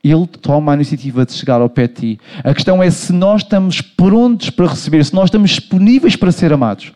Ele 0.03 0.27
toma 0.27 0.73
a 0.73 0.75
iniciativa 0.75 1.27
de 1.27 1.35
chegar 1.35 1.61
ao 1.61 1.69
pé 1.69 1.87
de 1.87 1.95
ti. 1.95 2.21
A 2.43 2.55
questão 2.55 2.83
é 2.83 2.91
se 2.91 3.13
nós 3.13 3.43
estamos 3.43 3.83
prontos 3.83 4.49
para 4.49 4.69
receber, 4.69 5.05
se 5.05 5.13
nós 5.13 5.27
estamos 5.27 5.51
disponíveis 5.51 6.17
para 6.17 6.33
ser 6.33 6.51
amados. 6.51 6.93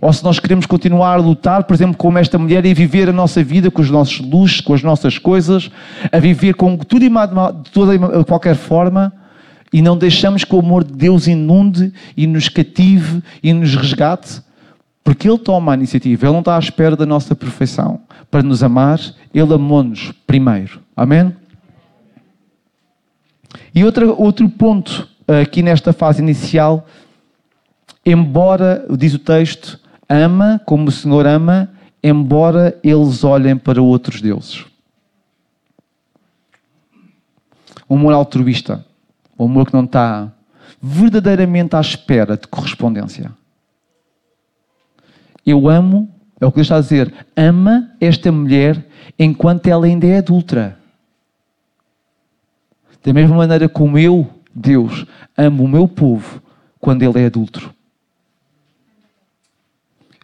Ou 0.00 0.12
se 0.12 0.24
nós 0.24 0.38
queremos 0.38 0.66
continuar 0.66 1.14
a 1.14 1.20
lutar, 1.20 1.64
por 1.64 1.74
exemplo, 1.74 1.96
como 1.96 2.18
esta 2.18 2.38
mulher, 2.38 2.64
e 2.64 2.72
viver 2.72 3.08
a 3.08 3.12
nossa 3.12 3.42
vida 3.44 3.70
com 3.70 3.82
os 3.82 3.90
nossos 3.90 4.20
luxos, 4.20 4.60
com 4.60 4.74
as 4.74 4.82
nossas 4.82 5.18
coisas, 5.18 5.70
a 6.10 6.18
viver 6.18 6.54
com 6.54 6.76
tudo 6.76 7.04
e 7.04 7.08
de 7.08 7.70
toda 7.70 8.24
qualquer 8.24 8.54
forma, 8.54 9.12
e 9.72 9.80
não 9.80 9.96
deixamos 9.96 10.44
que 10.44 10.54
o 10.54 10.60
amor 10.60 10.84
de 10.84 10.92
Deus 10.92 11.26
inunde 11.26 11.92
e 12.16 12.26
nos 12.26 12.48
cative 12.48 13.22
e 13.42 13.52
nos 13.52 13.74
resgate, 13.74 14.42
porque 15.04 15.28
Ele 15.28 15.38
toma 15.38 15.72
a 15.72 15.74
iniciativa, 15.74 16.26
Ele 16.26 16.32
não 16.32 16.40
está 16.40 16.56
à 16.56 16.58
espera 16.58 16.94
da 16.96 17.06
nossa 17.06 17.34
perfeição 17.34 18.00
para 18.30 18.42
nos 18.42 18.62
amar, 18.62 18.98
Ele 19.34 19.54
amou-nos 19.54 20.12
primeiro. 20.26 20.80
Amém? 20.96 21.34
E 23.74 23.84
outro, 23.84 24.14
outro 24.20 24.48
ponto 24.48 25.08
aqui 25.40 25.62
nesta 25.62 25.92
fase 25.92 26.22
inicial, 26.22 26.86
embora, 28.04 28.86
diz 28.98 29.14
o 29.14 29.18
texto, 29.18 29.80
ama 30.08 30.60
como 30.64 30.88
o 30.88 30.92
Senhor 30.92 31.26
ama, 31.26 31.70
embora 32.02 32.78
eles 32.82 33.22
olhem 33.24 33.56
para 33.56 33.80
outros 33.80 34.20
deuses. 34.20 34.64
Um 37.88 37.96
amor 37.96 38.12
altruísta, 38.12 38.84
um 39.38 39.44
amor 39.44 39.66
que 39.66 39.74
não 39.74 39.84
está 39.84 40.32
verdadeiramente 40.80 41.76
à 41.76 41.80
espera 41.80 42.36
de 42.36 42.48
correspondência. 42.48 43.32
Eu 45.44 45.68
amo, 45.68 46.08
é 46.40 46.46
o 46.46 46.50
que 46.50 46.56
Deus 46.56 46.66
está 46.66 46.76
a 46.76 46.80
dizer, 46.80 47.12
ama 47.36 47.90
esta 48.00 48.32
mulher 48.32 48.84
enquanto 49.18 49.66
ela 49.66 49.86
ainda 49.86 50.06
é 50.06 50.18
adulta. 50.18 50.78
Da 53.04 53.12
mesma 53.12 53.36
maneira 53.36 53.68
como 53.68 53.98
eu, 53.98 54.28
Deus, 54.54 55.04
amo 55.36 55.64
o 55.64 55.68
meu 55.68 55.88
povo 55.88 56.40
quando 56.80 57.02
ele 57.02 57.20
é 57.20 57.26
adulto. 57.26 57.72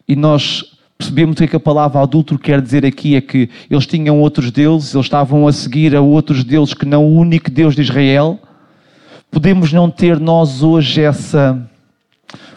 E 0.09 0.17
nós 0.17 0.65
percebemos 0.97 1.39
o 1.39 1.47
que 1.47 1.55
a 1.55 1.61
palavra 1.61 2.01
adulto 2.01 2.39
quer 2.39 2.63
dizer 2.63 2.87
aqui 2.87 3.15
é 3.15 3.21
que 3.21 3.51
eles 3.71 3.87
tinham 3.87 4.21
outros 4.21 4.51
deuses, 4.51 4.95
eles 4.95 5.07
estavam 5.07 5.47
a 5.47 5.53
seguir 5.53 5.95
a 5.95 6.01
outros 6.01 6.43
deuses 6.43 6.75
que 6.75 6.87
não 6.87 7.05
o 7.05 7.17
único 7.17 7.51
Deus 7.51 7.77
de 7.77 7.83
Israel. 7.83 8.41
Podemos 9.31 9.73
não 9.73 9.91
ter 9.91 10.19
nós 10.19 10.63
hoje 10.63 11.03
essa 11.03 11.71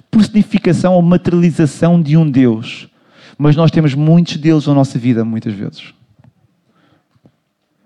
personificação 0.09 0.93
ou 0.93 1.01
materialização 1.01 2.01
de 2.01 2.17
um 2.17 2.29
Deus, 2.29 2.87
mas 3.37 3.55
nós 3.55 3.69
temos 3.69 3.93
muitos 3.93 4.37
deuses 4.37 4.67
na 4.67 4.73
nossa 4.73 4.97
vida, 4.97 5.23
muitas 5.25 5.53
vezes. 5.53 5.93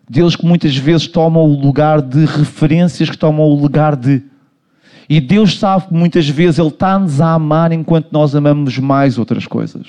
Deus 0.08 0.36
que 0.36 0.46
muitas 0.46 0.76
vezes 0.78 1.08
tomam 1.08 1.44
o 1.44 1.60
lugar 1.60 2.02
de 2.02 2.26
referências, 2.26 3.10
que 3.10 3.18
tomam 3.18 3.46
o 3.46 3.60
lugar 3.60 3.96
de 3.96 4.22
e 5.10 5.20
Deus 5.20 5.60
sabe 5.60 5.88
que 5.88 5.94
muitas 5.94 6.28
vezes 6.28 6.60
Ele 6.60 6.70
está-nos 6.70 7.22
a 7.22 7.34
amar 7.34 7.72
enquanto 7.72 8.12
nós 8.12 8.36
amamos 8.36 8.78
mais 8.80 9.18
outras 9.18 9.46
coisas. 9.46 9.86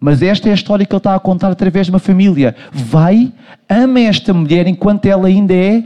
Mas 0.00 0.22
esta 0.22 0.48
é 0.48 0.52
a 0.52 0.54
história 0.54 0.86
que 0.86 0.92
Ele 0.92 0.98
está 0.98 1.14
a 1.14 1.20
contar 1.20 1.50
através 1.50 1.86
de 1.86 1.92
uma 1.92 1.98
família. 1.98 2.54
Vai, 2.72 3.32
ama 3.68 4.00
esta 4.00 4.32
mulher 4.32 4.66
enquanto 4.66 5.06
ela 5.06 5.26
ainda 5.26 5.54
é 5.54 5.84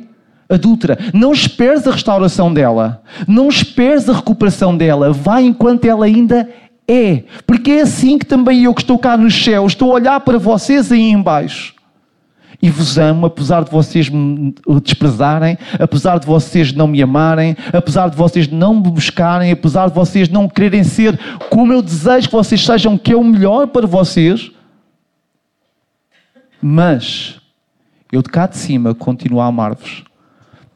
adúltera. 0.48 0.98
Não 1.14 1.32
esperes 1.32 1.86
a 1.86 1.92
restauração 1.92 2.52
dela. 2.52 3.02
Não 3.26 3.48
esperes 3.48 4.08
a 4.08 4.12
recuperação 4.12 4.76
dela. 4.76 5.12
Vai 5.12 5.44
enquanto 5.44 5.86
ela 5.86 6.04
ainda 6.04 6.48
é. 6.86 7.24
Porque 7.46 7.72
é 7.72 7.80
assim 7.82 8.18
que 8.18 8.26
também 8.26 8.64
eu 8.64 8.74
que 8.74 8.82
estou 8.82 8.98
cá 8.98 9.16
nos 9.16 9.42
céus, 9.42 9.72
estou 9.72 9.92
a 9.92 9.94
olhar 9.94 10.20
para 10.20 10.38
vocês 10.38 10.92
aí 10.92 11.10
embaixo. 11.10 11.71
E 12.62 12.70
vos 12.70 12.96
amo, 12.96 13.26
apesar 13.26 13.64
de 13.64 13.70
vocês 13.72 14.08
me 14.08 14.54
desprezarem, 14.84 15.58
apesar 15.80 16.20
de 16.20 16.26
vocês 16.26 16.72
não 16.72 16.86
me 16.86 17.02
amarem, 17.02 17.56
apesar 17.72 18.08
de 18.08 18.16
vocês 18.16 18.46
não 18.46 18.76
me 18.76 18.88
buscarem, 18.88 19.50
apesar 19.50 19.88
de 19.88 19.94
vocês 19.94 20.28
não 20.28 20.48
quererem 20.48 20.84
ser 20.84 21.18
como 21.50 21.72
eu 21.72 21.82
desejo 21.82 22.28
que 22.28 22.34
vocês 22.34 22.64
sejam, 22.64 22.96
que 22.96 23.12
é 23.12 23.16
o 23.16 23.24
melhor 23.24 23.66
para 23.66 23.84
vocês. 23.84 24.52
Mas 26.62 27.40
eu 28.12 28.22
de 28.22 28.28
cá 28.28 28.46
de 28.46 28.56
cima 28.56 28.94
continuo 28.94 29.40
a 29.40 29.46
amar-vos 29.46 30.04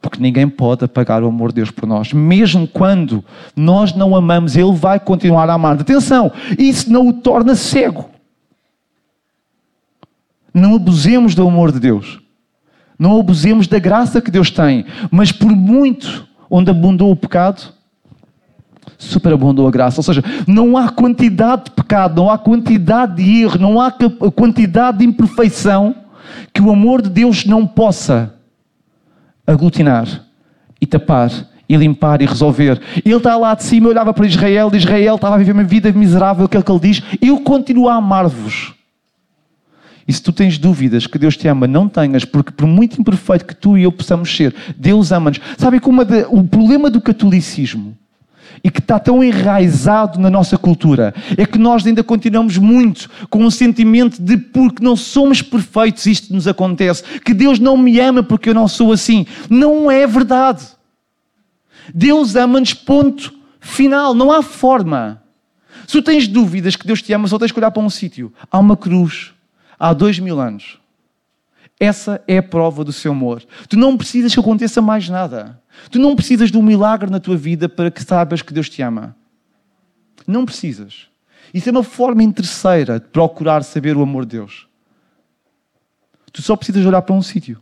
porque 0.08 0.22
ninguém 0.22 0.48
pode 0.48 0.84
apagar 0.84 1.20
o 1.24 1.26
amor 1.26 1.48
de 1.48 1.56
Deus 1.56 1.70
por 1.72 1.84
nós. 1.84 2.12
Mesmo 2.12 2.68
quando 2.68 3.24
nós 3.56 3.92
não 3.92 4.14
amamos, 4.14 4.54
Ele 4.54 4.72
vai 4.72 5.00
continuar 5.00 5.50
a 5.50 5.54
amar. 5.54 5.80
Atenção, 5.80 6.30
isso 6.56 6.92
não 6.92 7.08
o 7.08 7.12
torna 7.12 7.56
cego. 7.56 8.08
Não 10.56 10.74
abusemos 10.74 11.34
do 11.34 11.46
amor 11.46 11.70
de 11.70 11.78
Deus. 11.78 12.18
Não 12.98 13.20
abusemos 13.20 13.66
da 13.66 13.78
graça 13.78 14.22
que 14.22 14.30
Deus 14.30 14.50
tem. 14.50 14.86
Mas 15.10 15.30
por 15.30 15.52
muito 15.52 16.26
onde 16.48 16.70
abundou 16.70 17.10
o 17.10 17.16
pecado, 17.16 17.74
superabundou 18.96 19.68
a 19.68 19.70
graça. 19.70 20.00
Ou 20.00 20.02
seja, 20.02 20.24
não 20.46 20.78
há 20.78 20.88
quantidade 20.88 21.64
de 21.64 21.70
pecado, 21.72 22.22
não 22.22 22.30
há 22.30 22.38
quantidade 22.38 23.16
de 23.16 23.42
erro, 23.42 23.58
não 23.58 23.78
há 23.78 23.92
quantidade 24.34 24.98
de 24.98 25.04
imperfeição 25.04 25.94
que 26.54 26.62
o 26.62 26.70
amor 26.70 27.02
de 27.02 27.10
Deus 27.10 27.44
não 27.44 27.66
possa 27.66 28.32
aglutinar 29.46 30.08
e 30.80 30.86
tapar 30.86 31.30
e 31.68 31.76
limpar 31.76 32.22
e 32.22 32.24
resolver. 32.24 32.80
Ele 33.04 33.14
está 33.14 33.36
lá 33.36 33.54
de 33.54 33.62
cima, 33.62 33.90
olhava 33.90 34.14
para 34.14 34.26
Israel, 34.26 34.70
Israel 34.74 35.16
estava 35.16 35.34
a 35.34 35.38
viver 35.38 35.52
uma 35.52 35.64
vida 35.64 35.92
miserável, 35.92 36.48
que 36.48 36.56
é 36.56 36.62
que 36.62 36.72
ele 36.72 36.80
diz, 36.80 37.02
eu 37.20 37.40
continuo 37.40 37.90
a 37.90 37.96
amar-vos. 37.96 38.75
E 40.08 40.12
se 40.12 40.22
tu 40.22 40.32
tens 40.32 40.56
dúvidas 40.56 41.06
que 41.06 41.18
Deus 41.18 41.36
te 41.36 41.48
ama, 41.48 41.66
não 41.66 41.88
tenhas, 41.88 42.24
porque 42.24 42.52
por 42.52 42.66
muito 42.66 43.00
imperfeito 43.00 43.44
que 43.44 43.54
tu 43.54 43.76
e 43.76 43.82
eu 43.82 43.90
possamos 43.90 44.34
ser, 44.34 44.54
Deus 44.76 45.10
ama-nos. 45.10 45.40
Sabe 45.58 45.80
como 45.80 46.02
o 46.30 46.44
problema 46.44 46.88
do 46.88 47.00
catolicismo 47.00 47.96
e 48.62 48.70
que 48.70 48.78
está 48.78 48.98
tão 48.98 49.22
enraizado 49.22 50.20
na 50.20 50.30
nossa 50.30 50.56
cultura 50.56 51.14
é 51.36 51.44
que 51.44 51.58
nós 51.58 51.84
ainda 51.84 52.04
continuamos 52.04 52.56
muito 52.56 53.10
com 53.28 53.44
um 53.44 53.50
sentimento 53.50 54.22
de 54.22 54.36
porque 54.36 54.82
não 54.82 54.96
somos 54.96 55.42
perfeitos 55.42 56.06
isto 56.06 56.32
nos 56.32 56.46
acontece, 56.46 57.02
que 57.20 57.34
Deus 57.34 57.58
não 57.58 57.76
me 57.76 57.98
ama 57.98 58.22
porque 58.22 58.50
eu 58.50 58.54
não 58.54 58.68
sou 58.68 58.92
assim. 58.92 59.26
Não 59.50 59.90
é 59.90 60.06
verdade. 60.06 60.64
Deus 61.92 62.36
ama-nos, 62.36 62.74
ponto 62.74 63.34
final. 63.60 64.14
Não 64.14 64.30
há 64.30 64.42
forma. 64.42 65.22
Se 65.86 65.92
tu 65.92 66.02
tens 66.02 66.26
dúvidas 66.26 66.76
que 66.76 66.86
Deus 66.86 67.02
te 67.02 67.12
ama, 67.12 67.28
só 67.28 67.38
tens 67.38 67.52
que 67.52 67.58
olhar 67.58 67.70
para 67.70 67.82
um 67.82 67.90
sítio. 67.90 68.32
Há 68.50 68.58
uma 68.58 68.76
cruz 68.76 69.35
há 69.78 69.92
dois 69.92 70.18
mil 70.18 70.40
anos. 70.40 70.78
Essa 71.78 72.22
é 72.26 72.38
a 72.38 72.42
prova 72.42 72.82
do 72.82 72.92
seu 72.92 73.12
amor. 73.12 73.44
Tu 73.68 73.76
não 73.76 73.96
precisas 73.96 74.32
que 74.32 74.40
aconteça 74.40 74.80
mais 74.80 75.08
nada. 75.08 75.60
Tu 75.90 75.98
não 75.98 76.16
precisas 76.16 76.50
de 76.50 76.56
um 76.56 76.62
milagre 76.62 77.10
na 77.10 77.20
tua 77.20 77.36
vida 77.36 77.68
para 77.68 77.90
que 77.90 78.02
saibas 78.02 78.40
que 78.40 78.52
Deus 78.52 78.68
te 78.68 78.80
ama. 78.80 79.14
Não 80.26 80.46
precisas. 80.46 81.08
Isso 81.52 81.68
é 81.68 81.72
uma 81.72 81.84
forma 81.84 82.22
interesseira 82.22 82.98
de 82.98 83.06
procurar 83.06 83.62
saber 83.62 83.96
o 83.96 84.02
amor 84.02 84.24
de 84.24 84.38
Deus. 84.38 84.66
Tu 86.32 86.42
só 86.42 86.56
precisas 86.56 86.84
olhar 86.84 87.02
para 87.02 87.14
um 87.14 87.22
sítio. 87.22 87.60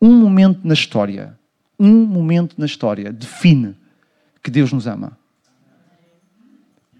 Um 0.00 0.18
momento 0.18 0.60
na 0.66 0.74
história. 0.74 1.38
Um 1.78 2.04
momento 2.04 2.54
na 2.58 2.66
história 2.66 3.12
define 3.12 3.74
que 4.42 4.50
Deus 4.50 4.72
nos 4.72 4.86
ama. 4.86 5.16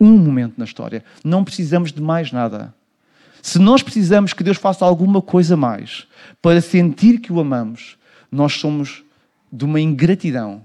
Um 0.00 0.16
momento 0.18 0.54
na 0.56 0.64
história. 0.64 1.04
Não 1.22 1.44
precisamos 1.44 1.92
de 1.92 2.00
mais 2.00 2.32
nada. 2.32 2.74
Se 3.42 3.59
nós 3.59 3.83
precisamos 3.83 4.33
que 4.33 4.44
Deus 4.44 4.57
faça 4.57 4.85
alguma 4.85 5.20
coisa 5.20 5.57
mais 5.57 6.07
para 6.40 6.61
sentir 6.61 7.18
que 7.18 7.33
o 7.33 7.40
amamos, 7.40 7.98
nós 8.31 8.55
somos 8.55 9.02
de 9.52 9.64
uma 9.64 9.81
ingratidão 9.81 10.64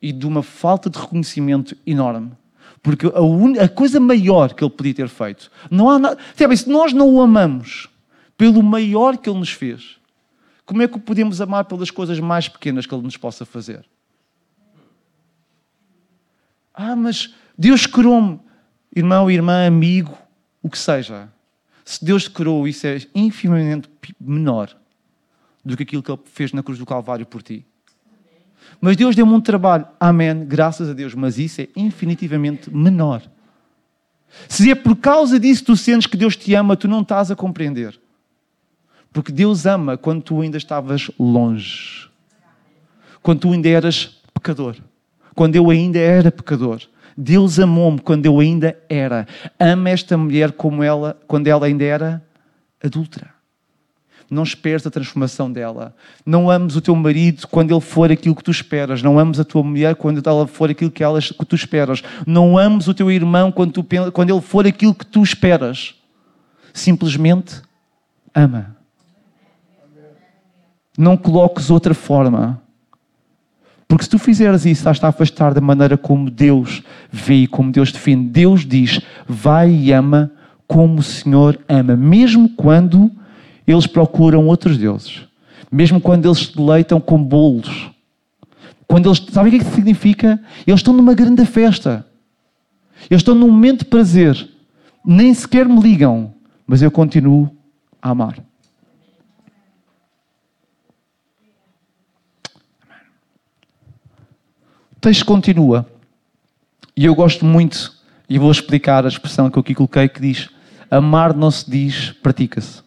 e 0.00 0.12
de 0.12 0.26
uma 0.26 0.42
falta 0.42 0.90
de 0.90 0.98
reconhecimento 0.98 1.74
enorme. 1.86 2.32
Porque 2.82 3.06
a, 3.06 3.22
un... 3.22 3.58
a 3.58 3.66
coisa 3.66 3.98
maior 3.98 4.52
que 4.52 4.62
Ele 4.62 4.70
podia 4.70 4.94
ter 4.94 5.08
feito, 5.08 5.50
não 5.70 5.88
há 5.88 5.98
nada. 5.98 6.18
Se 6.34 6.68
nós 6.68 6.92
não 6.92 7.08
o 7.14 7.20
amamos 7.22 7.88
pelo 8.36 8.62
maior 8.62 9.16
que 9.16 9.28
Ele 9.28 9.38
nos 9.38 9.50
fez, 9.50 9.96
como 10.66 10.82
é 10.82 10.88
que 10.88 10.98
o 10.98 11.00
podemos 11.00 11.40
amar 11.40 11.64
pelas 11.64 11.90
coisas 11.90 12.20
mais 12.20 12.46
pequenas 12.46 12.84
que 12.84 12.94
Ele 12.94 13.02
nos 13.02 13.16
possa 13.16 13.46
fazer? 13.46 13.86
Ah, 16.74 16.94
mas 16.94 17.34
Deus 17.56 17.86
criou-me, 17.86 18.38
irmão, 18.94 19.30
irmã, 19.30 19.66
amigo, 19.66 20.16
o 20.62 20.68
que 20.68 20.78
seja. 20.78 21.28
Se 21.84 22.04
Deus 22.04 22.28
criou, 22.28 22.66
isso 22.68 22.86
é 22.86 22.98
infinitamente 23.14 23.88
menor 24.20 24.76
do 25.64 25.76
que 25.76 25.82
aquilo 25.82 26.02
que 26.02 26.10
Ele 26.10 26.20
fez 26.24 26.52
na 26.52 26.62
cruz 26.62 26.78
do 26.78 26.86
Calvário 26.86 27.26
por 27.26 27.42
ti. 27.42 27.64
Mas 28.80 28.96
Deus 28.96 29.16
deu-me 29.16 29.32
um 29.32 29.40
trabalho, 29.40 29.86
amém, 29.98 30.44
graças 30.44 30.88
a 30.88 30.92
Deus, 30.92 31.14
mas 31.14 31.38
isso 31.38 31.60
é 31.60 31.68
infinitivamente 31.76 32.70
menor. 32.70 33.22
Se 34.48 34.70
é 34.70 34.74
por 34.74 34.96
causa 34.96 35.40
disso 35.40 35.62
que 35.62 35.66
tu 35.66 35.76
sentes 35.76 36.06
que 36.06 36.16
Deus 36.16 36.36
te 36.36 36.54
ama, 36.54 36.76
tu 36.76 36.86
não 36.86 37.02
estás 37.02 37.30
a 37.30 37.36
compreender. 37.36 37.98
Porque 39.12 39.32
Deus 39.32 39.66
ama 39.66 39.96
quando 39.96 40.22
tu 40.22 40.40
ainda 40.40 40.56
estavas 40.56 41.10
longe. 41.18 42.08
Quando 43.22 43.40
tu 43.40 43.52
ainda 43.52 43.68
eras 43.68 44.20
pecador. 44.32 44.76
Quando 45.34 45.56
eu 45.56 45.68
ainda 45.68 45.98
era 45.98 46.30
pecador. 46.30 46.80
Deus 47.20 47.58
amou-me 47.58 47.98
quando 47.98 48.24
eu 48.24 48.40
ainda 48.40 48.74
era. 48.88 49.26
Ama 49.58 49.90
esta 49.90 50.16
mulher 50.16 50.52
como 50.52 50.82
ela, 50.82 51.20
quando 51.26 51.48
ela 51.48 51.66
ainda 51.66 51.84
era 51.84 52.24
adulta. 52.82 53.28
Não 54.30 54.42
esperes 54.42 54.86
a 54.86 54.90
transformação 54.90 55.52
dela. 55.52 55.94
Não 56.24 56.48
ames 56.48 56.76
o 56.76 56.80
teu 56.80 56.94
marido 56.96 57.46
quando 57.48 57.74
ele 57.74 57.80
for 57.80 58.10
aquilo 58.10 58.34
que 58.34 58.44
tu 58.44 58.50
esperas. 58.50 59.02
Não 59.02 59.18
ames 59.18 59.38
a 59.38 59.44
tua 59.44 59.62
mulher 59.62 59.96
quando 59.96 60.26
ela 60.26 60.46
for 60.46 60.70
aquilo 60.70 60.90
que, 60.90 61.04
elas, 61.04 61.30
que 61.30 61.44
tu 61.44 61.54
esperas. 61.54 62.02
Não 62.26 62.56
ames 62.56 62.88
o 62.88 62.94
teu 62.94 63.10
irmão 63.10 63.52
quando, 63.52 63.72
tu, 63.72 63.86
quando 64.12 64.30
ele 64.30 64.40
for 64.40 64.66
aquilo 64.66 64.94
que 64.94 65.04
tu 65.04 65.22
esperas. 65.22 65.96
Simplesmente 66.72 67.60
ama. 68.34 68.76
Não 70.96 71.18
coloques 71.18 71.68
outra 71.68 71.92
forma. 71.92 72.62
Porque 73.90 74.04
se 74.04 74.10
tu 74.10 74.20
fizeres 74.20 74.64
isso, 74.64 74.88
estás 74.88 75.02
a 75.02 75.08
afastar 75.08 75.52
da 75.52 75.60
maneira 75.60 75.98
como 75.98 76.30
Deus 76.30 76.80
vê 77.10 77.42
e 77.42 77.46
como 77.48 77.72
Deus 77.72 77.90
define. 77.90 78.24
Deus 78.24 78.64
diz: 78.64 79.00
vai 79.26 79.68
e 79.68 79.92
ama 79.92 80.30
como 80.64 81.00
o 81.00 81.02
Senhor 81.02 81.58
ama, 81.68 81.96
mesmo 81.96 82.50
quando 82.50 83.10
eles 83.66 83.88
procuram 83.88 84.46
outros 84.46 84.78
deuses, 84.78 85.22
mesmo 85.72 86.00
quando 86.00 86.24
eles 86.26 86.38
se 86.38 86.56
deleitam 86.56 87.00
com 87.00 87.20
bolos. 87.20 87.90
Quando 88.86 89.08
eles, 89.08 89.26
sabem 89.32 89.48
o 89.48 89.58
que 89.58 89.66
é 89.66 89.68
que 89.68 89.74
significa? 89.74 90.40
Eles 90.64 90.78
estão 90.78 90.94
numa 90.94 91.12
grande 91.12 91.44
festa. 91.44 92.06
Eles 93.10 93.22
estão 93.22 93.34
num 93.34 93.50
momento 93.50 93.80
de 93.80 93.86
prazer. 93.86 94.50
Nem 95.04 95.34
sequer 95.34 95.66
me 95.68 95.80
ligam, 95.80 96.32
mas 96.64 96.80
eu 96.80 96.92
continuo 96.92 97.50
a 98.00 98.10
amar. 98.10 98.36
Texto 105.00 105.24
continua. 105.24 105.86
E 106.96 107.04
eu 107.04 107.14
gosto 107.14 107.44
muito, 107.44 107.92
e 108.28 108.38
vou 108.38 108.50
explicar 108.50 109.04
a 109.04 109.08
expressão 109.08 109.50
que 109.50 109.58
eu 109.58 109.60
aqui 109.60 109.74
coloquei, 109.74 110.08
que 110.08 110.20
diz: 110.20 110.50
Amar 110.90 111.34
não 111.34 111.50
se 111.50 111.68
diz, 111.70 112.12
pratica-se. 112.22 112.82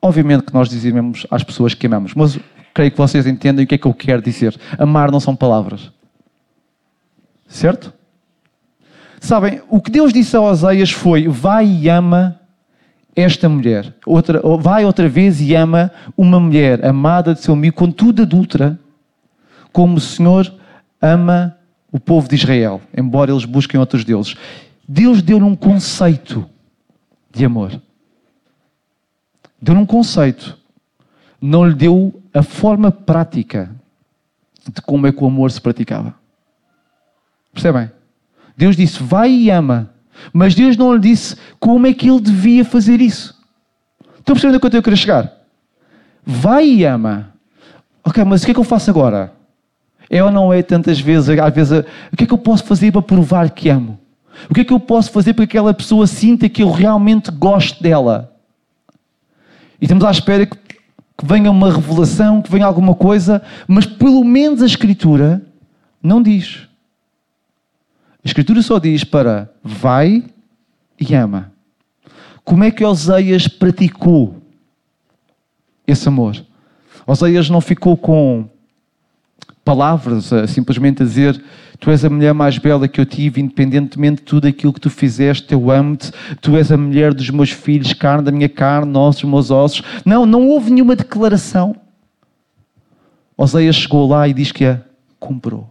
Obviamente 0.00 0.44
que 0.44 0.54
nós 0.54 0.68
dizemos 0.68 1.26
às 1.30 1.42
pessoas 1.42 1.74
que 1.74 1.86
amamos, 1.86 2.14
mas 2.14 2.38
creio 2.72 2.92
que 2.92 2.96
vocês 2.96 3.26
entendem 3.26 3.64
o 3.64 3.68
que 3.68 3.74
é 3.74 3.78
que 3.78 3.86
eu 3.86 3.94
quero 3.94 4.22
dizer. 4.22 4.58
Amar 4.78 5.10
não 5.10 5.18
são 5.18 5.34
palavras. 5.34 5.90
Certo? 7.48 7.92
Sabem, 9.20 9.60
o 9.68 9.80
que 9.80 9.90
Deus 9.90 10.12
disse 10.12 10.36
a 10.36 10.40
Oseias 10.40 10.92
foi: 10.92 11.26
vai 11.26 11.66
e 11.66 11.88
ama 11.88 12.40
esta 13.16 13.48
mulher. 13.48 13.92
Outra, 14.06 14.40
vai 14.58 14.84
outra 14.84 15.08
vez 15.08 15.40
e 15.40 15.54
ama 15.54 15.90
uma 16.16 16.38
mulher 16.38 16.84
amada 16.86 17.34
de 17.34 17.40
seu 17.40 17.54
amigo, 17.54 17.74
contudo 17.74 18.22
adulta 18.22 18.78
como 19.72 19.96
o 19.96 20.00
Senhor 20.00 20.52
ama 21.00 21.56
o 21.90 21.98
povo 21.98 22.28
de 22.28 22.34
Israel, 22.34 22.80
embora 22.96 23.30
eles 23.30 23.44
busquem 23.44 23.78
outros 23.78 24.04
deuses. 24.04 24.34
Deus 24.86 25.22
deu-lhe 25.22 25.44
um 25.44 25.56
conceito 25.56 26.48
de 27.30 27.44
amor. 27.44 27.80
Deu-lhe 29.60 29.80
um 29.80 29.86
conceito. 29.86 30.56
Não 31.40 31.66
lhe 31.66 31.74
deu 31.74 32.22
a 32.34 32.42
forma 32.42 32.90
prática 32.90 33.70
de 34.72 34.82
como 34.82 35.06
é 35.06 35.12
que 35.12 35.22
o 35.22 35.26
amor 35.26 35.50
se 35.50 35.60
praticava. 35.60 36.14
Percebem? 37.52 37.90
Deus 38.56 38.76
disse: 38.76 39.02
vai 39.02 39.30
e 39.30 39.50
ama. 39.50 39.90
Mas 40.32 40.54
Deus 40.54 40.76
não 40.76 40.94
lhe 40.94 41.00
disse 41.00 41.36
como 41.60 41.86
é 41.86 41.94
que 41.94 42.10
ele 42.10 42.20
devia 42.20 42.64
fazer 42.64 43.00
isso. 43.00 43.38
Estão 44.18 44.34
percebendo 44.34 44.56
a 44.56 44.60
quanto 44.60 44.74
eu 44.74 44.82
queria 44.82 44.96
chegar? 44.96 45.38
vai 46.28 46.66
e 46.66 46.84
ama. 46.84 47.32
Ok, 48.04 48.22
mas 48.22 48.42
o 48.42 48.44
que 48.44 48.50
é 48.50 48.54
que 48.54 48.60
eu 48.60 48.64
faço 48.64 48.90
agora? 48.90 49.32
Ou 50.10 50.30
não 50.30 50.52
é 50.52 50.62
tantas 50.62 50.98
vezes, 51.00 51.38
às 51.38 51.54
vezes, 51.54 51.84
o 52.12 52.16
que 52.16 52.24
é 52.24 52.26
que 52.26 52.32
eu 52.32 52.38
posso 52.38 52.64
fazer 52.64 52.90
para 52.92 53.02
provar 53.02 53.50
que 53.50 53.68
amo? 53.68 53.98
O 54.48 54.54
que 54.54 54.60
é 54.60 54.64
que 54.64 54.72
eu 54.72 54.80
posso 54.80 55.10
fazer 55.10 55.34
para 55.34 55.46
que 55.46 55.56
aquela 55.56 55.74
pessoa 55.74 56.06
sinta 56.06 56.48
que 56.48 56.62
eu 56.62 56.70
realmente 56.70 57.30
gosto 57.30 57.82
dela? 57.82 58.32
E 59.80 59.84
estamos 59.84 60.04
à 60.04 60.10
espera 60.10 60.46
que, 60.46 60.56
que 60.56 61.24
venha 61.24 61.50
uma 61.50 61.72
revelação, 61.72 62.40
que 62.40 62.50
venha 62.50 62.66
alguma 62.66 62.94
coisa, 62.94 63.42
mas 63.66 63.84
pelo 63.84 64.24
menos 64.24 64.62
a 64.62 64.66
Escritura 64.66 65.42
não 66.02 66.22
diz. 66.22 66.68
A 68.24 68.28
Escritura 68.28 68.62
só 68.62 68.78
diz 68.78 69.04
para 69.04 69.50
vai 69.62 70.24
e 70.98 71.14
ama. 71.14 71.52
Como 72.44 72.64
é 72.64 72.70
que 72.70 72.84
Oséias 72.84 73.46
praticou 73.46 74.40
esse 75.86 76.08
amor? 76.08 76.42
Oséias 77.06 77.50
não 77.50 77.60
ficou 77.60 77.96
com 77.96 78.48
palavras, 79.68 80.30
simplesmente 80.48 81.02
a 81.02 81.04
dizer 81.06 81.44
Tu 81.78 81.90
és 81.90 82.04
a 82.04 82.10
mulher 82.10 82.34
mais 82.34 82.58
bela 82.58 82.88
que 82.88 83.00
eu 83.00 83.06
tive, 83.06 83.40
independentemente 83.40 84.16
de 84.16 84.22
tudo 84.22 84.48
aquilo 84.48 84.72
que 84.72 84.80
tu 84.80 84.90
fizeste, 84.90 85.52
eu 85.52 85.70
amo-te. 85.70 86.10
Tu 86.40 86.56
és 86.56 86.72
a 86.72 86.76
mulher 86.76 87.14
dos 87.14 87.30
meus 87.30 87.50
filhos, 87.50 87.92
carne 87.92 88.24
da 88.24 88.32
minha 88.32 88.48
carne, 88.48 88.96
ossos 88.96 89.22
dos 89.22 89.30
meus 89.30 89.50
ossos. 89.50 89.82
Não, 90.04 90.26
não 90.26 90.48
houve 90.48 90.72
nenhuma 90.72 90.96
declaração. 90.96 91.76
Oséias 93.36 93.76
chegou 93.76 94.08
lá 94.08 94.26
e 94.26 94.34
diz 94.34 94.50
que 94.50 94.64
a 94.64 94.80
comprou. 95.20 95.70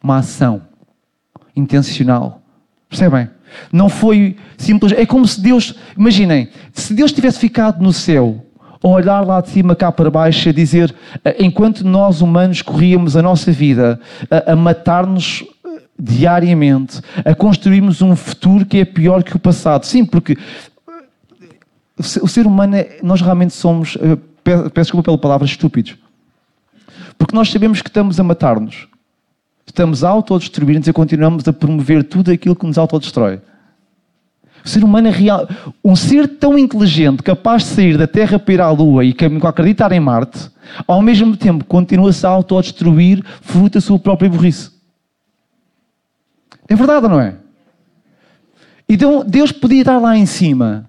Uma 0.00 0.18
ação 0.18 0.62
intencional. 1.56 2.40
Percebem? 2.88 3.28
Não 3.72 3.88
foi 3.88 4.36
simples. 4.56 4.92
É 4.92 5.04
como 5.04 5.26
se 5.26 5.40
Deus, 5.40 5.74
imaginem, 5.98 6.50
se 6.72 6.94
Deus 6.94 7.12
tivesse 7.12 7.38
ficado 7.38 7.82
no 7.82 7.92
céu 7.92 8.46
a 8.51 8.51
olhar 8.90 9.20
lá 9.20 9.40
de 9.40 9.50
cima 9.50 9.76
cá 9.76 9.92
para 9.92 10.10
baixo, 10.10 10.48
a 10.48 10.52
dizer, 10.52 10.94
eh, 11.24 11.36
enquanto 11.38 11.86
nós 11.86 12.20
humanos 12.20 12.62
corríamos 12.62 13.16
a 13.16 13.22
nossa 13.22 13.52
vida 13.52 14.00
a, 14.30 14.52
a 14.52 14.56
matar-nos 14.56 15.44
eh, 15.64 15.82
diariamente, 15.98 17.00
a 17.24 17.34
construirmos 17.34 18.02
um 18.02 18.16
futuro 18.16 18.66
que 18.66 18.78
é 18.78 18.84
pior 18.84 19.22
que 19.22 19.36
o 19.36 19.38
passado. 19.38 19.86
Sim, 19.86 20.04
porque 20.04 20.36
o 22.20 22.28
ser 22.28 22.46
humano, 22.46 22.76
é, 22.76 22.98
nós 23.02 23.20
realmente 23.20 23.54
somos, 23.54 23.96
peço 24.42 24.70
desculpa 24.74 25.04
pela 25.04 25.18
palavra, 25.18 25.46
estúpidos. 25.46 25.96
Porque 27.16 27.34
nós 27.34 27.50
sabemos 27.50 27.80
que 27.80 27.88
estamos 27.88 28.18
a 28.18 28.22
matar-nos. 28.24 28.88
Estamos 29.64 30.02
a 30.02 30.08
autodestruir-nos 30.08 30.88
e 30.88 30.92
continuamos 30.92 31.46
a 31.46 31.52
promover 31.52 32.02
tudo 32.02 32.32
aquilo 32.32 32.56
que 32.56 32.66
nos 32.66 32.78
autodestrói. 32.78 33.40
O 34.64 34.68
ser 34.68 34.84
humano 34.84 35.08
é 35.08 35.10
real. 35.10 35.48
Um 35.84 35.96
ser 35.96 36.28
tão 36.28 36.56
inteligente, 36.58 37.22
capaz 37.22 37.62
de 37.62 37.68
sair 37.70 37.98
da 37.98 38.06
Terra 38.06 38.38
para 38.38 38.54
ir 38.54 38.60
à 38.60 38.70
Lua 38.70 39.04
e 39.04 39.14
acreditar 39.44 39.92
em 39.92 40.00
Marte, 40.00 40.50
ao 40.86 41.02
mesmo 41.02 41.36
tempo 41.36 41.64
continua-se 41.64 42.24
a 42.26 42.30
autodestruir 42.30 43.24
fruto 43.40 43.74
da 43.74 43.80
sua 43.80 43.98
própria 43.98 44.30
burrice. 44.30 44.70
É 46.68 46.76
verdade 46.76 47.08
não 47.08 47.20
é? 47.20 47.36
Então 48.88 49.24
Deus 49.26 49.50
podia 49.50 49.80
estar 49.80 49.98
lá 49.98 50.16
em 50.16 50.26
cima 50.26 50.88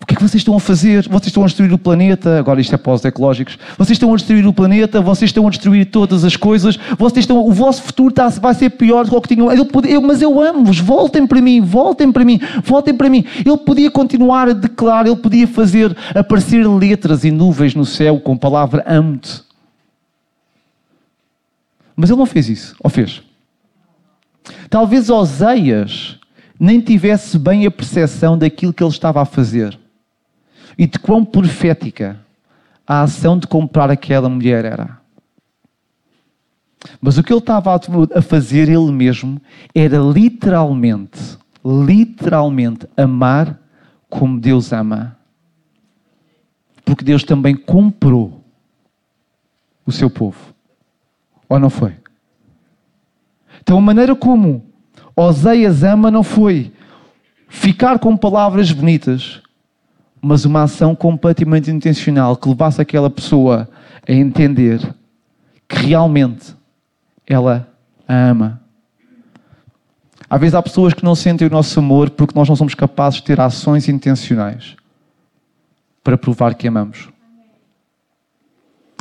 o 0.00 0.06
que 0.06 0.14
é 0.14 0.16
que 0.16 0.22
vocês 0.22 0.40
estão 0.40 0.54
a 0.54 0.60
fazer? 0.60 1.08
Vocês 1.08 1.26
estão 1.26 1.42
a 1.42 1.46
destruir 1.46 1.72
o 1.72 1.78
planeta. 1.78 2.38
Agora 2.38 2.60
isto 2.60 2.72
é 2.72 2.78
pós-ecológicos. 2.78 3.58
Vocês 3.76 3.96
estão 3.96 4.12
a 4.12 4.16
destruir 4.16 4.46
o 4.46 4.52
planeta, 4.52 5.00
vocês 5.00 5.28
estão 5.28 5.44
a 5.44 5.50
destruir 5.50 5.86
todas 5.86 6.24
as 6.24 6.36
coisas. 6.36 6.78
Vocês 6.96 7.24
estão, 7.24 7.44
o 7.44 7.52
vosso 7.52 7.82
futuro 7.82 8.10
está, 8.10 8.28
vai 8.28 8.54
ser 8.54 8.70
pior 8.70 9.04
do 9.04 9.10
que 9.10 9.16
o 9.16 9.20
que 9.20 9.34
tinham. 9.34 9.52
Eu, 9.52 9.66
eu, 9.88 10.00
mas 10.00 10.22
eu 10.22 10.40
amo-vos. 10.40 10.78
Voltem 10.78 11.26
para 11.26 11.42
mim, 11.42 11.60
voltem 11.60 12.12
para 12.12 12.24
mim, 12.24 12.40
voltem 12.64 12.94
para 12.94 13.10
mim. 13.10 13.24
Ele 13.44 13.56
podia 13.56 13.90
continuar 13.90 14.48
a 14.48 14.52
declarar, 14.52 15.04
ele 15.04 15.16
podia 15.16 15.48
fazer 15.48 15.94
aparecer 16.14 16.64
letras 16.64 17.24
e 17.24 17.32
nuvens 17.32 17.74
no 17.74 17.84
céu 17.84 18.20
com 18.20 18.34
a 18.34 18.36
palavra 18.36 18.84
amo-te. 18.86 19.42
Mas 21.96 22.08
ele 22.08 22.20
não 22.20 22.26
fez 22.26 22.48
isso. 22.48 22.76
Ou 22.80 22.88
fez? 22.88 23.20
Talvez 24.70 25.10
Oseias 25.10 26.16
nem 26.58 26.80
tivesse 26.80 27.36
bem 27.36 27.66
a 27.66 27.70
percepção 27.70 28.38
daquilo 28.38 28.72
que 28.72 28.82
ele 28.82 28.90
estava 28.90 29.20
a 29.20 29.24
fazer 29.24 29.76
e 30.78 30.86
de 30.86 30.98
quão 30.98 31.24
profética 31.24 32.24
a 32.86 33.02
ação 33.02 33.36
de 33.36 33.46
comprar 33.46 33.90
aquela 33.90 34.28
mulher 34.28 34.64
era. 34.64 34.98
Mas 37.00 37.18
o 37.18 37.22
que 37.22 37.32
ele 37.32 37.40
estava 37.40 37.74
a 38.14 38.22
fazer 38.22 38.68
ele 38.68 38.92
mesmo 38.92 39.42
era 39.74 39.98
literalmente, 39.98 41.36
literalmente 41.64 42.86
amar 42.96 43.60
como 44.08 44.40
Deus 44.40 44.72
ama. 44.72 45.18
Porque 46.84 47.04
Deus 47.04 47.24
também 47.24 47.54
comprou 47.56 48.42
o 49.84 49.92
seu 49.92 50.08
povo. 50.08 50.54
Ou 51.48 51.58
não 51.58 51.68
foi? 51.68 51.96
Então 53.60 53.76
a 53.76 53.82
maneira 53.82 54.14
como 54.14 54.64
Oseias 55.14 55.82
ama 55.82 56.10
não 56.10 56.22
foi 56.22 56.72
ficar 57.48 57.98
com 57.98 58.16
palavras 58.16 58.70
bonitas, 58.70 59.42
mas 60.20 60.44
uma 60.44 60.62
ação 60.62 60.94
completamente 60.94 61.70
intencional 61.70 62.36
que 62.36 62.48
levasse 62.48 62.80
aquela 62.80 63.08
pessoa 63.08 63.68
a 64.06 64.12
entender 64.12 64.80
que 65.68 65.86
realmente 65.86 66.54
ela 67.26 67.68
a 68.06 68.14
ama. 68.14 68.60
Às 70.30 70.40
vezes 70.40 70.54
há 70.54 70.62
pessoas 70.62 70.92
que 70.92 71.04
não 71.04 71.14
sentem 71.14 71.46
o 71.46 71.50
nosso 71.50 71.78
amor 71.78 72.10
porque 72.10 72.38
nós 72.38 72.48
não 72.48 72.56
somos 72.56 72.74
capazes 72.74 73.20
de 73.20 73.24
ter 73.24 73.40
ações 73.40 73.88
intencionais 73.88 74.76
para 76.02 76.18
provar 76.18 76.54
que 76.54 76.68
amamos. 76.68 77.08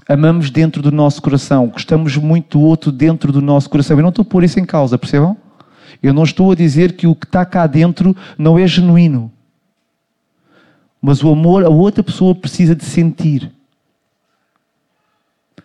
Amamos 0.08 0.50
dentro 0.50 0.82
do 0.82 0.92
nosso 0.92 1.22
coração, 1.22 1.68
gostamos 1.68 2.16
muito 2.16 2.58
do 2.58 2.64
outro 2.64 2.94
dentro 2.94 3.32
do 3.32 3.42
nosso 3.42 3.70
coração. 3.70 3.98
Eu 3.98 4.04
não 4.04 4.10
estou 4.10 4.24
a 4.24 4.26
pôr 4.26 4.44
isso 4.44 4.60
em 4.60 4.66
causa, 4.66 4.98
percebam? 4.98 5.36
Eu 6.02 6.14
não 6.14 6.24
estou 6.24 6.52
a 6.52 6.56
dizer 6.56 6.96
que 6.96 7.08
o 7.08 7.16
que 7.16 7.26
está 7.26 7.46
cá 7.46 7.68
dentro 7.68 8.16
não 8.38 8.58
é 8.58 8.66
genuíno. 8.68 9.32
Mas 11.02 11.24
o 11.24 11.32
amor, 11.32 11.64
a 11.64 11.70
outra 11.70 12.04
pessoa 12.04 12.34
precisa 12.34 12.76
de 12.76 12.84
sentir. 12.84 13.52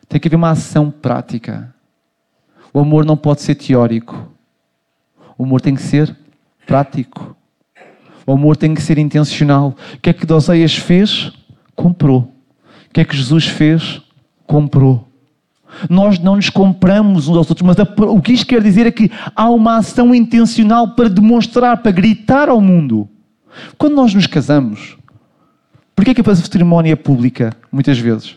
Tem 0.08 0.20
que 0.20 0.28
haver 0.28 0.36
uma 0.36 0.50
ação 0.50 0.90
prática. 0.90 1.74
O 2.72 2.80
amor 2.80 3.04
não 3.04 3.16
pode 3.16 3.42
ser 3.42 3.54
teórico. 3.54 4.30
O 5.38 5.44
amor 5.44 5.60
tem 5.60 5.74
que 5.74 5.82
ser 5.82 6.14
prático. 6.66 7.36
O 8.26 8.32
amor 8.32 8.56
tem 8.56 8.74
que 8.74 8.82
ser 8.82 8.98
intencional. 8.98 9.74
O 9.94 9.98
que 9.98 10.10
é 10.10 10.12
que 10.12 10.26
Doseias 10.26 10.76
fez? 10.76 11.32
Comprou. 11.74 12.20
O 12.20 12.92
que 12.92 13.00
é 13.00 13.04
que 13.04 13.16
Jesus 13.16 13.46
fez? 13.46 14.02
Comprou. 14.46 15.08
Nós 15.88 16.18
não 16.18 16.36
nos 16.36 16.50
compramos 16.50 17.28
uns 17.28 17.36
aos 17.36 17.48
outros, 17.48 17.66
mas 17.66 17.76
o 17.78 18.20
que 18.20 18.32
isto 18.32 18.46
quer 18.46 18.62
dizer 18.62 18.86
é 18.86 18.90
que 18.90 19.10
há 19.34 19.48
uma 19.48 19.78
ação 19.78 20.14
intencional 20.14 20.88
para 20.94 21.08
demonstrar, 21.08 21.78
para 21.78 21.90
gritar 21.90 22.48
ao 22.48 22.60
mundo. 22.60 23.08
Quando 23.78 23.94
nós 23.94 24.14
nos 24.14 24.26
casamos, 24.26 24.98
É 25.96 26.14
que 26.14 26.30
a 26.30 26.34
cerimónia 26.34 26.92
é 26.92 26.96
pública, 26.96 27.54
muitas 27.70 27.98
vezes? 27.98 28.36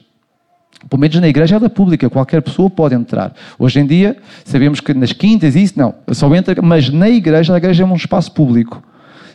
Pelo 0.89 0.99
menos 0.99 1.19
na 1.19 1.27
igreja 1.27 1.55
ela 1.55 1.65
é 1.65 1.69
pública, 1.69 2.09
qualquer 2.09 2.41
pessoa 2.41 2.69
pode 2.69 2.93
entrar. 2.93 3.33
Hoje 3.57 3.79
em 3.79 3.87
dia, 3.87 4.17
sabemos 4.43 4.79
que 4.79 4.93
nas 4.93 5.11
quintas 5.11 5.55
isso, 5.55 5.73
não, 5.77 5.95
só 6.11 6.33
entra, 6.35 6.61
mas 6.61 6.89
na 6.89 7.09
igreja, 7.09 7.53
a 7.53 7.57
igreja 7.57 7.83
é 7.83 7.85
um 7.85 7.95
espaço 7.95 8.31
público. 8.31 8.83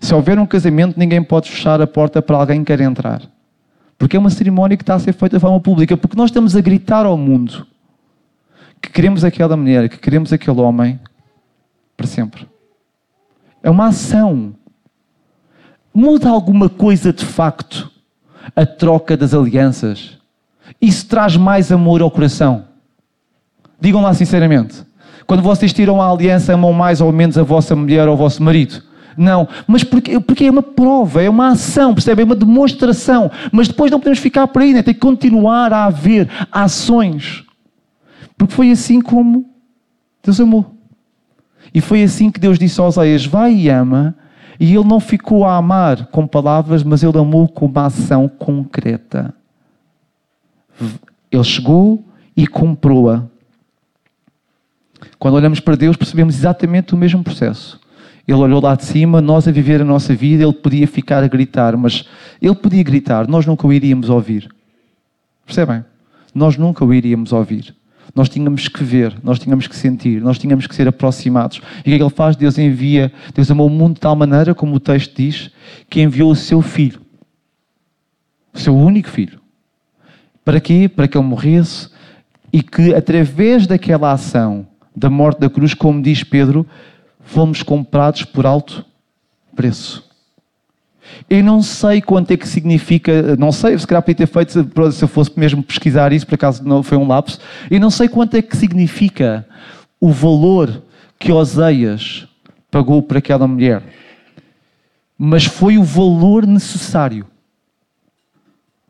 Se 0.01 0.15
houver 0.15 0.39
um 0.39 0.47
casamento, 0.47 0.99
ninguém 0.99 1.23
pode 1.23 1.51
fechar 1.51 1.81
a 1.81 1.87
porta 1.87 2.23
para 2.23 2.37
alguém 2.37 2.61
que 2.61 2.67
quer 2.67 2.81
entrar. 2.81 3.23
Porque 3.99 4.17
é 4.17 4.21
uma 4.21 4.31
cerimónia 4.31 4.77
que 4.77 4.83
está 4.83 4.95
a 4.95 4.99
ser 4.99 5.13
feita 5.13 5.37
de 5.37 5.41
forma 5.41 5.61
pública, 5.61 5.97
porque 5.97 6.17
nós 6.17 6.31
estamos 6.31 6.55
a 6.55 6.61
gritar 6.61 7.05
ao 7.05 7.19
mundo 7.19 7.67
que 8.81 8.91
queremos 8.91 9.25
aquela 9.25 9.57
mulher, 9.57 9.89
que 9.89 9.99
queremos 9.99 10.33
aquele 10.33 10.61
homem 10.61 10.99
para 11.97 12.07
sempre. 12.07 12.49
É 13.63 13.69
uma 13.69 13.89
ação. 13.89 14.55
Muda 15.93 16.31
alguma 16.31 16.69
coisa 16.69 17.13
de 17.13 17.25
facto 17.25 17.90
a 18.55 18.67
troca 18.67 19.17
das 19.17 19.35
alianças. 19.35 20.19
Isso 20.81 21.07
traz 21.07 21.37
mais 21.37 21.71
amor 21.73 22.03
ao 22.03 22.11
coração. 22.11 22.65
Digam 23.81 24.03
lá 24.03 24.13
sinceramente. 24.15 24.85
Quando 25.27 25.43
vocês 25.43 25.73
tiram 25.73 26.03
a 26.03 26.11
aliança, 26.11 26.55
amam 26.55 26.73
mais 26.73 27.01
ou 27.01 27.13
menos 27.13 27.39
a 27.39 27.43
vossa 27.43 27.77
mulher 27.77 28.09
ou 28.09 28.15
o 28.15 28.17
vosso 28.17 28.43
marido? 28.43 28.83
Não, 29.17 29.49
mas 29.67 29.85
porque, 29.85 30.19
porque 30.21 30.47
é 30.47 30.51
uma 30.51 30.63
prova, 30.63 31.23
é 31.23 31.29
uma 31.29 31.49
ação, 31.49 31.95
percebe? 31.95 32.23
É 32.23 32.25
uma 32.25 32.35
demonstração. 32.35 33.31
Mas 33.53 33.69
depois 33.69 33.91
não 33.91 33.99
podemos 33.99 34.19
ficar 34.19 34.47
por 34.47 34.63
aí, 34.63 34.73
né? 34.73 34.83
tem 34.83 34.95
que 34.95 35.01
continuar 35.01 35.73
a 35.73 35.85
haver 35.85 36.29
ações. 36.51 37.45
Porque 38.37 38.55
foi 38.55 38.71
assim 38.71 39.01
como 39.01 39.49
Deus 40.25 40.41
amou. 40.41 40.75
E 41.75 41.81
foi 41.81 42.03
assim 42.03 42.31
que 42.31 42.41
Deus 42.41 42.59
disse 42.59 42.81
aos 42.81 42.97
Oséias: 42.97 43.27
Vai 43.27 43.55
e 43.55 43.69
ama 43.69 44.17
e 44.61 44.75
ele 44.75 44.85
não 44.85 45.01
ficou 45.01 45.47
a 45.47 45.57
amar 45.57 46.09
com 46.09 46.27
palavras, 46.27 46.83
mas 46.83 47.03
ele 47.03 47.17
amou 47.17 47.49
com 47.49 47.65
uma 47.65 47.87
ação 47.87 48.29
concreta. 48.29 49.35
Ele 51.33 51.45
chegou 51.45 52.05
e 52.37 52.47
comprou-a. 52.47 53.25
Quando 55.19 55.35
olhamos 55.35 55.61
para 55.61 55.77
Deus, 55.77 55.97
percebemos 55.97 56.37
exatamente 56.37 56.95
o 56.95 56.99
mesmo 56.99 57.25
processo. 57.25 57.81
Ele 58.29 58.37
olhou 58.37 58.61
lá 58.61 58.75
de 58.75 58.85
cima, 58.85 59.23
nós 59.23 59.49
a 59.49 59.51
viver 59.51 59.81
a 59.81 59.85
nossa 59.85 60.15
vida, 60.15 60.45
ele 60.45 60.53
podia 60.53 60.87
ficar 60.87 61.25
a 61.25 61.29
gritar, 61.29 61.75
mas 61.75 62.05
ele 62.41 62.55
podia 62.55 62.83
gritar, 62.83 63.27
nós 63.27 63.47
nunca 63.47 63.67
o 63.67 63.73
iríamos 63.73 64.11
ouvir. 64.11 64.47
Percebem? 65.47 65.83
Nós 66.35 66.59
nunca 66.59 66.85
o 66.85 66.93
iríamos 66.93 67.33
ouvir. 67.33 67.75
Nós 68.15 68.29
tínhamos 68.29 68.69
que 68.69 68.83
ver, 68.83 69.15
nós 69.23 69.39
tínhamos 69.39 69.67
que 69.67 69.77
sentir, 69.77 70.21
nós 70.21 70.39
tínhamos 70.39 70.67
que 70.67 70.75
ser 70.75 70.89
aproximados. 70.89 71.61
E 71.79 71.81
o 71.81 71.83
que 71.85 71.95
é 71.95 71.97
que 71.99 72.03
ele 72.03 72.11
faz? 72.11 72.37
Deus 72.37 72.59
envia, 72.59 73.13
Deus 73.35 73.51
amou 73.51 73.67
o 73.67 73.71
mundo 73.71 73.95
de 73.95 74.01
tal 74.01 74.17
maneira, 74.17 74.55
como 74.55 74.75
o 74.77 74.81
texto 74.81 75.15
diz, 75.17 75.51
que 75.89 76.01
enviou 76.01 76.31
o 76.31 76.37
seu 76.37 76.61
filho. 76.61 77.01
O 78.53 78.59
seu 78.59 78.77
único 78.77 79.09
filho. 79.09 79.41
Para 80.45 80.61
quê? 80.61 80.89
Para 80.89 81.07
que 81.07 81.17
ele 81.17 81.27
morresse 81.27 81.89
e 82.53 82.63
que 82.63 82.95
através 82.95 83.67
daquela 83.67 84.13
ação 84.13 84.67
da 84.95 85.09
morte 85.09 85.39
da 85.39 85.49
cruz, 85.49 85.73
como 85.73 86.03
diz 86.03 86.25
Pedro, 86.25 86.67
fomos 87.21 87.63
comprados 87.63 88.25
por 88.25 88.45
alto 88.45 88.85
preço. 89.55 90.10
Eu 91.29 91.45
não 91.45 91.63
sei 91.63 92.01
quanto 92.01 92.33
é 92.33 92.37
que 92.37 92.49
significa, 92.49 93.37
não 93.37 93.53
sei, 93.53 93.79
se 93.79 93.87
calhar 93.87 94.03
podia 94.03 94.27
ter 94.27 94.27
feito, 94.27 94.53
se 94.93 95.05
eu 95.05 95.09
fosse 95.09 95.31
mesmo 95.37 95.63
pesquisar 95.63 96.13
isso, 96.13 96.27
por 96.27 96.35
acaso 96.35 96.65
não 96.65 96.83
foi 96.83 96.99
um 96.99 97.07
lapso, 97.07 97.39
eu 97.71 97.79
não 97.79 97.91
sei 97.91 98.09
quanto 98.09 98.37
é 98.37 98.43
que 98.43 98.57
significa 98.57 99.47
o 100.01 100.11
valor 100.11 100.83
que 101.19 101.31
Oseias 101.31 102.27
pagou 102.71 103.03
por 103.03 103.17
aquela 103.17 103.47
mulher. 103.47 103.83
Mas 105.17 105.45
foi 105.45 105.77
o 105.77 105.85
valor 105.85 106.47
necessário. 106.47 107.27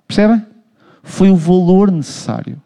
Percebem? 0.07 0.45
Foi 1.03 1.31
o 1.31 1.37
valor 1.37 1.91
necessário. 1.91 2.61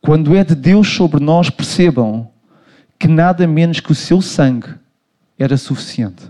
Quando 0.00 0.34
é 0.34 0.42
de 0.42 0.54
Deus 0.54 0.88
sobre 0.88 1.24
nós, 1.24 1.48
percebam 1.48 2.28
que 2.98 3.06
nada 3.06 3.46
menos 3.46 3.80
que 3.80 3.92
o 3.92 3.94
seu 3.94 4.20
sangue 4.20 4.74
era 5.38 5.56
suficiente 5.56 6.28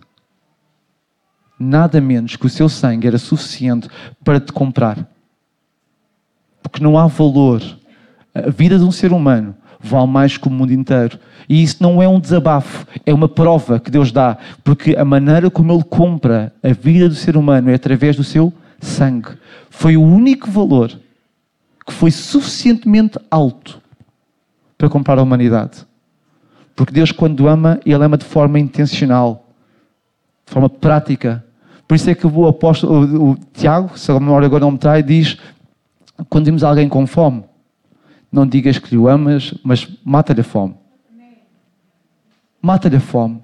nada 1.63 2.01
menos 2.01 2.37
que 2.37 2.47
o 2.47 2.51
seu 2.51 2.69
sangue 2.69 3.07
era 3.07 3.19
suficiente 3.19 3.89
para 4.25 4.41
te 4.41 4.53
comprar. 4.53 5.09
Porque 6.63 6.83
não 6.83 6.99
há 6.99 7.07
valor. 7.07 7.63
A 8.35 8.51
vida 8.51 8.79
de 8.79 8.85
um 8.85 8.93
ser 8.93 9.13
humano 9.13 9.55
vale 9.81 10.07
mais 10.07 10.37
que 10.37 10.47
o 10.47 10.51
mundo 10.51 10.73
inteiro. 10.73 11.19
E 11.49 11.63
isso 11.63 11.83
não 11.83 12.03
é 12.03 12.09
um 12.09 12.21
desabafo, 12.21 12.87
é 13.05 13.13
uma 13.13 13.29
prova 13.29 13.81
que 13.81 13.91
Deus 13.91 14.13
dá. 14.13 14.39
Porque 14.63 14.95
a 14.97 15.05
maneira 15.05 15.51
como 15.51 15.73
Ele 15.73 15.85
compra 15.85 16.53
a 16.63 16.73
vida 16.73 17.09
do 17.09 17.15
ser 17.15 17.37
humano 17.37 17.71
é 17.71 17.75
através 17.75 18.17
do 18.17 18.25
seu 18.25 18.53
sangue. 18.81 19.31
Foi 19.69 19.97
o 19.97 20.03
único 20.03 20.51
valor 20.51 20.93
que 21.87 21.93
foi 21.93 22.11
suficientemente 22.11 23.19
alto 23.31 23.81
para 24.79 24.89
comprar 24.89 25.19
a 25.19 25.23
humanidade. 25.23 25.87
Porque 26.75 26.93
Deus, 26.93 27.13
quando 27.13 27.49
ama, 27.49 27.81
Ele 27.85 28.03
ama 28.03 28.17
de 28.17 28.25
forma 28.25 28.59
intencional, 28.59 29.49
de 30.47 30.53
forma 30.53 30.69
prática. 30.69 31.45
Por 31.93 31.97
isso 31.97 32.09
é 32.09 32.15
que 32.15 32.27
o 32.27 32.47
apóstolo, 32.47 33.33
o, 33.33 33.37
Tiago, 33.53 33.99
se 33.99 34.11
a 34.11 34.19
memória 34.19 34.47
agora 34.47 34.65
não 34.65 34.71
me 34.71 34.79
trai, 34.79 35.03
diz: 35.03 35.37
quando 36.31 36.47
vimos 36.47 36.65
alguém 36.65 36.89
com 36.89 37.07
fome, 37.07 37.45
não 38.33 38.47
digas 38.47 38.79
que 38.79 38.97
o 38.97 39.11
amas, 39.11 39.53
mas 39.63 39.87
mata-lhe 40.03 40.41
a 40.41 40.45
fome. 40.45 40.75
Mata-lhe 42.63 42.97
a 42.97 43.01
fome. 43.01 43.43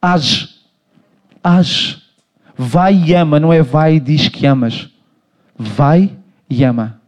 Age. 0.00 0.48
Age. 1.44 2.02
Vai 2.56 2.94
e 2.94 3.12
ama, 3.12 3.38
não 3.38 3.52
é 3.52 3.60
vai 3.60 3.96
e 3.96 4.00
diz 4.00 4.28
que 4.28 4.46
amas. 4.46 4.88
Vai 5.54 6.10
e 6.48 6.64
ama. 6.64 6.98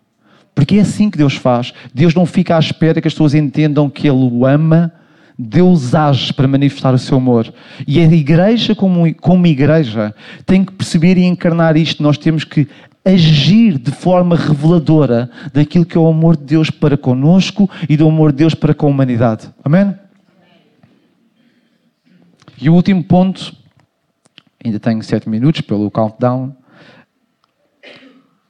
Porque 0.55 0.77
é 0.77 0.81
assim 0.83 1.09
que 1.09 1.17
Deus 1.17 1.37
faz. 1.37 1.73
Deus 1.95 2.15
não 2.15 2.27
fica 2.27 2.55
à 2.55 2.59
espera 2.59 3.01
que 3.01 3.09
as 3.09 3.15
pessoas 3.15 3.33
entendam 3.33 3.89
que 3.89 4.07
Ele 4.07 4.29
o 4.31 4.45
ama 4.45 4.93
Deus 5.39 5.95
age 5.95 6.33
para 6.33 6.47
manifestar 6.47 6.95
o 6.95 6.99
seu 6.99 7.17
amor. 7.17 7.53
E 7.87 7.99
a 7.99 8.05
igreja, 8.05 8.75
como, 8.75 9.15
como 9.17 9.47
igreja, 9.47 10.15
tem 10.45 10.65
que 10.65 10.73
perceber 10.73 11.17
e 11.17 11.25
encarnar 11.25 11.77
isto. 11.77 12.03
Nós 12.03 12.19
temos 12.19 12.45
que 12.45 12.69
agir 13.05 13.79
de 13.79 13.91
forma 13.91 14.37
reveladora 14.37 15.31
daquilo 15.53 15.85
que 15.85 15.97
é 15.97 16.01
o 16.01 16.07
amor 16.07 16.37
de 16.37 16.45
Deus 16.45 16.71
para 16.71 16.97
conosco 16.97 17.69
e 17.89 17.97
do 17.97 18.07
amor 18.07 18.31
de 18.31 18.39
Deus 18.39 18.55
para 18.55 18.75
com 18.75 18.87
a 18.87 18.91
humanidade. 18.91 19.51
Amém? 19.65 19.95
E 22.61 22.71
o 22.71 22.75
último 22.75 23.03
ponto, 23.03 23.53
ainda 24.65 24.79
tenho 24.79 25.03
sete 25.03 25.29
minutos 25.29 25.63
pelo 25.63 25.91
countdown, 25.91 26.55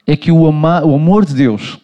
é 0.07 0.14
que 0.16 0.30
o, 0.30 0.47
ama, 0.47 0.85
o 0.85 0.95
amor 0.95 1.24
de 1.24 1.35
Deus 1.35 1.78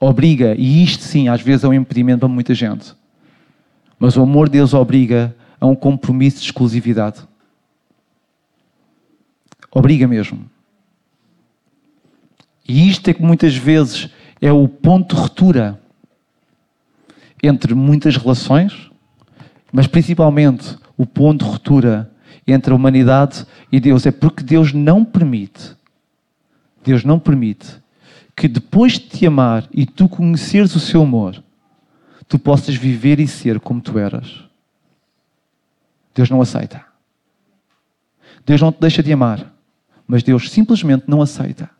obriga, 0.00 0.54
e 0.56 0.82
isto 0.82 1.04
sim 1.04 1.28
às 1.28 1.40
vezes 1.40 1.62
é 1.62 1.68
um 1.68 1.74
impedimento 1.74 2.20
para 2.20 2.28
muita 2.28 2.52
gente, 2.54 2.94
mas 3.98 4.16
o 4.16 4.22
amor 4.22 4.48
de 4.48 4.58
Deus 4.58 4.74
obriga 4.74 5.34
a 5.60 5.66
um 5.66 5.74
compromisso 5.74 6.38
de 6.38 6.44
exclusividade. 6.46 7.20
Obriga 9.70 10.06
mesmo. 10.06 10.48
E 12.66 12.88
isto 12.88 13.08
é 13.08 13.14
que 13.14 13.22
muitas 13.22 13.56
vezes 13.56 14.10
é 14.40 14.52
o 14.52 14.68
ponto 14.68 15.14
de 15.14 15.22
ruptura 15.22 15.80
entre 17.42 17.74
muitas 17.74 18.16
relações, 18.16 18.90
mas 19.72 19.86
principalmente 19.86 20.76
o 20.96 21.06
ponto 21.06 21.44
de 21.44 21.50
ruptura 21.50 22.10
entre 22.46 22.72
a 22.72 22.76
humanidade 22.76 23.46
e 23.70 23.80
Deus. 23.80 24.06
É 24.06 24.10
porque 24.10 24.42
Deus 24.42 24.72
não 24.72 25.04
permite, 25.04 25.76
Deus 26.84 27.04
não 27.04 27.18
permite 27.18 27.66
que 28.36 28.48
depois 28.48 28.92
de 28.92 29.00
te 29.00 29.26
amar 29.26 29.68
e 29.72 29.84
tu 29.84 30.08
conheceres 30.08 30.74
o 30.74 30.80
seu 30.80 31.02
amor, 31.02 31.42
tu 32.28 32.38
possas 32.38 32.74
viver 32.74 33.18
e 33.18 33.26
ser 33.26 33.58
como 33.58 33.80
tu 33.80 33.98
eras. 33.98 34.44
Deus 36.14 36.28
não 36.28 36.42
aceita. 36.42 36.84
Deus 38.44 38.60
não 38.60 38.70
te 38.70 38.80
deixa 38.80 39.02
de 39.02 39.12
amar, 39.12 39.52
mas 40.06 40.22
Deus 40.22 40.50
simplesmente 40.50 41.04
não 41.08 41.22
aceita. 41.22 41.70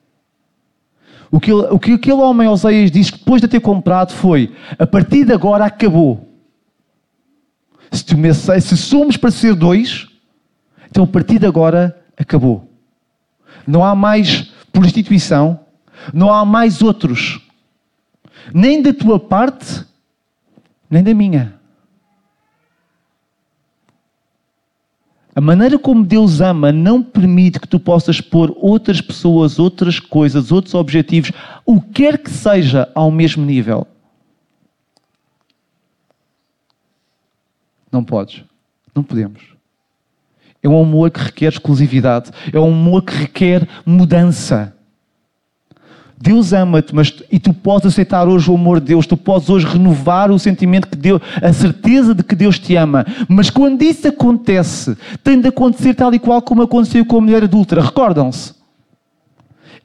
O 1.31 1.39
que, 1.39 1.53
o 1.53 1.79
que 1.79 1.93
aquele 1.93 2.21
homem 2.21 2.49
Oseias 2.49 2.91
disse 2.91 3.13
depois 3.13 3.41
de 3.41 3.49
ter 3.49 3.61
comprado 3.61 4.13
foi: 4.13 4.55
a 4.79 4.87
partir 4.87 5.25
de 5.25 5.33
agora 5.33 5.67
acabou. 5.67 6.27
Se, 7.91 8.05
tu 8.05 8.17
me 8.17 8.33
se 8.33 8.77
somos 8.77 9.17
para 9.17 9.31
ser 9.31 9.55
dois, 9.55 10.09
então 10.91 11.05
a 11.05 11.07
partir 11.07 11.39
de 11.39 11.47
agora 11.47 11.99
acabou. 12.17 12.71
Não 13.67 13.85
há 13.85 13.95
mais 13.95 14.53
prostituição, 14.73 15.61
não 16.13 16.33
há 16.33 16.45
mais 16.45 16.81
outros. 16.83 17.41
Nem 18.53 18.81
da 18.81 18.95
tua 18.95 19.21
parte, 19.21 19.85
nem 20.91 21.03
da 21.03 21.15
minha. 21.15 21.59
A 25.35 25.41
maneira 25.41 25.79
como 25.79 26.05
Deus 26.05 26.41
ama 26.41 26.73
não 26.73 27.01
permite 27.01 27.61
que 27.61 27.69
tu 27.69 27.79
possas 27.79 28.21
pôr 28.21 28.53
outras 28.57 29.01
pessoas, 29.01 29.59
outras 29.59 30.01
coisas, 30.01 30.51
outros 30.51 30.75
objetivos, 30.75 31.31
o 31.65 31.81
que 31.81 32.03
quer 32.03 32.19
que 32.19 32.31
seja, 32.31 32.91
ao 32.95 33.11
mesmo 33.11 33.45
nível. 33.45 33.87
Não 37.93 38.03
podes. 38.03 38.43
Não 38.95 39.03
podemos. 39.03 39.43
É 40.63 40.69
um 40.69 40.83
amor 40.83 41.11
que 41.11 41.21
requer 41.21 41.53
exclusividade. 41.53 42.31
É 42.53 42.59
um 42.59 42.73
amor 42.73 43.03
que 43.03 43.15
requer 43.15 43.69
mudança. 43.87 44.77
Deus 46.21 46.53
ama-te, 46.53 46.93
mas 46.95 47.15
e 47.31 47.39
tu 47.39 47.55
podes 47.55 47.87
aceitar 47.87 48.27
hoje 48.27 48.51
o 48.51 48.55
amor 48.55 48.81
de 48.81 48.87
Deus, 48.87 49.07
tu 49.07 49.17
podes 49.17 49.49
hoje 49.49 49.67
renovar 49.67 50.33
o 50.33 50.39
sentimento 50.39 50.89
que 50.89 50.97
Deus, 50.97 51.23
a 51.41 51.53
certeza 51.53 52.13
de 52.13 52.25
que 52.25 52.35
Deus 52.35 52.59
te 52.59 52.75
ama. 52.75 53.07
Mas 53.29 53.51
quando 53.51 53.83
isso 53.83 54.09
acontece, 54.09 54.97
tem 55.23 55.41
de 55.41 55.49
acontecer 55.49 55.95
tal 55.95 56.13
e 56.13 56.19
qual 56.19 56.43
como 56.43 56.63
aconteceu 56.63 57.05
com 57.05 57.19
a 57.19 57.21
mulher 57.21 57.45
adulta. 57.45 57.81
Recordam-se? 57.81 58.59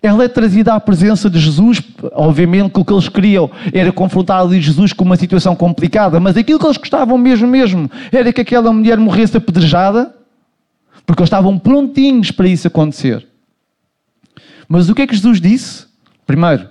Ela 0.02 0.24
é 0.24 0.28
trazida 0.28 0.74
à 0.74 0.80
presença 0.80 1.30
de 1.30 1.40
Jesus, 1.40 1.82
obviamente 2.12 2.72
que 2.72 2.80
o 2.80 2.84
que 2.84 2.92
eles 2.92 3.08
queriam 3.08 3.50
era 3.72 3.92
confrontar 3.92 4.42
ali 4.42 4.60
Jesus 4.60 4.92
com 4.92 5.06
uma 5.06 5.16
situação 5.16 5.56
complicada, 5.56 6.20
mas 6.20 6.36
aquilo 6.36 6.60
que 6.60 6.66
eles 6.66 6.78
gostavam 6.78 7.18
mesmo, 7.18 7.48
mesmo, 7.48 7.90
era 8.12 8.34
que 8.34 8.42
aquela 8.42 8.74
mulher 8.74 8.98
morresse 8.98 9.38
apedrejada, 9.38 10.14
porque 11.06 11.22
eles 11.22 11.28
estavam 11.28 11.58
prontinhos 11.60 12.32
para 12.32 12.48
isso 12.48 12.68
acontecer. 12.68 13.26
Mas 14.68 14.90
o 14.90 14.96
que 14.96 15.04
é 15.04 15.08
que 15.08 15.16
Jesus 15.16 15.40
disse? 15.40 15.93
Primeiro, 16.26 16.67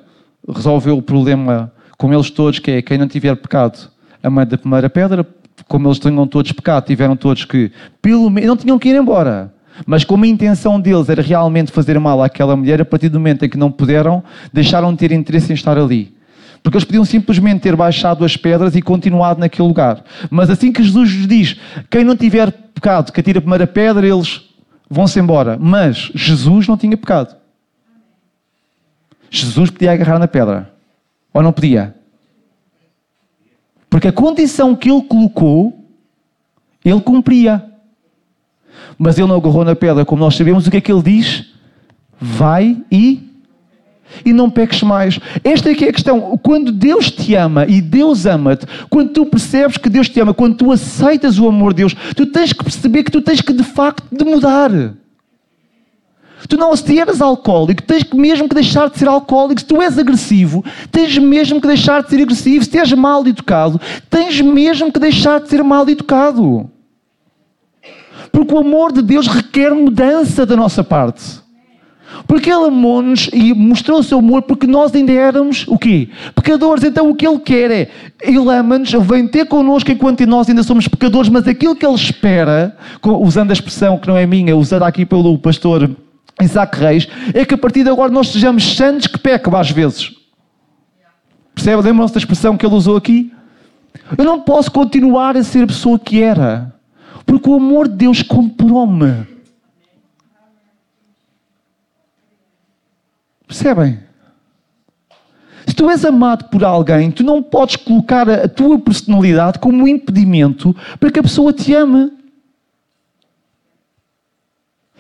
resolveu 0.49 0.97
o 0.99 1.03
problema 1.03 1.73
com 1.99 2.13
eles 2.13 2.31
todos, 2.31 2.59
que 2.59 2.71
é 2.71 2.83
quem 2.83 2.99
não 2.99 3.07
tiver 3.07 3.37
pecado, 3.37 3.91
a 4.23 4.31
mãe 4.31 4.47
da 4.47 4.59
primeira 4.59 4.89
pedra, 4.91 5.27
como 5.69 5.89
eles 5.89 5.99
tinham 5.99 6.27
todos 6.27 6.53
pecado, 6.53 6.87
tiveram 6.87 7.17
todos 7.17 7.45
que, 7.45 7.71
pelo 8.01 8.29
menos, 8.31 8.49
não 8.49 8.57
tinham 8.57 8.79
que 8.79 8.89
ir 8.89 8.97
embora. 8.97 9.53
Mas 9.87 10.05
como 10.05 10.25
a 10.25 10.29
intenção 10.29 10.81
deles 10.81 11.09
era 11.09 11.23
realmente 11.23 11.73
fazer 11.73 11.99
mal 11.99 12.23
àquela 12.23 12.55
mulher, 12.57 12.81
a 12.81 12.85
partir 12.85 13.09
do 13.09 13.19
momento 13.19 13.45
em 13.45 13.49
que 13.49 13.57
não 13.57 13.71
puderam, 13.71 14.23
deixaram 14.53 14.93
de 14.93 14.99
ter 14.99 15.13
interesse 15.13 15.51
em 15.51 15.55
estar 15.55 15.79
ali. 15.79 16.15
Porque 16.63 16.77
eles 16.77 16.85
podiam 16.85 17.05
simplesmente 17.05 17.61
ter 17.61 17.75
baixado 17.75 18.25
as 18.25 18.37
pedras 18.37 18.77
e 18.77 18.83
continuado 18.83 19.41
naquele 19.41 19.67
lugar. 19.67 20.05
Mas 20.31 20.49
assim 20.49 20.71
que 20.71 20.83
Jesus 20.83 21.11
lhes 21.11 21.27
diz, 21.27 21.57
quem 21.91 22.05
não 22.05 22.17
tiver 22.17 22.53
pecado, 22.53 23.13
que 23.13 23.21
atira 23.21 23.39
a 23.39 23.43
primeira 23.43 23.67
pedra, 23.67 24.07
eles 24.07 24.43
vão-se 24.89 25.19
embora. 25.19 25.59
Mas 25.61 26.13
Jesus 26.15 26.69
não 26.69 26.77
tinha 26.77 26.97
pecado. 26.97 27.35
Jesus 29.33 29.71
podia 29.71 29.93
agarrar 29.93 30.19
na 30.19 30.29
pedra. 30.29 30.71
Ou 31.33 31.43
não 31.43 31.55
podia? 31.55 31.95
Porque 33.89 34.09
a 34.09 34.13
condição 34.13 34.77
que 34.77 34.91
ele 34.91 35.01
colocou, 35.03 35.87
ele 36.85 37.01
cumpria. 37.01 37.65
Mas 38.99 39.19
ele 39.19 39.27
não 39.27 39.37
agarrou 39.37 39.65
na 39.65 39.75
pedra, 39.75 40.05
como 40.05 40.23
nós 40.23 40.37
sabemos, 40.37 40.67
o 40.67 40.71
que 40.71 40.77
é 40.77 40.81
que 40.83 40.93
ele 40.93 41.03
diz? 41.03 41.47
Vai 42.21 42.77
e. 42.91 43.27
e 44.23 44.35
não 44.35 44.51
peques 44.51 44.83
mais. 44.83 45.19
Esta 45.43 45.71
é 45.71 45.75
que 45.75 45.87
é 45.87 45.89
a 45.89 45.93
questão. 45.95 46.39
Quando 46.43 46.71
Deus 46.71 47.11
te 47.11 47.35
ama 47.35 47.65
e 47.67 47.81
Deus 47.81 48.27
ama-te, 48.27 48.67
quando 48.91 49.15
tu 49.15 49.25
percebes 49.25 49.79
que 49.79 49.89
Deus 49.89 50.11
te 50.11 50.21
ama, 50.21 50.35
quando 50.35 50.57
tu 50.57 50.71
aceitas 50.71 51.39
o 51.39 51.49
amor 51.49 51.73
de 51.73 51.79
Deus, 51.79 51.95
tu 52.15 52.27
tens 52.27 52.53
que 52.53 52.63
perceber 52.63 53.03
que 53.03 53.11
tu 53.11 53.23
tens 53.23 53.41
que 53.41 53.55
de 53.55 53.65
facto 53.65 54.15
de 54.15 54.25
mudar. 54.27 54.71
Tu 56.53 56.59
não 56.59 56.77
se 56.77 56.99
eres 56.99 57.23
alcoólico, 57.23 57.83
tens 57.83 58.05
mesmo 58.13 58.47
que 58.47 58.55
deixar 58.55 58.91
de 58.91 58.99
ser 58.99 59.09
alcoólico. 59.09 59.59
Se 59.59 59.67
tu 59.67 59.81
és 59.81 59.99
agressivo, 59.99 60.63
tens 60.91 61.17
mesmo 61.17 61.63
que 61.63 61.67
deixar 61.67 62.03
de 62.03 62.11
ser 62.11 62.21
agressivo. 62.21 62.63
Se 62.63 62.79
és 62.79 62.93
mal 62.93 63.27
educado, 63.27 63.81
tens 64.11 64.39
mesmo 64.43 64.93
que 64.93 65.01
deixar 65.01 65.41
de 65.41 65.49
ser 65.49 65.65
mal 65.65 65.89
educado. 65.89 66.71
Porque 68.31 68.55
o 68.55 68.59
amor 68.59 68.93
de 68.93 69.01
Deus 69.01 69.29
requer 69.29 69.75
mudança 69.75 70.45
da 70.45 70.55
nossa 70.55 70.85
parte. 70.85 71.23
Porque 72.27 72.51
Ele 72.51 72.67
amou-nos 72.67 73.31
e 73.33 73.55
mostrou 73.55 74.01
o 74.01 74.03
seu 74.03 74.19
amor 74.19 74.43
porque 74.43 74.67
nós 74.67 74.95
ainda 74.95 75.11
éramos 75.11 75.65
o 75.67 75.79
quê? 75.79 76.11
Pecadores. 76.35 76.85
Então 76.85 77.09
o 77.09 77.15
que 77.15 77.27
Ele 77.27 77.39
quer 77.39 77.71
é, 77.71 77.89
Ele 78.23 78.47
ama-nos, 78.51 78.93
vem 78.93 79.27
ter 79.27 79.47
connosco 79.47 79.91
enquanto 79.91 80.27
nós 80.27 80.51
ainda 80.51 80.63
somos 80.63 80.87
pecadores, 80.87 81.31
mas 81.31 81.49
aquilo 81.49 81.75
que 81.75 81.87
Ele 81.87 81.95
espera, 81.95 82.77
usando 83.03 83.49
a 83.49 83.55
expressão 83.55 83.97
que 83.97 84.07
não 84.07 84.19
é 84.19 84.27
minha, 84.27 84.55
usada 84.55 84.87
aqui 84.87 85.07
pelo 85.07 85.39
pastor 85.39 85.89
Isaac 86.43 86.79
Reis, 86.79 87.09
é 87.35 87.45
que 87.45 87.55
a 87.55 87.59
partir 87.59 87.85
de 87.85 87.91
agora 87.91 88.11
nós 88.11 88.29
sejamos 88.29 88.77
santos 88.77 89.07
que 89.07 89.19
pecam 89.19 89.57
às 89.57 89.71
vezes. 89.71 90.13
Percebe? 91.55 91.83
Lembram-se 91.83 92.15
da 92.15 92.19
expressão 92.19 92.57
que 92.57 92.65
ele 92.65 92.75
usou 92.75 92.97
aqui? 92.97 93.33
Eu 94.17 94.25
não 94.25 94.41
posso 94.41 94.71
continuar 94.71 95.37
a 95.37 95.43
ser 95.43 95.65
a 95.65 95.67
pessoa 95.67 95.99
que 95.99 96.23
era, 96.23 96.75
porque 97.25 97.49
o 97.49 97.55
amor 97.55 97.89
de 97.89 97.97
Deus 97.97 98.23
comprou-me. 98.23 99.27
Percebem? 103.47 104.01
Se 105.67 105.75
tu 105.75 105.89
és 105.89 106.05
amado 106.05 106.45
por 106.47 106.65
alguém, 106.65 107.11
tu 107.11 107.23
não 107.23 107.43
podes 107.43 107.77
colocar 107.77 108.29
a 108.29 108.49
tua 108.49 108.79
personalidade 108.79 109.59
como 109.59 109.85
um 109.85 109.89
impedimento 109.89 110.75
para 110.99 111.11
que 111.11 111.19
a 111.19 111.23
pessoa 111.23 111.53
te 111.53 111.75
ame. 111.75 112.11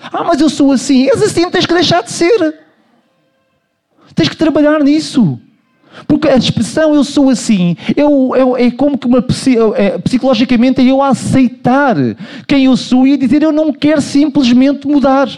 Ah, 0.02 0.24
mas 0.24 0.40
eu 0.40 0.48
sou 0.48 0.72
assim. 0.72 1.08
És 1.08 1.22
assim, 1.22 1.48
tens 1.50 1.66
que 1.66 1.74
deixar 1.74 2.02
de 2.02 2.10
ser. 2.10 2.54
Tens 4.14 4.28
que 4.28 4.36
trabalhar 4.36 4.82
nisso. 4.82 5.38
Porque 6.06 6.28
a 6.28 6.36
expressão 6.36 6.94
eu 6.94 7.04
sou 7.04 7.28
assim 7.28 7.76
eu, 7.94 8.32
eu, 8.34 8.56
é 8.56 8.70
como 8.70 8.96
que 8.96 9.06
uma, 9.06 9.22
é, 9.76 9.98
psicologicamente 9.98 10.80
é 10.80 10.84
eu 10.84 11.02
aceitar 11.02 11.94
quem 12.46 12.64
eu 12.64 12.76
sou 12.78 13.06
e 13.06 13.14
dizer 13.18 13.42
eu 13.42 13.52
não 13.52 13.70
quero 13.72 14.00
simplesmente 14.00 14.86
mudar. 14.86 15.28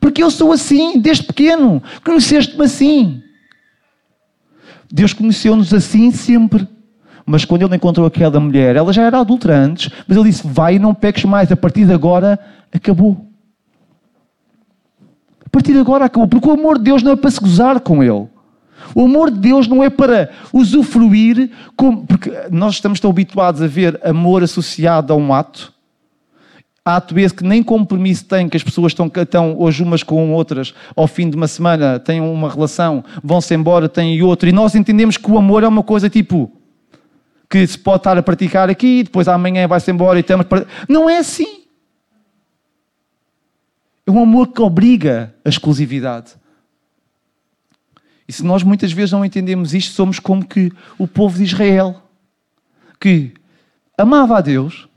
Porque 0.00 0.22
eu 0.22 0.30
sou 0.30 0.52
assim, 0.52 0.98
desde 0.98 1.24
pequeno. 1.24 1.82
Conheceste-me 2.04 2.64
assim. 2.64 3.22
Deus 4.90 5.12
conheceu-nos 5.12 5.72
assim 5.74 6.10
sempre. 6.10 6.66
Mas 7.24 7.44
quando 7.44 7.62
ele 7.62 7.76
encontrou 7.76 8.06
aquela 8.06 8.40
mulher, 8.40 8.76
ela 8.76 8.92
já 8.92 9.02
era 9.02 9.20
adulta 9.20 9.52
antes, 9.52 9.90
mas 10.06 10.16
ele 10.16 10.30
disse: 10.30 10.46
Vai 10.46 10.78
não 10.78 10.94
peques 10.94 11.24
mais, 11.24 11.52
a 11.52 11.56
partir 11.56 11.84
de 11.84 11.92
agora 11.92 12.38
acabou. 12.72 13.31
Partir 15.52 15.74
de 15.74 15.78
agora 15.78 16.06
acabou. 16.06 16.26
Porque 16.26 16.48
o 16.48 16.52
amor 16.52 16.78
de 16.78 16.84
Deus 16.84 17.02
não 17.02 17.12
é 17.12 17.16
para 17.16 17.30
se 17.30 17.38
gozar 17.38 17.78
com 17.78 18.02
ele. 18.02 18.26
O 18.94 19.04
amor 19.04 19.30
de 19.30 19.38
Deus 19.38 19.68
não 19.68 19.84
é 19.84 19.90
para 19.90 20.30
usufruir, 20.52 21.50
como, 21.76 22.04
porque 22.06 22.32
nós 22.50 22.74
estamos 22.74 22.98
tão 22.98 23.10
habituados 23.10 23.62
a 23.62 23.66
ver 23.66 24.00
amor 24.02 24.42
associado 24.42 25.12
a 25.12 25.16
um 25.16 25.32
ato, 25.32 25.72
ato 26.84 27.18
esse 27.18 27.32
que 27.32 27.44
nem 27.44 27.62
compromisso 27.62 28.24
tem, 28.24 28.48
que 28.48 28.56
as 28.56 28.62
pessoas 28.62 28.90
estão, 28.90 29.10
estão 29.14 29.56
hoje 29.58 29.82
umas 29.82 30.02
com 30.02 30.32
outras, 30.32 30.74
ao 30.96 31.06
fim 31.06 31.30
de 31.30 31.36
uma 31.36 31.46
semana 31.46 32.00
têm 32.00 32.20
uma 32.20 32.50
relação, 32.50 33.04
vão-se 33.22 33.54
embora, 33.54 33.88
têm 33.88 34.20
outro, 34.22 34.48
e 34.48 34.52
nós 34.52 34.74
entendemos 34.74 35.16
que 35.16 35.30
o 35.30 35.38
amor 35.38 35.62
é 35.62 35.68
uma 35.68 35.82
coisa 35.82 36.10
tipo 36.10 36.50
que 37.48 37.66
se 37.66 37.78
pode 37.78 37.98
estar 37.98 38.16
a 38.16 38.22
praticar 38.22 38.70
aqui, 38.70 39.02
depois 39.02 39.28
amanhã 39.28 39.68
vai-se 39.68 39.90
embora 39.90 40.18
e 40.18 40.20
estamos. 40.20 40.46
Não 40.88 41.08
é 41.08 41.18
assim. 41.18 41.61
É 44.06 44.10
um 44.10 44.20
amor 44.20 44.48
que 44.48 44.60
obriga 44.60 45.34
a 45.44 45.48
exclusividade. 45.48 46.34
E 48.26 48.32
se 48.32 48.44
nós 48.44 48.62
muitas 48.62 48.92
vezes 48.92 49.12
não 49.12 49.24
entendemos 49.24 49.74
isto, 49.74 49.94
somos 49.94 50.18
como 50.18 50.46
que 50.46 50.72
o 50.98 51.06
povo 51.06 51.36
de 51.36 51.44
Israel, 51.44 52.02
que 52.98 53.32
amava 53.96 54.38
a 54.38 54.40
Deus, 54.40 54.88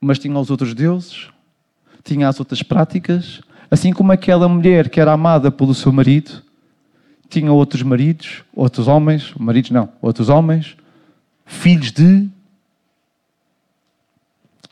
mas 0.00 0.18
tinha 0.18 0.38
os 0.38 0.50
outros 0.50 0.74
deuses, 0.74 1.28
tinha 2.02 2.28
as 2.28 2.38
outras 2.38 2.62
práticas, 2.62 3.40
assim 3.70 3.92
como 3.92 4.12
aquela 4.12 4.48
mulher 4.48 4.88
que 4.88 5.00
era 5.00 5.12
amada 5.12 5.50
pelo 5.50 5.74
seu 5.74 5.92
marido, 5.92 6.42
tinha 7.28 7.52
outros 7.52 7.82
maridos, 7.82 8.44
outros 8.54 8.86
homens, 8.86 9.32
maridos 9.34 9.70
não, 9.70 9.92
outros 10.00 10.28
homens, 10.28 10.76
filhos 11.44 11.90
de. 11.90 12.28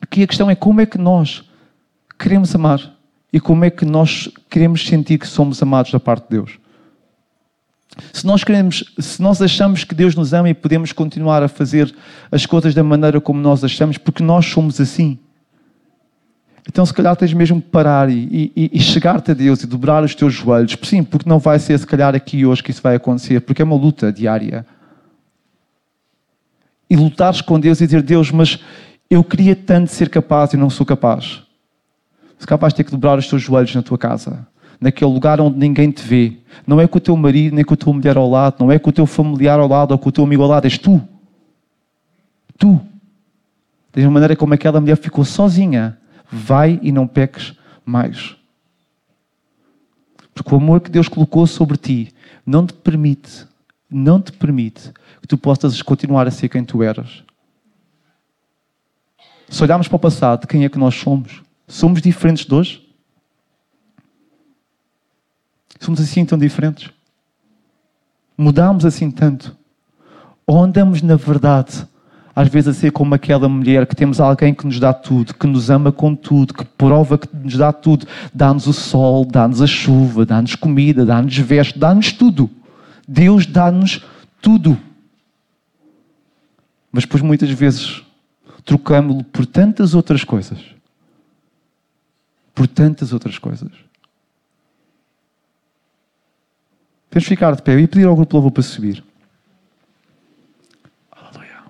Aqui 0.00 0.22
a 0.22 0.26
questão 0.26 0.50
é 0.50 0.54
como 0.54 0.80
é 0.80 0.86
que 0.86 0.98
nós 0.98 1.44
queremos 2.22 2.54
amar 2.54 2.94
e 3.32 3.40
como 3.40 3.64
é 3.64 3.70
que 3.70 3.84
nós 3.84 4.30
queremos 4.48 4.86
sentir 4.86 5.18
que 5.18 5.26
somos 5.26 5.60
amados 5.60 5.90
da 5.90 5.98
parte 5.98 6.24
de 6.24 6.30
Deus. 6.30 6.58
Se 8.12 8.24
nós 8.24 8.44
queremos, 8.44 8.84
se 8.98 9.20
nós 9.20 9.42
achamos 9.42 9.84
que 9.84 9.94
Deus 9.94 10.14
nos 10.14 10.32
ama 10.32 10.48
e 10.48 10.54
podemos 10.54 10.92
continuar 10.92 11.42
a 11.42 11.48
fazer 11.48 11.92
as 12.30 12.46
coisas 12.46 12.74
da 12.74 12.82
maneira 12.82 13.20
como 13.20 13.40
nós 13.40 13.64
achamos, 13.64 13.98
porque 13.98 14.22
nós 14.22 14.46
somos 14.46 14.80
assim. 14.80 15.18
Então, 16.66 16.86
se 16.86 16.94
calhar, 16.94 17.16
tens 17.16 17.34
mesmo 17.34 17.60
que 17.60 17.68
parar 17.68 18.08
e, 18.08 18.52
e, 18.54 18.70
e 18.72 18.80
chegar-te 18.80 19.32
a 19.32 19.34
Deus 19.34 19.62
e 19.62 19.66
dobrar 19.66 20.04
os 20.04 20.14
teus 20.14 20.32
joelhos. 20.32 20.76
Sim, 20.84 21.02
porque 21.02 21.28
não 21.28 21.40
vai 21.40 21.58
ser, 21.58 21.76
se 21.78 21.86
calhar, 21.86 22.14
aqui 22.14 22.46
hoje 22.46 22.62
que 22.62 22.70
isso 22.70 22.80
vai 22.80 22.94
acontecer, 22.94 23.40
porque 23.40 23.60
é 23.60 23.64
uma 23.64 23.76
luta 23.76 24.12
diária. 24.12 24.64
E 26.88 26.94
lutares 26.96 27.40
com 27.40 27.58
Deus 27.58 27.80
e 27.80 27.86
dizer: 27.86 28.02
Deus, 28.02 28.30
mas 28.30 28.60
eu 29.10 29.24
queria 29.24 29.56
tanto 29.56 29.90
ser 29.90 30.08
capaz 30.08 30.52
e 30.52 30.56
não 30.56 30.70
sou 30.70 30.86
capaz. 30.86 31.42
Se 32.42 32.46
capaz 32.46 32.72
de 32.72 32.78
ter 32.78 32.84
que 32.84 32.90
dobrar 32.90 33.16
os 33.16 33.28
teus 33.28 33.40
joelhos 33.40 33.72
na 33.72 33.82
tua 33.82 33.96
casa 33.96 34.48
naquele 34.80 35.12
lugar 35.12 35.40
onde 35.40 35.56
ninguém 35.56 35.92
te 35.92 36.02
vê. 36.02 36.38
Não 36.66 36.80
é 36.80 36.88
com 36.88 36.98
o 36.98 37.00
teu 37.00 37.16
marido, 37.16 37.54
nem 37.54 37.64
com 37.64 37.74
a 37.74 37.76
tua 37.76 37.92
mulher 37.92 38.16
ao 38.16 38.28
lado, 38.28 38.56
não 38.58 38.72
é 38.72 38.80
com 38.80 38.90
o 38.90 38.92
teu 38.92 39.06
familiar 39.06 39.60
ao 39.60 39.68
lado 39.68 39.92
ou 39.92 39.98
com 39.98 40.08
o 40.08 40.12
teu 40.12 40.24
amigo 40.24 40.42
ao 40.42 40.48
lado, 40.48 40.64
és 40.64 40.76
tu. 40.76 41.00
Tu. 42.58 42.74
Da 43.92 44.00
mesma 44.00 44.10
maneira 44.10 44.34
como 44.34 44.52
aquela 44.54 44.80
mulher 44.80 44.96
ficou 44.96 45.24
sozinha, 45.24 45.96
vai 46.32 46.80
e 46.82 46.90
não 46.90 47.06
peques 47.06 47.54
mais. 47.86 48.34
Porque 50.34 50.52
o 50.52 50.58
amor 50.58 50.80
que 50.80 50.90
Deus 50.90 51.06
colocou 51.06 51.46
sobre 51.46 51.76
ti 51.76 52.12
não 52.44 52.66
te 52.66 52.72
permite, 52.72 53.46
não 53.88 54.20
te 54.20 54.32
permite 54.32 54.90
que 55.20 55.28
tu 55.28 55.38
possas 55.38 55.80
continuar 55.80 56.26
a 56.26 56.32
ser 56.32 56.48
quem 56.48 56.64
tu 56.64 56.82
eras. 56.82 57.22
Se 59.48 59.62
olharmos 59.62 59.86
para 59.86 59.94
o 59.94 60.00
passado, 60.00 60.48
quem 60.48 60.64
é 60.64 60.68
que 60.68 60.78
nós 60.78 60.96
somos? 60.96 61.40
Somos 61.72 62.02
diferentes 62.02 62.44
de 62.44 62.54
hoje? 62.54 62.86
Somos 65.80 66.02
assim 66.02 66.22
tão 66.22 66.36
diferentes? 66.36 66.90
Mudamos 68.36 68.84
assim 68.84 69.10
tanto? 69.10 69.56
Ou 70.46 70.62
andamos 70.62 71.00
na 71.00 71.16
verdade, 71.16 71.88
às 72.36 72.46
vezes 72.48 72.68
a 72.68 72.78
ser 72.78 72.92
como 72.92 73.14
aquela 73.14 73.48
mulher 73.48 73.86
que 73.86 73.96
temos 73.96 74.20
alguém 74.20 74.52
que 74.52 74.66
nos 74.66 74.78
dá 74.78 74.92
tudo, 74.92 75.32
que 75.32 75.46
nos 75.46 75.70
ama 75.70 75.90
com 75.90 76.14
tudo, 76.14 76.52
que 76.52 76.62
prova 76.62 77.16
que 77.16 77.34
nos 77.34 77.56
dá 77.56 77.72
tudo, 77.72 78.06
dá-nos 78.34 78.66
o 78.66 78.72
sol, 78.74 79.24
dá-nos 79.24 79.62
a 79.62 79.66
chuva, 79.66 80.26
dá-nos 80.26 80.54
comida, 80.54 81.06
dá-nos 81.06 81.38
veste, 81.38 81.78
dá-nos 81.78 82.12
tudo. 82.12 82.50
Deus 83.08 83.46
dá-nos 83.46 84.04
tudo. 84.42 84.78
Mas 86.92 87.04
depois 87.04 87.22
muitas 87.22 87.48
vezes 87.48 88.02
trocamos-lo 88.62 89.24
por 89.24 89.46
tantas 89.46 89.94
outras 89.94 90.22
coisas. 90.22 90.81
Por 92.54 92.66
tantas 92.66 93.12
outras 93.12 93.38
coisas. 93.38 93.70
Temos 97.10 97.28
ficar 97.28 97.54
de 97.54 97.62
pé 97.62 97.78
e 97.78 97.86
pedir 97.86 98.06
ao 98.06 98.16
grupo 98.16 98.36
louvor 98.36 98.50
para 98.50 98.62
subir. 98.62 99.04
Aleluia. 101.10 101.62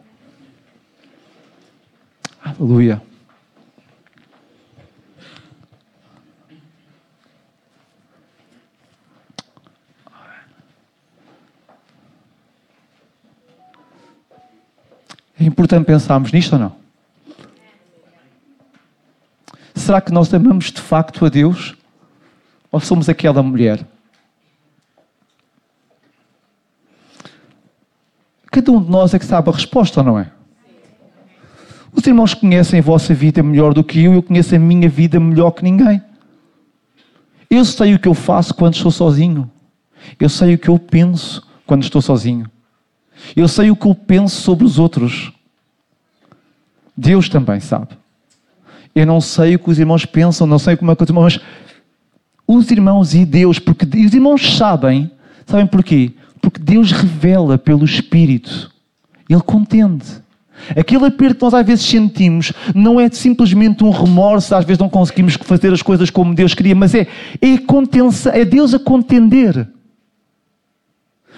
Aleluia. 2.44 3.02
É 15.40 15.44
importante 15.44 15.86
pensarmos 15.86 16.30
nisto 16.30 16.52
ou 16.52 16.58
não? 16.60 16.81
Será 19.82 20.00
que 20.00 20.12
nós 20.12 20.32
amamos 20.32 20.70
de 20.70 20.80
facto 20.80 21.26
a 21.26 21.28
Deus? 21.28 21.74
Ou 22.70 22.80
somos 22.80 23.08
aquela 23.08 23.42
mulher 23.42 23.84
Cada 28.52 28.70
um 28.70 28.84
de 28.84 28.90
nós 28.90 29.14
é 29.14 29.18
que 29.18 29.24
sabe 29.24 29.48
a 29.48 29.52
resposta, 29.52 30.02
não 30.02 30.18
é? 30.18 30.30
Os 31.90 32.06
irmãos 32.06 32.34
conhecem 32.34 32.80
a 32.80 32.82
vossa 32.82 33.14
vida 33.14 33.42
melhor 33.42 33.72
do 33.72 33.82
que 33.82 34.04
eu, 34.04 34.12
eu 34.12 34.22
conheço 34.22 34.54
a 34.54 34.58
minha 34.58 34.90
vida 34.90 35.18
melhor 35.18 35.52
que 35.52 35.64
ninguém. 35.64 36.02
Eu 37.48 37.64
sei 37.64 37.94
o 37.94 37.98
que 37.98 38.06
eu 38.06 38.12
faço 38.12 38.52
quando 38.52 38.74
estou 38.74 38.90
sozinho. 38.90 39.50
Eu 40.20 40.28
sei 40.28 40.54
o 40.54 40.58
que 40.58 40.68
eu 40.68 40.78
penso 40.78 41.48
quando 41.66 41.82
estou 41.82 42.02
sozinho. 42.02 42.50
Eu 43.34 43.48
sei 43.48 43.70
o 43.70 43.76
que 43.76 43.86
eu 43.86 43.94
penso 43.94 44.42
sobre 44.42 44.66
os 44.66 44.78
outros. 44.78 45.32
Deus 46.94 47.30
também 47.30 47.58
sabe. 47.58 48.01
Eu 48.94 49.06
não 49.06 49.20
sei 49.20 49.54
o 49.54 49.58
que 49.58 49.70
os 49.70 49.78
irmãos 49.78 50.04
pensam, 50.04 50.46
não 50.46 50.58
sei 50.58 50.76
como 50.76 50.90
é 50.90 50.96
que 50.96 51.02
os 51.02 51.08
irmãos. 51.08 51.40
Os 52.46 52.70
irmãos 52.70 53.14
e 53.14 53.24
Deus, 53.24 53.58
porque 53.58 53.84
os 53.84 54.12
irmãos 54.12 54.56
sabem, 54.56 55.10
sabem 55.46 55.66
porquê? 55.66 56.12
Porque 56.40 56.60
Deus 56.60 56.92
revela 56.92 57.56
pelo 57.56 57.84
Espírito. 57.84 58.70
Ele 59.28 59.40
contende. 59.40 60.04
Aquele 60.76 61.06
aperto 61.06 61.36
que 61.36 61.42
nós 61.42 61.54
às 61.54 61.66
vezes 61.66 61.84
sentimos 61.84 62.52
não 62.74 63.00
é 63.00 63.10
simplesmente 63.10 63.82
um 63.82 63.90
remorso, 63.90 64.54
às 64.54 64.64
vezes 64.64 64.78
não 64.78 64.88
conseguimos 64.88 65.34
fazer 65.34 65.72
as 65.72 65.82
coisas 65.82 66.10
como 66.10 66.34
Deus 66.34 66.54
queria, 66.54 66.74
mas 66.74 66.94
é, 66.94 67.06
é, 67.40 67.58
contença, 67.58 68.30
é 68.30 68.44
Deus 68.44 68.74
a 68.74 68.78
contender. 68.78 69.68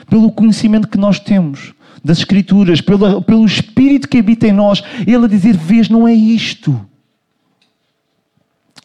Pelo 0.08 0.30
conhecimento 0.30 0.88
que 0.88 0.98
nós 0.98 1.18
temos 1.18 1.72
das 2.04 2.18
Escrituras, 2.18 2.80
pelo, 2.80 3.22
pelo 3.22 3.46
Espírito 3.46 4.08
que 4.08 4.18
habita 4.18 4.46
em 4.46 4.52
nós, 4.52 4.82
Ele 5.06 5.24
a 5.24 5.28
dizer: 5.28 5.56
Vês, 5.56 5.88
não 5.88 6.06
é 6.06 6.12
isto. 6.12 6.78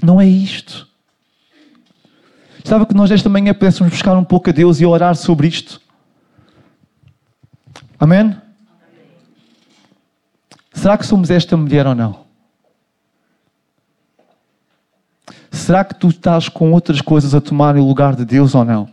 Não 0.02 0.20
é 0.20 0.28
isto. 0.28 0.88
Sabe 2.64 2.86
que 2.86 2.93
nós 2.93 3.12
esta 3.12 3.30
manhã 3.30 3.54
pudéssemos 3.54 3.91
buscar 3.91 4.16
um 4.18 4.24
pouco 4.24 4.50
a 4.50 4.54
Deus 4.54 4.80
e 4.80 4.86
orar 4.86 5.16
sobre 5.16 5.47
isto? 5.47 5.82
Amém? 8.00 8.36
Será 10.74 10.97
que 10.97 11.06
somos 11.06 11.30
esta 11.30 11.58
mulher 11.58 11.86
ou 11.86 11.95
não? 11.95 12.26
Será 15.52 15.84
que 15.84 15.95
tu 15.95 16.08
estás 16.08 16.47
com 16.47 16.72
outras 16.72 17.02
coisas 17.02 17.36
a 17.36 17.41
tomar 17.41 17.76
em 17.76 17.82
lugar 17.82 18.16
de 18.16 18.24
Deus 18.24 18.56
ou 18.56 18.64
não? 18.64 18.89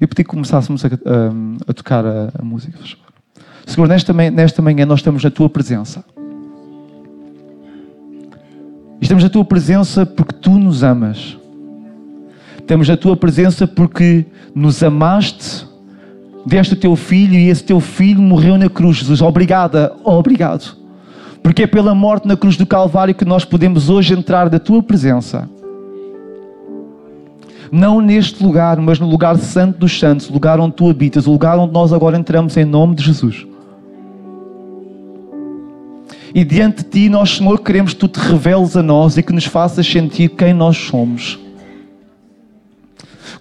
Eu 0.00 0.08
pedi 0.08 0.24
que 0.24 0.30
começássemos 0.30 0.84
a, 0.84 0.88
a, 0.88 1.70
a 1.70 1.74
tocar 1.74 2.04
a, 2.06 2.32
a 2.38 2.42
música. 2.42 2.78
Senhor, 3.66 3.86
nesta, 3.86 4.12
nesta 4.12 4.62
manhã 4.62 4.86
nós 4.86 5.00
estamos 5.00 5.22
na 5.22 5.30
tua 5.30 5.48
presença. 5.48 6.04
Estamos 9.02 9.24
na 9.24 9.28
tua 9.28 9.44
presença 9.44 10.06
porque 10.06 10.32
tu 10.40 10.52
nos 10.52 10.84
amas. 10.84 11.36
Estamos 12.56 12.88
na 12.88 12.96
tua 12.96 13.16
presença 13.16 13.66
porque 13.66 14.24
nos 14.54 14.80
amaste 14.80 15.66
deste 16.46 16.76
teu 16.76 16.94
filho 16.94 17.34
e 17.34 17.48
esse 17.48 17.64
teu 17.64 17.80
filho 17.80 18.22
morreu 18.22 18.56
na 18.56 18.68
cruz. 18.68 18.98
Jesus, 18.98 19.20
obrigada, 19.20 19.92
obrigado. 20.04 20.76
Porque 21.42 21.64
é 21.64 21.66
pela 21.66 21.96
morte 21.96 22.28
na 22.28 22.36
cruz 22.36 22.56
do 22.56 22.64
Calvário 22.64 23.12
que 23.12 23.24
nós 23.24 23.44
podemos 23.44 23.90
hoje 23.90 24.14
entrar 24.14 24.48
da 24.48 24.60
tua 24.60 24.80
presença. 24.80 25.50
Não 27.72 28.00
neste 28.00 28.40
lugar, 28.40 28.76
mas 28.78 29.00
no 29.00 29.08
lugar 29.08 29.36
santo 29.36 29.80
dos 29.80 29.98
santos, 29.98 30.30
o 30.30 30.32
lugar 30.32 30.60
onde 30.60 30.76
tu 30.76 30.88
habitas, 30.88 31.26
o 31.26 31.32
lugar 31.32 31.58
onde 31.58 31.72
nós 31.72 31.92
agora 31.92 32.16
entramos 32.16 32.56
em 32.56 32.64
nome 32.64 32.94
de 32.94 33.02
Jesus. 33.02 33.51
E 36.34 36.44
diante 36.44 36.82
de 36.82 36.88
ti, 36.88 37.08
nós, 37.08 37.36
Senhor, 37.36 37.60
queremos 37.60 37.92
que 37.92 38.00
tu 38.00 38.08
te 38.08 38.18
reveles 38.18 38.76
a 38.76 38.82
nós 38.82 39.18
e 39.18 39.22
que 39.22 39.32
nos 39.32 39.44
faças 39.44 39.86
sentir 39.86 40.30
quem 40.30 40.54
nós 40.54 40.78
somos. 40.78 41.38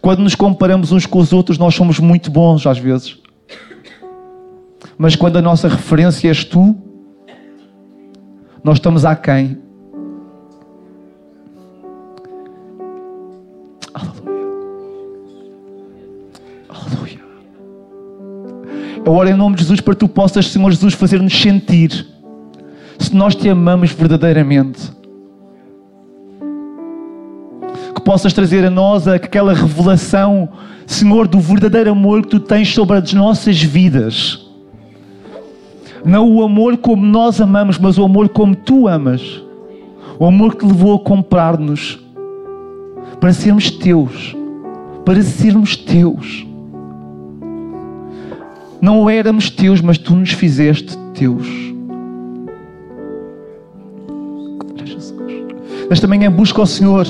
Quando 0.02 0.20
nos 0.20 0.36
comparamos 0.36 0.92
uns 0.92 1.06
com 1.06 1.20
os 1.20 1.32
outros, 1.32 1.58
nós 1.58 1.74
somos 1.74 2.00
muito 2.00 2.30
bons 2.30 2.68
às 2.68 2.78
vezes. 2.78 3.18
Mas 4.98 5.16
quando 5.16 5.38
a 5.38 5.42
nossa 5.42 5.70
referência 5.70 6.28
és 6.28 6.44
tu, 6.44 6.76
nós 8.64 8.78
estamos 8.78 9.06
aquém. 9.06 9.58
Aleluia. 13.94 14.48
Aleluia. 16.68 17.20
Eu 19.06 19.14
oro 19.14 19.30
em 19.30 19.34
nome 19.34 19.56
de 19.56 19.62
Jesus 19.62 19.80
para 19.80 19.94
que 19.94 20.00
tu 20.02 20.10
possas, 20.10 20.48
Senhor 20.48 20.70
Jesus, 20.72 20.94
fazer-nos 20.94 21.34
sentir 21.34 22.12
se 23.12 23.18
nós 23.18 23.36
te 23.36 23.50
amamos 23.50 23.92
verdadeiramente 23.92 24.90
que 27.94 28.02
possas 28.02 28.32
trazer 28.32 28.66
a 28.66 28.70
nós 28.70 29.06
aquela 29.06 29.54
revelação, 29.54 30.48
Senhor, 30.88 31.28
do 31.28 31.38
verdadeiro 31.38 31.92
amor 31.92 32.22
que 32.22 32.30
tu 32.30 32.40
tens 32.40 32.74
sobre 32.74 32.96
as 32.96 33.12
nossas 33.12 33.62
vidas. 33.62 34.50
Não 36.06 36.32
o 36.32 36.42
amor 36.42 36.78
como 36.78 37.06
nós 37.06 37.42
amamos, 37.42 37.78
mas 37.78 37.98
o 37.98 38.06
amor 38.06 38.30
como 38.30 38.56
tu 38.56 38.88
amas. 38.88 39.44
O 40.18 40.26
amor 40.26 40.56
que 40.56 40.66
te 40.66 40.68
levou 40.68 40.96
a 40.96 41.00
comprar-nos 41.00 42.00
para 43.20 43.34
sermos 43.34 43.70
teus. 43.72 44.34
Para 45.04 45.22
sermos 45.22 45.76
teus. 45.76 46.48
Não 48.82 49.10
éramos 49.10 49.50
teus, 49.50 49.82
mas 49.82 49.98
tu 49.98 50.16
nos 50.16 50.32
fizeste 50.32 50.98
teus. 51.14 51.71
Esta 55.90 56.08
manhã 56.08 56.32
busca 56.32 56.62
o 56.62 56.66
Senhor 56.66 57.08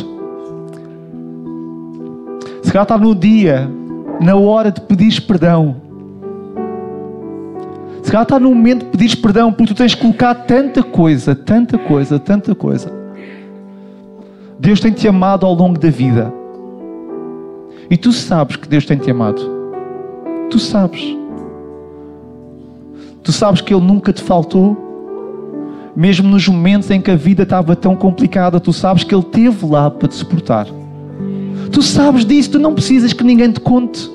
se 2.72 2.74
calhar 2.74 2.84
está 2.84 2.98
no 2.98 3.14
dia, 3.14 3.70
na 4.22 4.34
hora 4.38 4.72
de 4.72 4.80
pedir 4.80 5.20
perdão. 5.24 5.76
Se 8.02 8.10
calhar 8.10 8.24
está 8.24 8.40
no 8.40 8.48
momento 8.56 8.86
de 8.86 8.92
pedir 8.92 9.18
perdão, 9.18 9.52
porque 9.52 9.74
tu 9.74 9.78
tens 9.78 9.94
colocado 9.94 10.46
tanta 10.46 10.82
coisa, 10.82 11.36
tanta 11.36 11.78
coisa, 11.78 12.18
tanta 12.18 12.56
coisa. 12.56 12.90
Deus 14.58 14.80
tem 14.80 14.94
te 14.94 15.06
amado 15.06 15.46
ao 15.46 15.54
longo 15.54 15.78
da 15.78 15.90
vida. 15.90 16.34
E 17.90 17.98
tu 17.98 18.14
sabes 18.14 18.56
que 18.56 18.70
Deus 18.70 18.86
tem 18.86 18.98
te 18.98 19.12
amado. 19.12 19.42
Tu 20.50 20.58
sabes. 20.58 21.04
Tu 23.22 23.34
sabes 23.34 23.60
que 23.60 23.74
Ele 23.74 23.86
nunca 23.86 24.14
te 24.14 24.24
faltou. 24.24 24.91
Mesmo 26.02 26.28
nos 26.28 26.48
momentos 26.48 26.90
em 26.90 27.00
que 27.00 27.12
a 27.12 27.16
vida 27.16 27.44
estava 27.44 27.76
tão 27.76 27.96
complicada, 27.96 28.60
tu 28.60 28.74
sabes 28.74 29.04
que 29.04 29.14
Ele 29.14 29.22
esteve 29.22 29.68
lá 29.68 29.88
para 29.88 30.08
te 30.08 30.16
suportar. 30.16 30.66
Tu 31.72 31.80
sabes 31.84 32.26
disso, 32.26 32.54
tu 32.54 32.58
não 32.58 32.74
precisas 32.74 33.14
que 33.14 33.24
ninguém 33.24 33.52
te 33.52 33.60
conte. 33.60 34.10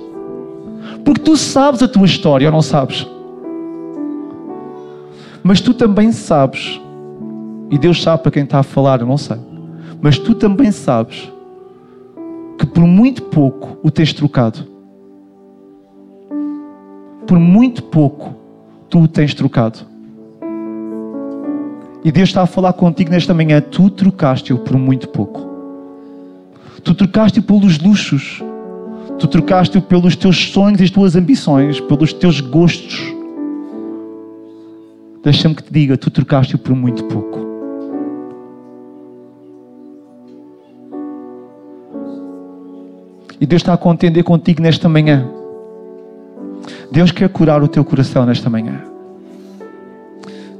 Porque 1.04 1.20
tu 1.20 1.36
sabes 1.36 1.80
a 1.84 1.86
tua 1.86 2.04
história 2.04 2.48
ou 2.48 2.52
não 2.52 2.60
sabes? 2.60 3.06
Mas 5.44 5.60
tu 5.60 5.72
também 5.72 6.10
sabes, 6.10 6.80
e 7.70 7.78
Deus 7.78 8.02
sabe 8.02 8.20
para 8.20 8.32
quem 8.32 8.42
está 8.42 8.58
a 8.58 8.64
falar, 8.64 9.00
eu 9.00 9.06
não 9.06 9.16
sei, 9.16 9.38
mas 10.02 10.18
tu 10.18 10.34
também 10.34 10.72
sabes 10.72 11.32
que 12.58 12.66
por 12.66 12.84
muito 12.84 13.22
pouco 13.22 13.78
o 13.84 13.92
tens 13.92 14.12
trocado. 14.12 14.58
Por 17.28 17.38
muito 17.38 17.84
pouco 17.84 18.34
tu 18.90 19.02
o 19.02 19.06
tens 19.06 19.32
trocado. 19.34 19.94
E 22.06 22.12
Deus 22.12 22.28
está 22.28 22.42
a 22.42 22.46
falar 22.46 22.72
contigo 22.72 23.10
nesta 23.10 23.34
manhã, 23.34 23.60
tu 23.60 23.90
trocaste-o 23.90 24.58
por 24.58 24.78
muito 24.78 25.08
pouco. 25.08 25.44
Tu 26.84 26.94
trocaste-o 26.94 27.42
pelos 27.42 27.80
luxos. 27.80 28.40
Tu 29.18 29.26
trocaste-o 29.26 29.82
pelos 29.82 30.14
teus 30.14 30.52
sonhos 30.52 30.80
e 30.80 30.84
as 30.84 30.90
tuas 30.90 31.16
ambições, 31.16 31.80
pelos 31.80 32.12
teus 32.12 32.40
gostos. 32.40 33.12
Deixa-me 35.24 35.56
que 35.56 35.64
te 35.64 35.72
diga, 35.72 35.96
tu 35.96 36.08
trocaste-o 36.08 36.58
por 36.60 36.76
muito 36.76 37.02
pouco. 37.06 37.40
E 43.40 43.46
Deus 43.46 43.62
está 43.62 43.72
a 43.72 43.76
contender 43.76 44.22
contigo 44.22 44.62
nesta 44.62 44.88
manhã. 44.88 45.28
Deus 46.92 47.10
quer 47.10 47.28
curar 47.30 47.64
o 47.64 47.66
teu 47.66 47.84
coração 47.84 48.24
nesta 48.24 48.48
manhã. 48.48 48.95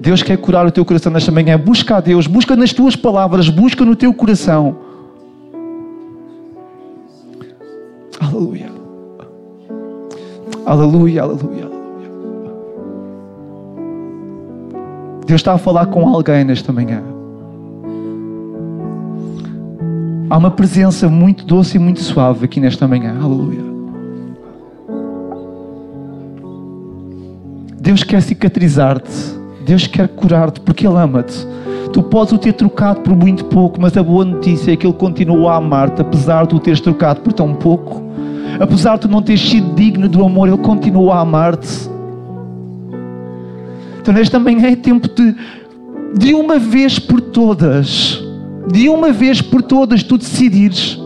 Deus 0.00 0.22
quer 0.22 0.36
curar 0.36 0.66
o 0.66 0.70
teu 0.70 0.84
coração 0.84 1.10
nesta 1.12 1.32
manhã. 1.32 1.58
Busca 1.58 1.96
a 1.96 2.00
Deus, 2.00 2.26
busca 2.26 2.54
nas 2.54 2.72
tuas 2.72 2.94
palavras, 2.94 3.48
busca 3.48 3.84
no 3.84 3.96
teu 3.96 4.12
coração. 4.12 4.76
Aleluia. 8.20 8.70
Aleluia, 10.66 11.22
aleluia, 11.22 11.70
Deus 15.26 15.40
está 15.40 15.54
a 15.54 15.58
falar 15.58 15.86
com 15.86 16.08
alguém 16.08 16.44
nesta 16.44 16.72
manhã. 16.72 17.02
Há 20.28 20.36
uma 20.36 20.50
presença 20.50 21.08
muito 21.08 21.44
doce 21.44 21.76
e 21.76 21.80
muito 21.80 22.00
suave 22.00 22.44
aqui 22.44 22.60
nesta 22.60 22.86
manhã. 22.86 23.16
Aleluia. 23.20 23.60
Deus 27.80 28.02
quer 28.02 28.20
cicatrizar-te. 28.22 29.35
Deus 29.66 29.88
quer 29.88 30.06
curar-te 30.06 30.60
porque 30.60 30.86
Ele 30.86 30.96
ama-te. 30.96 31.44
Tu 31.92 32.00
podes 32.04 32.32
o 32.32 32.38
ter 32.38 32.52
trocado 32.52 33.00
por 33.00 33.16
muito 33.16 33.44
pouco, 33.46 33.80
mas 33.80 33.96
a 33.96 34.02
boa 34.02 34.24
notícia 34.24 34.70
é 34.70 34.76
que 34.76 34.86
Ele 34.86 34.94
continua 34.94 35.54
a 35.54 35.56
amar-te, 35.56 36.00
apesar 36.00 36.46
de 36.46 36.54
o 36.54 36.60
teres 36.60 36.80
trocado 36.80 37.20
por 37.20 37.32
tão 37.32 37.52
pouco. 37.52 38.00
Apesar 38.60 38.94
de 38.94 39.02
tu 39.02 39.08
não 39.08 39.20
teres 39.20 39.40
sido 39.40 39.74
digno 39.74 40.08
do 40.08 40.24
amor, 40.24 40.46
Ele 40.46 40.58
continua 40.58 41.16
a 41.16 41.20
amar-te. 41.20 41.90
Então, 44.00 44.14
nesta 44.14 44.38
manhã 44.38 44.68
é 44.68 44.76
tempo 44.76 45.08
de, 45.08 45.34
de 46.16 46.32
uma 46.32 46.60
vez 46.60 47.00
por 47.00 47.20
todas, 47.20 48.22
de 48.70 48.88
uma 48.88 49.10
vez 49.10 49.42
por 49.42 49.62
todas, 49.62 50.04
tu 50.04 50.16
decidires 50.16 50.96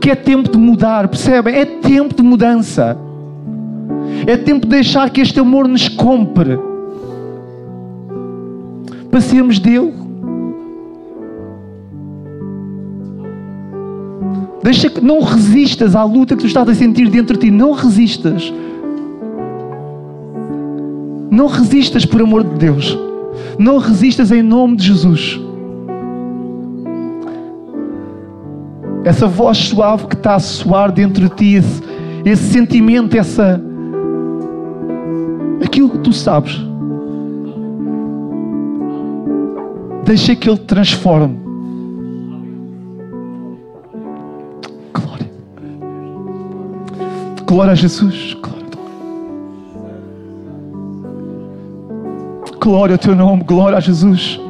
que 0.00 0.10
é 0.10 0.14
tempo 0.16 0.50
de 0.50 0.58
mudar, 0.58 1.06
percebem? 1.08 1.54
É 1.54 1.64
tempo 1.64 2.14
de 2.16 2.22
mudança. 2.22 2.96
É 4.26 4.36
tempo 4.36 4.66
de 4.66 4.70
deixar 4.70 5.10
que 5.10 5.20
este 5.20 5.38
amor 5.38 5.68
nos 5.68 5.88
compre 5.88 6.58
para 9.12 9.20
sermos 9.20 9.58
dele. 9.58 9.92
Deixa 14.62 14.88
que 14.88 15.02
não 15.02 15.20
resistas 15.20 15.94
à 15.94 16.02
luta 16.02 16.34
que 16.34 16.40
tu 16.40 16.46
estás 16.46 16.66
a 16.66 16.74
sentir 16.74 17.10
dentro 17.10 17.36
de 17.36 17.46
ti. 17.46 17.50
Não 17.50 17.72
resistas. 17.72 18.50
Não 21.30 21.46
resistas 21.46 22.06
por 22.06 22.22
amor 22.22 22.42
de 22.42 22.54
Deus. 22.54 22.98
Não 23.58 23.76
resistas 23.76 24.32
em 24.32 24.40
nome 24.40 24.76
de 24.76 24.86
Jesus. 24.86 25.38
Essa 29.04 29.26
voz 29.26 29.58
suave 29.58 30.06
que 30.06 30.14
está 30.14 30.36
a 30.36 30.40
soar 30.40 30.90
dentro 30.90 31.28
de 31.28 31.34
ti, 31.34 31.54
esse, 31.56 31.82
esse 32.24 32.52
sentimento, 32.52 33.14
essa. 33.14 33.60
aquilo 35.62 35.90
que 35.90 35.98
tu 35.98 36.14
sabes. 36.14 36.71
Deixa 40.04 40.34
que 40.34 40.48
Ele 40.48 40.58
transforme. 40.58 41.38
Glória. 44.92 45.30
Glória 47.46 47.72
a 47.72 47.74
Jesus. 47.74 48.34
Glória. 48.34 48.52
Glória 52.60 52.94
ao 52.94 52.98
teu 52.98 53.14
nome. 53.14 53.44
Glória 53.44 53.78
a 53.78 53.80
Jesus. 53.80 54.40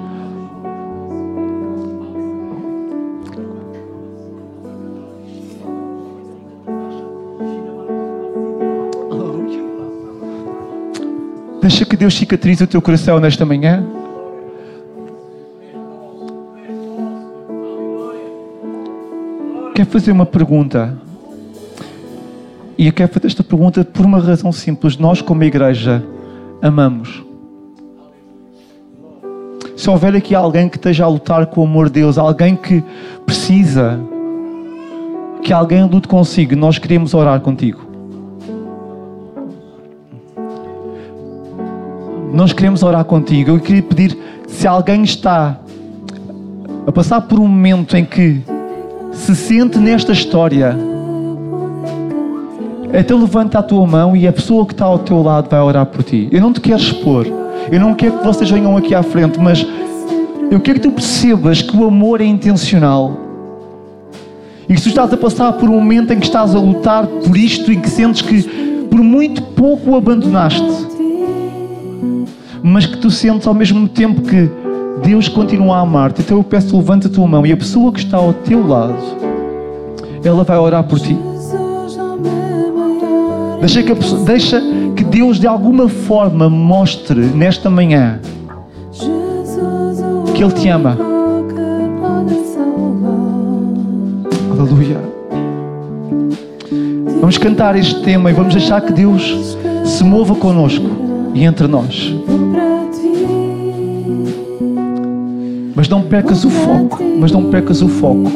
Deixa 11.61 11.85
que 11.85 11.97
Deus 11.97 12.15
cicatrize 12.15 12.65
o 12.65 12.67
teu 12.67 12.83
coração 12.83 13.21
nesta 13.21 13.47
manhã. 13.47 14.02
Quero 19.83 19.91
fazer 19.91 20.13
uma 20.13 20.25
pergunta. 20.25 20.97
E 22.79 22.87
eu 22.87 22.93
quero 22.93 23.13
fazer 23.13 23.27
esta 23.27 23.43
pergunta 23.43 23.85
por 23.85 24.07
uma 24.07 24.21
razão 24.21 24.53
simples. 24.53 24.97
Nós, 24.97 25.21
como 25.21 25.43
igreja, 25.43 26.05
amamos. 26.63 27.21
Se 29.77 29.91
houver 29.91 30.15
aqui 30.15 30.37
alguém 30.37 30.69
que 30.69 30.77
esteja 30.77 31.05
a 31.05 31.09
lutar 31.09 31.47
com 31.47 31.63
o 31.63 31.65
amor 31.65 31.87
de 31.87 31.95
Deus, 31.95 32.17
alguém 32.17 32.55
que 32.55 32.81
precisa 33.27 33.99
que 35.43 35.53
alguém 35.53 35.83
lute 35.83 36.07
consigo, 36.07 36.55
nós 36.55 36.79
queremos 36.79 37.13
orar 37.13 37.41
contigo. 37.41 37.81
Nós 42.33 42.53
queremos 42.53 42.85
orar 42.85 43.05
contigo. 43.05 43.51
Eu 43.51 43.59
queria 43.59 43.83
pedir, 43.83 44.17
se 44.47 44.65
alguém 44.65 45.03
está 45.03 45.59
a 46.87 46.93
passar 46.93 47.23
por 47.23 47.41
um 47.41 47.49
momento 47.49 47.97
em 47.97 48.05
que 48.05 48.43
se 49.13 49.37
sente 49.37 49.79
nesta 49.79 50.13
história, 50.13 50.77
então 52.93 53.21
levanta 53.21 53.59
a 53.59 53.63
tua 53.63 53.87
mão 53.87 54.17
e 54.17 54.27
a 54.27 54.33
pessoa 54.33 54.67
que 54.67 54.73
está 54.73 54.85
ao 54.85 54.99
teu 54.99 55.23
lado 55.23 55.49
vai 55.49 55.61
orar 55.61 55.87
por 55.87 56.03
ti. 56.03 56.29
Eu 56.31 56.41
não 56.41 56.53
te 56.53 56.61
quero 56.61 56.81
expor, 56.81 57.27
eu 57.71 57.81
não 57.81 57.95
quero 57.95 58.19
que 58.19 58.25
vocês 58.25 58.51
venham 58.51 58.77
aqui 58.77 58.95
à 58.95 59.03
frente, 59.03 59.39
mas 59.39 59.67
eu 60.51 60.61
quero 60.61 60.81
que 60.81 60.89
tu 60.89 60.93
percebas 60.93 61.63
que 61.63 61.77
o 61.77 61.87
amor 61.87 62.21
é 62.21 62.25
intencional. 62.25 63.17
E 64.69 64.75
que 64.75 64.81
se 64.81 64.85
tu 64.85 64.89
estás 64.91 65.13
a 65.13 65.17
passar 65.17 65.53
por 65.55 65.69
um 65.69 65.75
momento 65.75 66.13
em 66.13 66.19
que 66.19 66.27
estás 66.27 66.55
a 66.55 66.59
lutar 66.59 67.07
por 67.07 67.37
isto 67.37 67.73
e 67.73 67.77
que 67.77 67.89
sentes 67.89 68.23
que 68.23 68.43
por 68.91 69.01
muito 69.01 69.43
pouco 69.43 69.91
o 69.91 69.97
abandonaste, 69.97 70.63
mas 72.63 72.87
que 72.87 72.99
tu 72.99 73.11
sentes 73.11 73.47
ao 73.47 73.55
mesmo 73.55 73.89
tempo 73.89 74.23
que 74.23 74.51
Deus 75.03 75.29
continua 75.29 75.77
a 75.77 75.81
amar-te, 75.81 76.23
então 76.23 76.37
eu 76.39 76.45
peço 76.45 76.77
levanta 76.77 77.09
a 77.09 77.11
tua 77.11 77.27
mão 77.27 77.45
e 77.45 77.53
a 77.53 77.57
pessoa 77.57 77.93
que 77.93 77.99
está 77.99 78.17
ao 78.17 78.33
teu 78.33 78.67
lado, 78.67 78.95
ela 80.25 80.45
vai 80.45 80.59
orar 80.59 80.85
por 80.85 81.01
ti. 81.01 81.19
Deixa 83.61 83.83
que, 83.83 83.95
pessoa, 83.95 84.25
deixa 84.25 84.63
que 84.97 85.05
Deus 85.05 85.39
de 85.39 85.47
alguma 85.47 85.89
forma 85.89 86.49
mostre 86.49 87.21
nesta 87.21 87.69
manhã 87.69 88.21
que 90.35 90.43
Ele 90.43 90.53
te 90.53 90.69
ama. 90.69 90.97
Aleluia. 94.51 95.01
Vamos 97.21 97.39
cantar 97.39 97.77
este 97.77 98.03
tema 98.03 98.31
e 98.31 98.35
vamos 98.35 98.55
deixar 98.55 98.81
que 98.81 98.93
Deus 98.93 99.57
se 99.85 100.03
mova 100.03 100.35
connosco 100.35 100.87
e 101.35 101.45
entre 101.45 101.69
nós. 101.69 102.15
Não 105.93 106.01
percas 106.01 106.43
o 106.43 106.49
foco, 106.49 107.05
mas 107.19 107.31
não 107.33 107.51
percas 107.51 107.83
o 107.83 107.89
foco. 107.89 108.33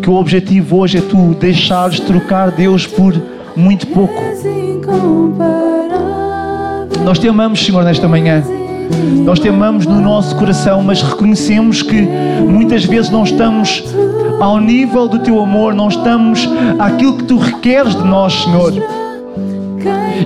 Que 0.00 0.08
o 0.08 0.14
objetivo 0.14 0.78
hoje 0.78 0.96
é 0.96 1.00
tu 1.02 1.34
deixares 1.38 2.00
trocar 2.00 2.50
Deus 2.50 2.86
por 2.86 3.14
muito 3.54 3.86
pouco. 3.88 4.22
Nós 7.04 7.18
te 7.18 7.28
amamos, 7.28 7.62
Senhor, 7.62 7.84
nesta 7.84 8.08
manhã. 8.08 8.42
Nós 9.26 9.38
te 9.38 9.46
amamos 9.46 9.84
no 9.84 10.00
nosso 10.00 10.34
coração, 10.36 10.82
mas 10.82 11.02
reconhecemos 11.02 11.82
que 11.82 12.00
muitas 12.48 12.86
vezes 12.86 13.10
não 13.10 13.24
estamos 13.24 13.84
ao 14.40 14.58
nível 14.58 15.06
do 15.06 15.18
teu 15.18 15.42
amor, 15.42 15.74
não 15.74 15.88
estamos 15.88 16.48
àquilo 16.78 17.18
que 17.18 17.24
tu 17.24 17.36
requeres 17.36 17.94
de 17.94 18.04
nós, 18.04 18.32
Senhor. 18.32 18.72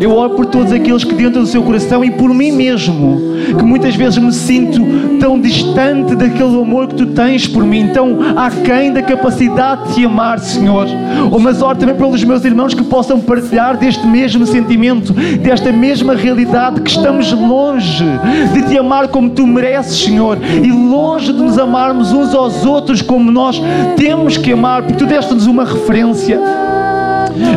Eu 0.01 0.15
oro 0.15 0.31
por 0.31 0.47
todos 0.47 0.73
aqueles 0.73 1.05
que 1.05 1.15
dentro 1.15 1.41
do 1.41 1.47
seu 1.47 1.63
coração 1.63 2.05
e 2.05 2.11
por 2.11 2.33
mim 2.33 2.53
mesmo, 2.53 3.21
que 3.57 3.65
muitas 3.65 3.95
vezes 3.95 4.19
me 4.19 4.33
sinto 4.33 4.81
tão 5.19 5.41
distante 5.41 6.15
daquele 6.15 6.61
amor 6.61 6.87
que 6.87 6.95
tu 6.95 7.07
tens 7.07 7.47
por 7.47 7.65
mim, 7.65 7.89
tão 7.89 8.19
aquém 8.37 8.93
da 8.93 9.03
capacidade 9.03 9.89
de 9.89 9.95
te 9.95 10.05
amar, 10.05 10.39
Senhor. 10.39 10.87
Oh, 11.31 11.39
mas 11.39 11.61
oro 11.61 11.77
também 11.77 11.95
pelos 11.95 12.23
meus 12.23 12.45
irmãos 12.45 12.75
que 12.75 12.85
possam 12.85 13.21
partilhar 13.21 13.77
deste 13.77 14.07
mesmo 14.07 14.47
sentimento, 14.47 15.13
desta 15.13 15.73
mesma 15.73 16.15
realidade, 16.15 16.81
que 16.81 16.91
estamos 16.91 17.33
longe 17.33 18.05
de 18.53 18.63
te 18.63 18.79
amar 18.79 19.09
como 19.09 19.31
tu 19.31 19.47
mereces, 19.47 20.05
Senhor, 20.05 20.39
e 20.63 20.71
longe 20.71 21.33
de 21.33 21.43
nos 21.43 21.59
amarmos 21.59 22.13
uns 22.13 22.35
aos 22.35 22.65
outros 22.65 23.03
como 23.03 23.31
nós 23.31 23.61
temos 23.97 24.37
que 24.37 24.53
amar, 24.53 24.83
porque 24.83 24.99
tu 24.99 25.07
deste-nos 25.07 25.47
uma 25.47 25.65
referência. 25.65 26.39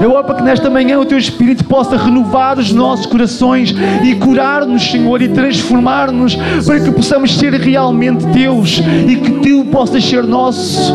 Eu 0.01 0.11
oro 0.11 0.23
para 0.23 0.35
que 0.35 0.43
nesta 0.43 0.69
manhã 0.69 0.99
o 0.99 1.05
Teu 1.05 1.17
Espírito 1.17 1.63
possa 1.65 1.97
renovar 1.97 2.57
os 2.57 2.71
nossos 2.71 3.05
corações 3.05 3.73
e 4.03 4.15
curar-nos, 4.15 4.89
Senhor, 4.89 5.21
e 5.21 5.29
transformar-nos 5.29 6.35
para 6.65 6.79
que 6.79 6.91
possamos 6.91 7.37
ser 7.37 7.53
realmente 7.53 8.25
Teus 8.27 8.81
e 9.07 9.15
que 9.15 9.31
Tu 9.41 9.65
possas 9.65 10.03
ser 10.03 10.23
nosso. 10.23 10.93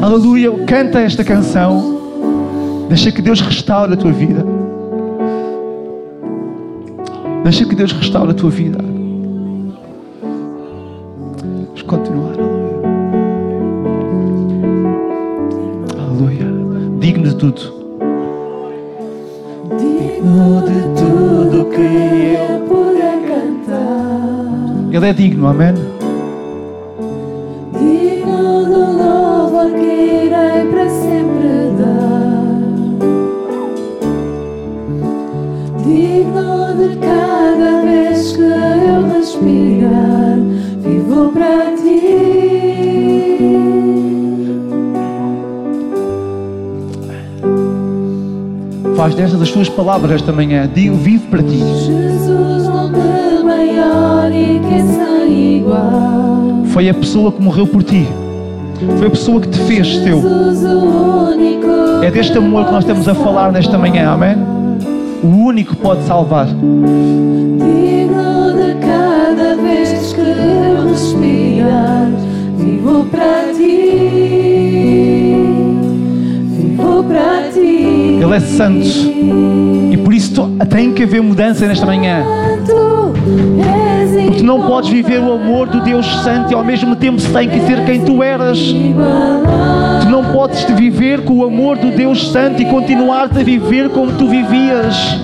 Aleluia, 0.00 0.50
canta 0.66 1.00
esta 1.00 1.24
canção. 1.24 1.98
Deixa 2.88 3.12
que 3.12 3.20
Deus 3.20 3.40
restaure 3.40 3.92
a 3.92 3.96
tua 3.96 4.12
vida. 4.12 4.44
Deixa 7.42 7.64
que 7.64 7.74
Deus 7.74 7.92
restaure 7.92 8.30
a 8.30 8.34
tua 8.34 8.50
vida. 8.50 8.97
Tudo. 17.38 17.72
Digno 19.78 20.62
de 20.66 20.80
tudo 21.00 21.64
que 21.70 22.34
eu 22.34 22.60
puder 22.66 23.18
cantar. 23.28 24.92
Ele 24.92 25.06
é 25.06 25.12
digno, 25.12 25.46
amém? 25.46 25.97
palavra 49.88 50.14
esta 50.16 50.30
manhã. 50.30 50.68
Digo, 50.70 50.96
vivo 50.96 51.26
para 51.30 51.42
ti. 51.42 51.56
Jesus, 51.56 52.68
nome 52.68 53.42
maior 53.42 54.30
e 54.30 54.60
que 54.60 54.74
é 54.74 54.82
sem 54.82 55.56
igual. 55.56 56.62
Foi 56.66 56.90
a 56.90 56.94
pessoa 56.94 57.32
que 57.32 57.42
morreu 57.42 57.66
por 57.66 57.82
ti. 57.82 58.06
Foi 58.98 59.06
a 59.06 59.10
pessoa 59.10 59.40
que 59.40 59.48
te 59.48 59.58
fez 59.60 59.96
teu. 60.00 60.22
É 62.02 62.10
deste 62.10 62.36
amor 62.36 62.66
que 62.66 62.72
nós 62.72 62.84
estamos 62.84 63.08
a 63.08 63.14
falar 63.14 63.50
nesta 63.50 63.78
manhã, 63.78 64.10
amém? 64.10 64.36
O 65.24 65.28
único 65.28 65.74
pode 65.74 66.04
salvar. 66.04 66.48
Digo 66.48 66.58
de 68.58 68.74
cada 68.86 69.56
vez 69.56 70.12
que 70.12 70.20
respirar, 70.90 72.10
vivo 72.58 73.06
para 73.06 73.54
ti, 73.54 73.98
vivo 76.58 77.02
para 77.04 77.42
ti 77.42 77.47
é 78.34 78.40
santo. 78.40 78.86
E 79.90 79.96
por 79.96 80.12
isso 80.12 80.50
tem 80.68 80.92
que 80.92 81.02
haver 81.04 81.22
mudança 81.22 81.66
nesta 81.66 81.86
manhã. 81.86 82.24
Porque 84.26 84.42
não 84.42 84.62
podes 84.66 84.90
viver 84.90 85.20
o 85.20 85.32
amor 85.32 85.68
do 85.68 85.80
Deus 85.80 86.06
Santo 86.22 86.52
e 86.52 86.54
ao 86.54 86.64
mesmo 86.64 86.96
tempo 86.96 87.20
tem 87.20 87.48
que 87.48 87.60
ser 87.60 87.84
quem 87.84 88.04
tu 88.04 88.22
eras. 88.22 88.58
Tu 88.58 90.08
não 90.08 90.32
podes 90.32 90.64
te 90.64 90.72
viver 90.72 91.24
com 91.24 91.34
o 91.38 91.44
amor 91.44 91.76
do 91.78 91.90
Deus 91.90 92.30
Santo 92.30 92.60
e 92.60 92.64
continuar 92.66 93.24
a 93.24 93.42
viver 93.42 93.88
como 93.90 94.12
tu 94.12 94.28
vivias. 94.28 95.18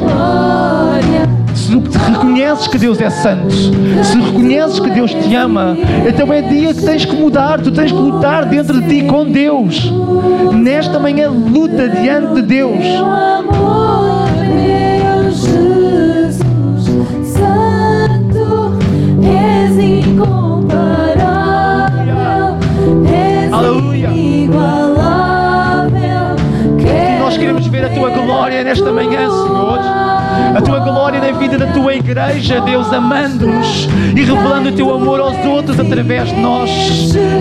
Se 1.64 1.72
reconheces 2.10 2.66
que 2.66 2.76
Deus 2.76 3.00
é 3.00 3.08
santo, 3.08 3.50
se 3.54 4.20
reconheces 4.20 4.78
que 4.78 4.90
Deus 4.90 5.14
te 5.14 5.34
ama, 5.34 5.74
então 6.06 6.30
é 6.30 6.42
dia 6.42 6.74
que 6.74 6.82
tens 6.82 7.06
que 7.06 7.16
mudar, 7.16 7.58
tu 7.60 7.70
tens 7.70 7.90
que 7.90 7.96
lutar 7.98 8.44
dentro 8.44 8.82
de 8.82 8.86
ti 8.86 9.02
com 9.06 9.24
Deus. 9.24 9.90
Nesta 10.52 10.98
manhã, 10.98 11.30
luta 11.30 11.88
diante 11.88 12.34
de 12.34 12.42
Deus. 12.42 12.84
amor, 12.84 14.28
Deus 14.36 15.46
Jesus, 15.46 16.84
Santo, 17.32 18.74
és 19.22 19.78
incomparável, 19.78 22.58
és 23.06 23.50
Aleluia. 23.52 24.08
inigualável. 24.08 25.94
Nós 27.20 27.38
queremos 27.38 27.66
ver 27.68 27.86
a 27.86 27.88
tua 27.88 28.10
glória 28.10 28.62
nesta 28.62 28.92
manhã, 28.92 29.30
Senhor. 29.30 29.53
A 30.54 30.62
tua 30.62 30.78
glória 30.78 31.20
na 31.20 31.36
vida 31.36 31.58
da 31.58 31.66
tua 31.66 31.94
igreja, 31.94 32.60
Deus, 32.60 32.92
amando-nos 32.92 33.88
e 34.14 34.22
revelando 34.22 34.68
o 34.68 34.72
teu 34.72 34.94
amor 34.94 35.20
aos 35.20 35.36
outros 35.44 35.80
através 35.80 36.28
de 36.28 36.36
nós. 36.36 36.70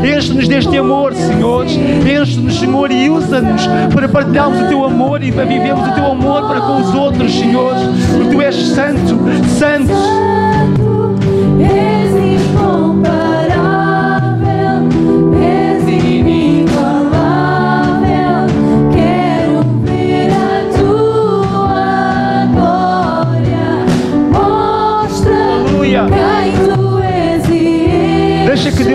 Enche-nos 0.04 0.48
deste 0.48 0.76
amor, 0.78 1.14
Senhor. 1.14 1.66
Enche-nos, 1.66 2.60
Senhor, 2.60 2.92
e 2.92 3.10
usa-nos 3.10 3.68
para 3.94 4.10
partilharmos 4.10 4.62
o 4.62 4.68
teu 4.68 4.84
amor 4.84 5.22
e 5.22 5.32
para 5.32 5.46
vivermos 5.46 5.88
o 5.88 5.92
teu 5.94 6.08
amor 6.08 6.48
para 6.48 6.62
com 6.62 6.82
os 6.82 6.96
outros, 6.96 7.32
Senhor. 7.32 7.76
Porque 8.18 8.36
tu 8.36 8.42
és 8.42 8.56
santo, 8.56 9.20
santo. 9.60 10.33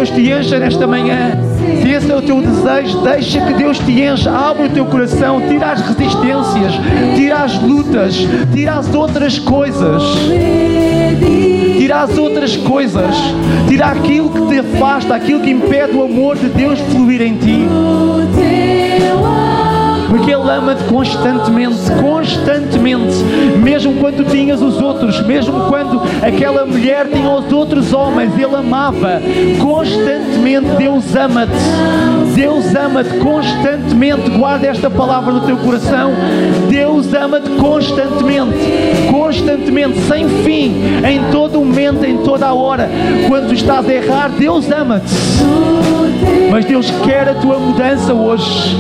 Deus 0.09 0.11
te 0.11 0.31
encha 0.31 0.59
nesta 0.59 0.87
manhã. 0.87 1.39
Se 1.83 1.89
esse 1.89 2.11
é 2.11 2.17
o 2.17 2.23
teu 2.23 2.41
desejo, 2.41 3.01
deixa 3.03 3.41
que 3.41 3.53
Deus 3.55 3.79
te 3.79 4.03
encha. 4.03 4.31
Abre 4.31 4.67
o 4.67 4.71
teu 4.71 4.87
coração, 4.87 5.41
tira 5.49 5.73
as 5.73 5.81
resistências, 5.81 6.73
tira 7.15 7.45
as 7.45 7.61
lutas, 7.61 8.27
tira 8.53 8.75
as 8.75 8.95
outras 8.95 9.39
coisas. 9.39 10.03
Tira 11.79 12.03
as 12.03 12.17
outras 12.17 12.57
coisas. 12.57 13.15
Tira 13.69 13.87
aquilo 13.87 14.31
que 14.31 14.47
te 14.49 14.59
afasta, 14.59 15.15
aquilo 15.15 15.41
que 15.41 15.51
impede 15.51 15.97
o 15.97 16.03
amor 16.05 16.37
de 16.37 16.49
Deus 16.49 16.79
fluir 16.81 17.23
em 17.23 17.37
ti. 17.37 17.67
Porque 20.09 20.31
Ele 20.31 20.51
ama-te 20.51 20.85
constantemente, 20.85 21.91
constantemente. 22.01 23.17
Mesmo 23.63 23.95
quando 23.95 24.25
tinhas 24.31 24.63
os 24.63 24.81
outros, 24.81 25.21
mesmo 25.27 25.67
quando 25.69 26.03
aquela 26.23 26.65
mulher 26.65 27.07
tinha 27.13 27.31
os 27.31 27.53
outros 27.53 27.93
homens, 27.93 28.33
Ele 28.39 28.57
amava 28.57 29.21
constantemente. 29.61 30.67
Deus 30.79 31.15
ama-te. 31.15 31.53
Deus 32.35 32.75
ama-te 32.75 33.17
constantemente. 33.19 34.31
Guarda 34.31 34.67
esta 34.67 34.89
palavra 34.89 35.33
no 35.33 35.41
teu 35.41 35.57
coração. 35.59 36.13
Deus 36.69 37.13
ama-te 37.13 37.51
constantemente, 37.51 38.59
constantemente, 39.11 39.99
sem 40.03 40.29
fim, 40.45 40.83
em 41.07 41.31
todo 41.31 41.59
momento, 41.59 42.05
em 42.05 42.19
toda 42.19 42.47
a 42.47 42.55
hora. 42.55 42.89
Quando 43.27 43.53
estás 43.53 43.89
a 43.89 43.93
errar, 43.93 44.31
Deus 44.31 44.71
ama-te. 44.71 45.98
Mas 46.51 46.65
Deus 46.65 46.91
quer 47.05 47.29
a 47.29 47.35
tua 47.35 47.59
mudança 47.59 48.15
hoje. 48.15 48.77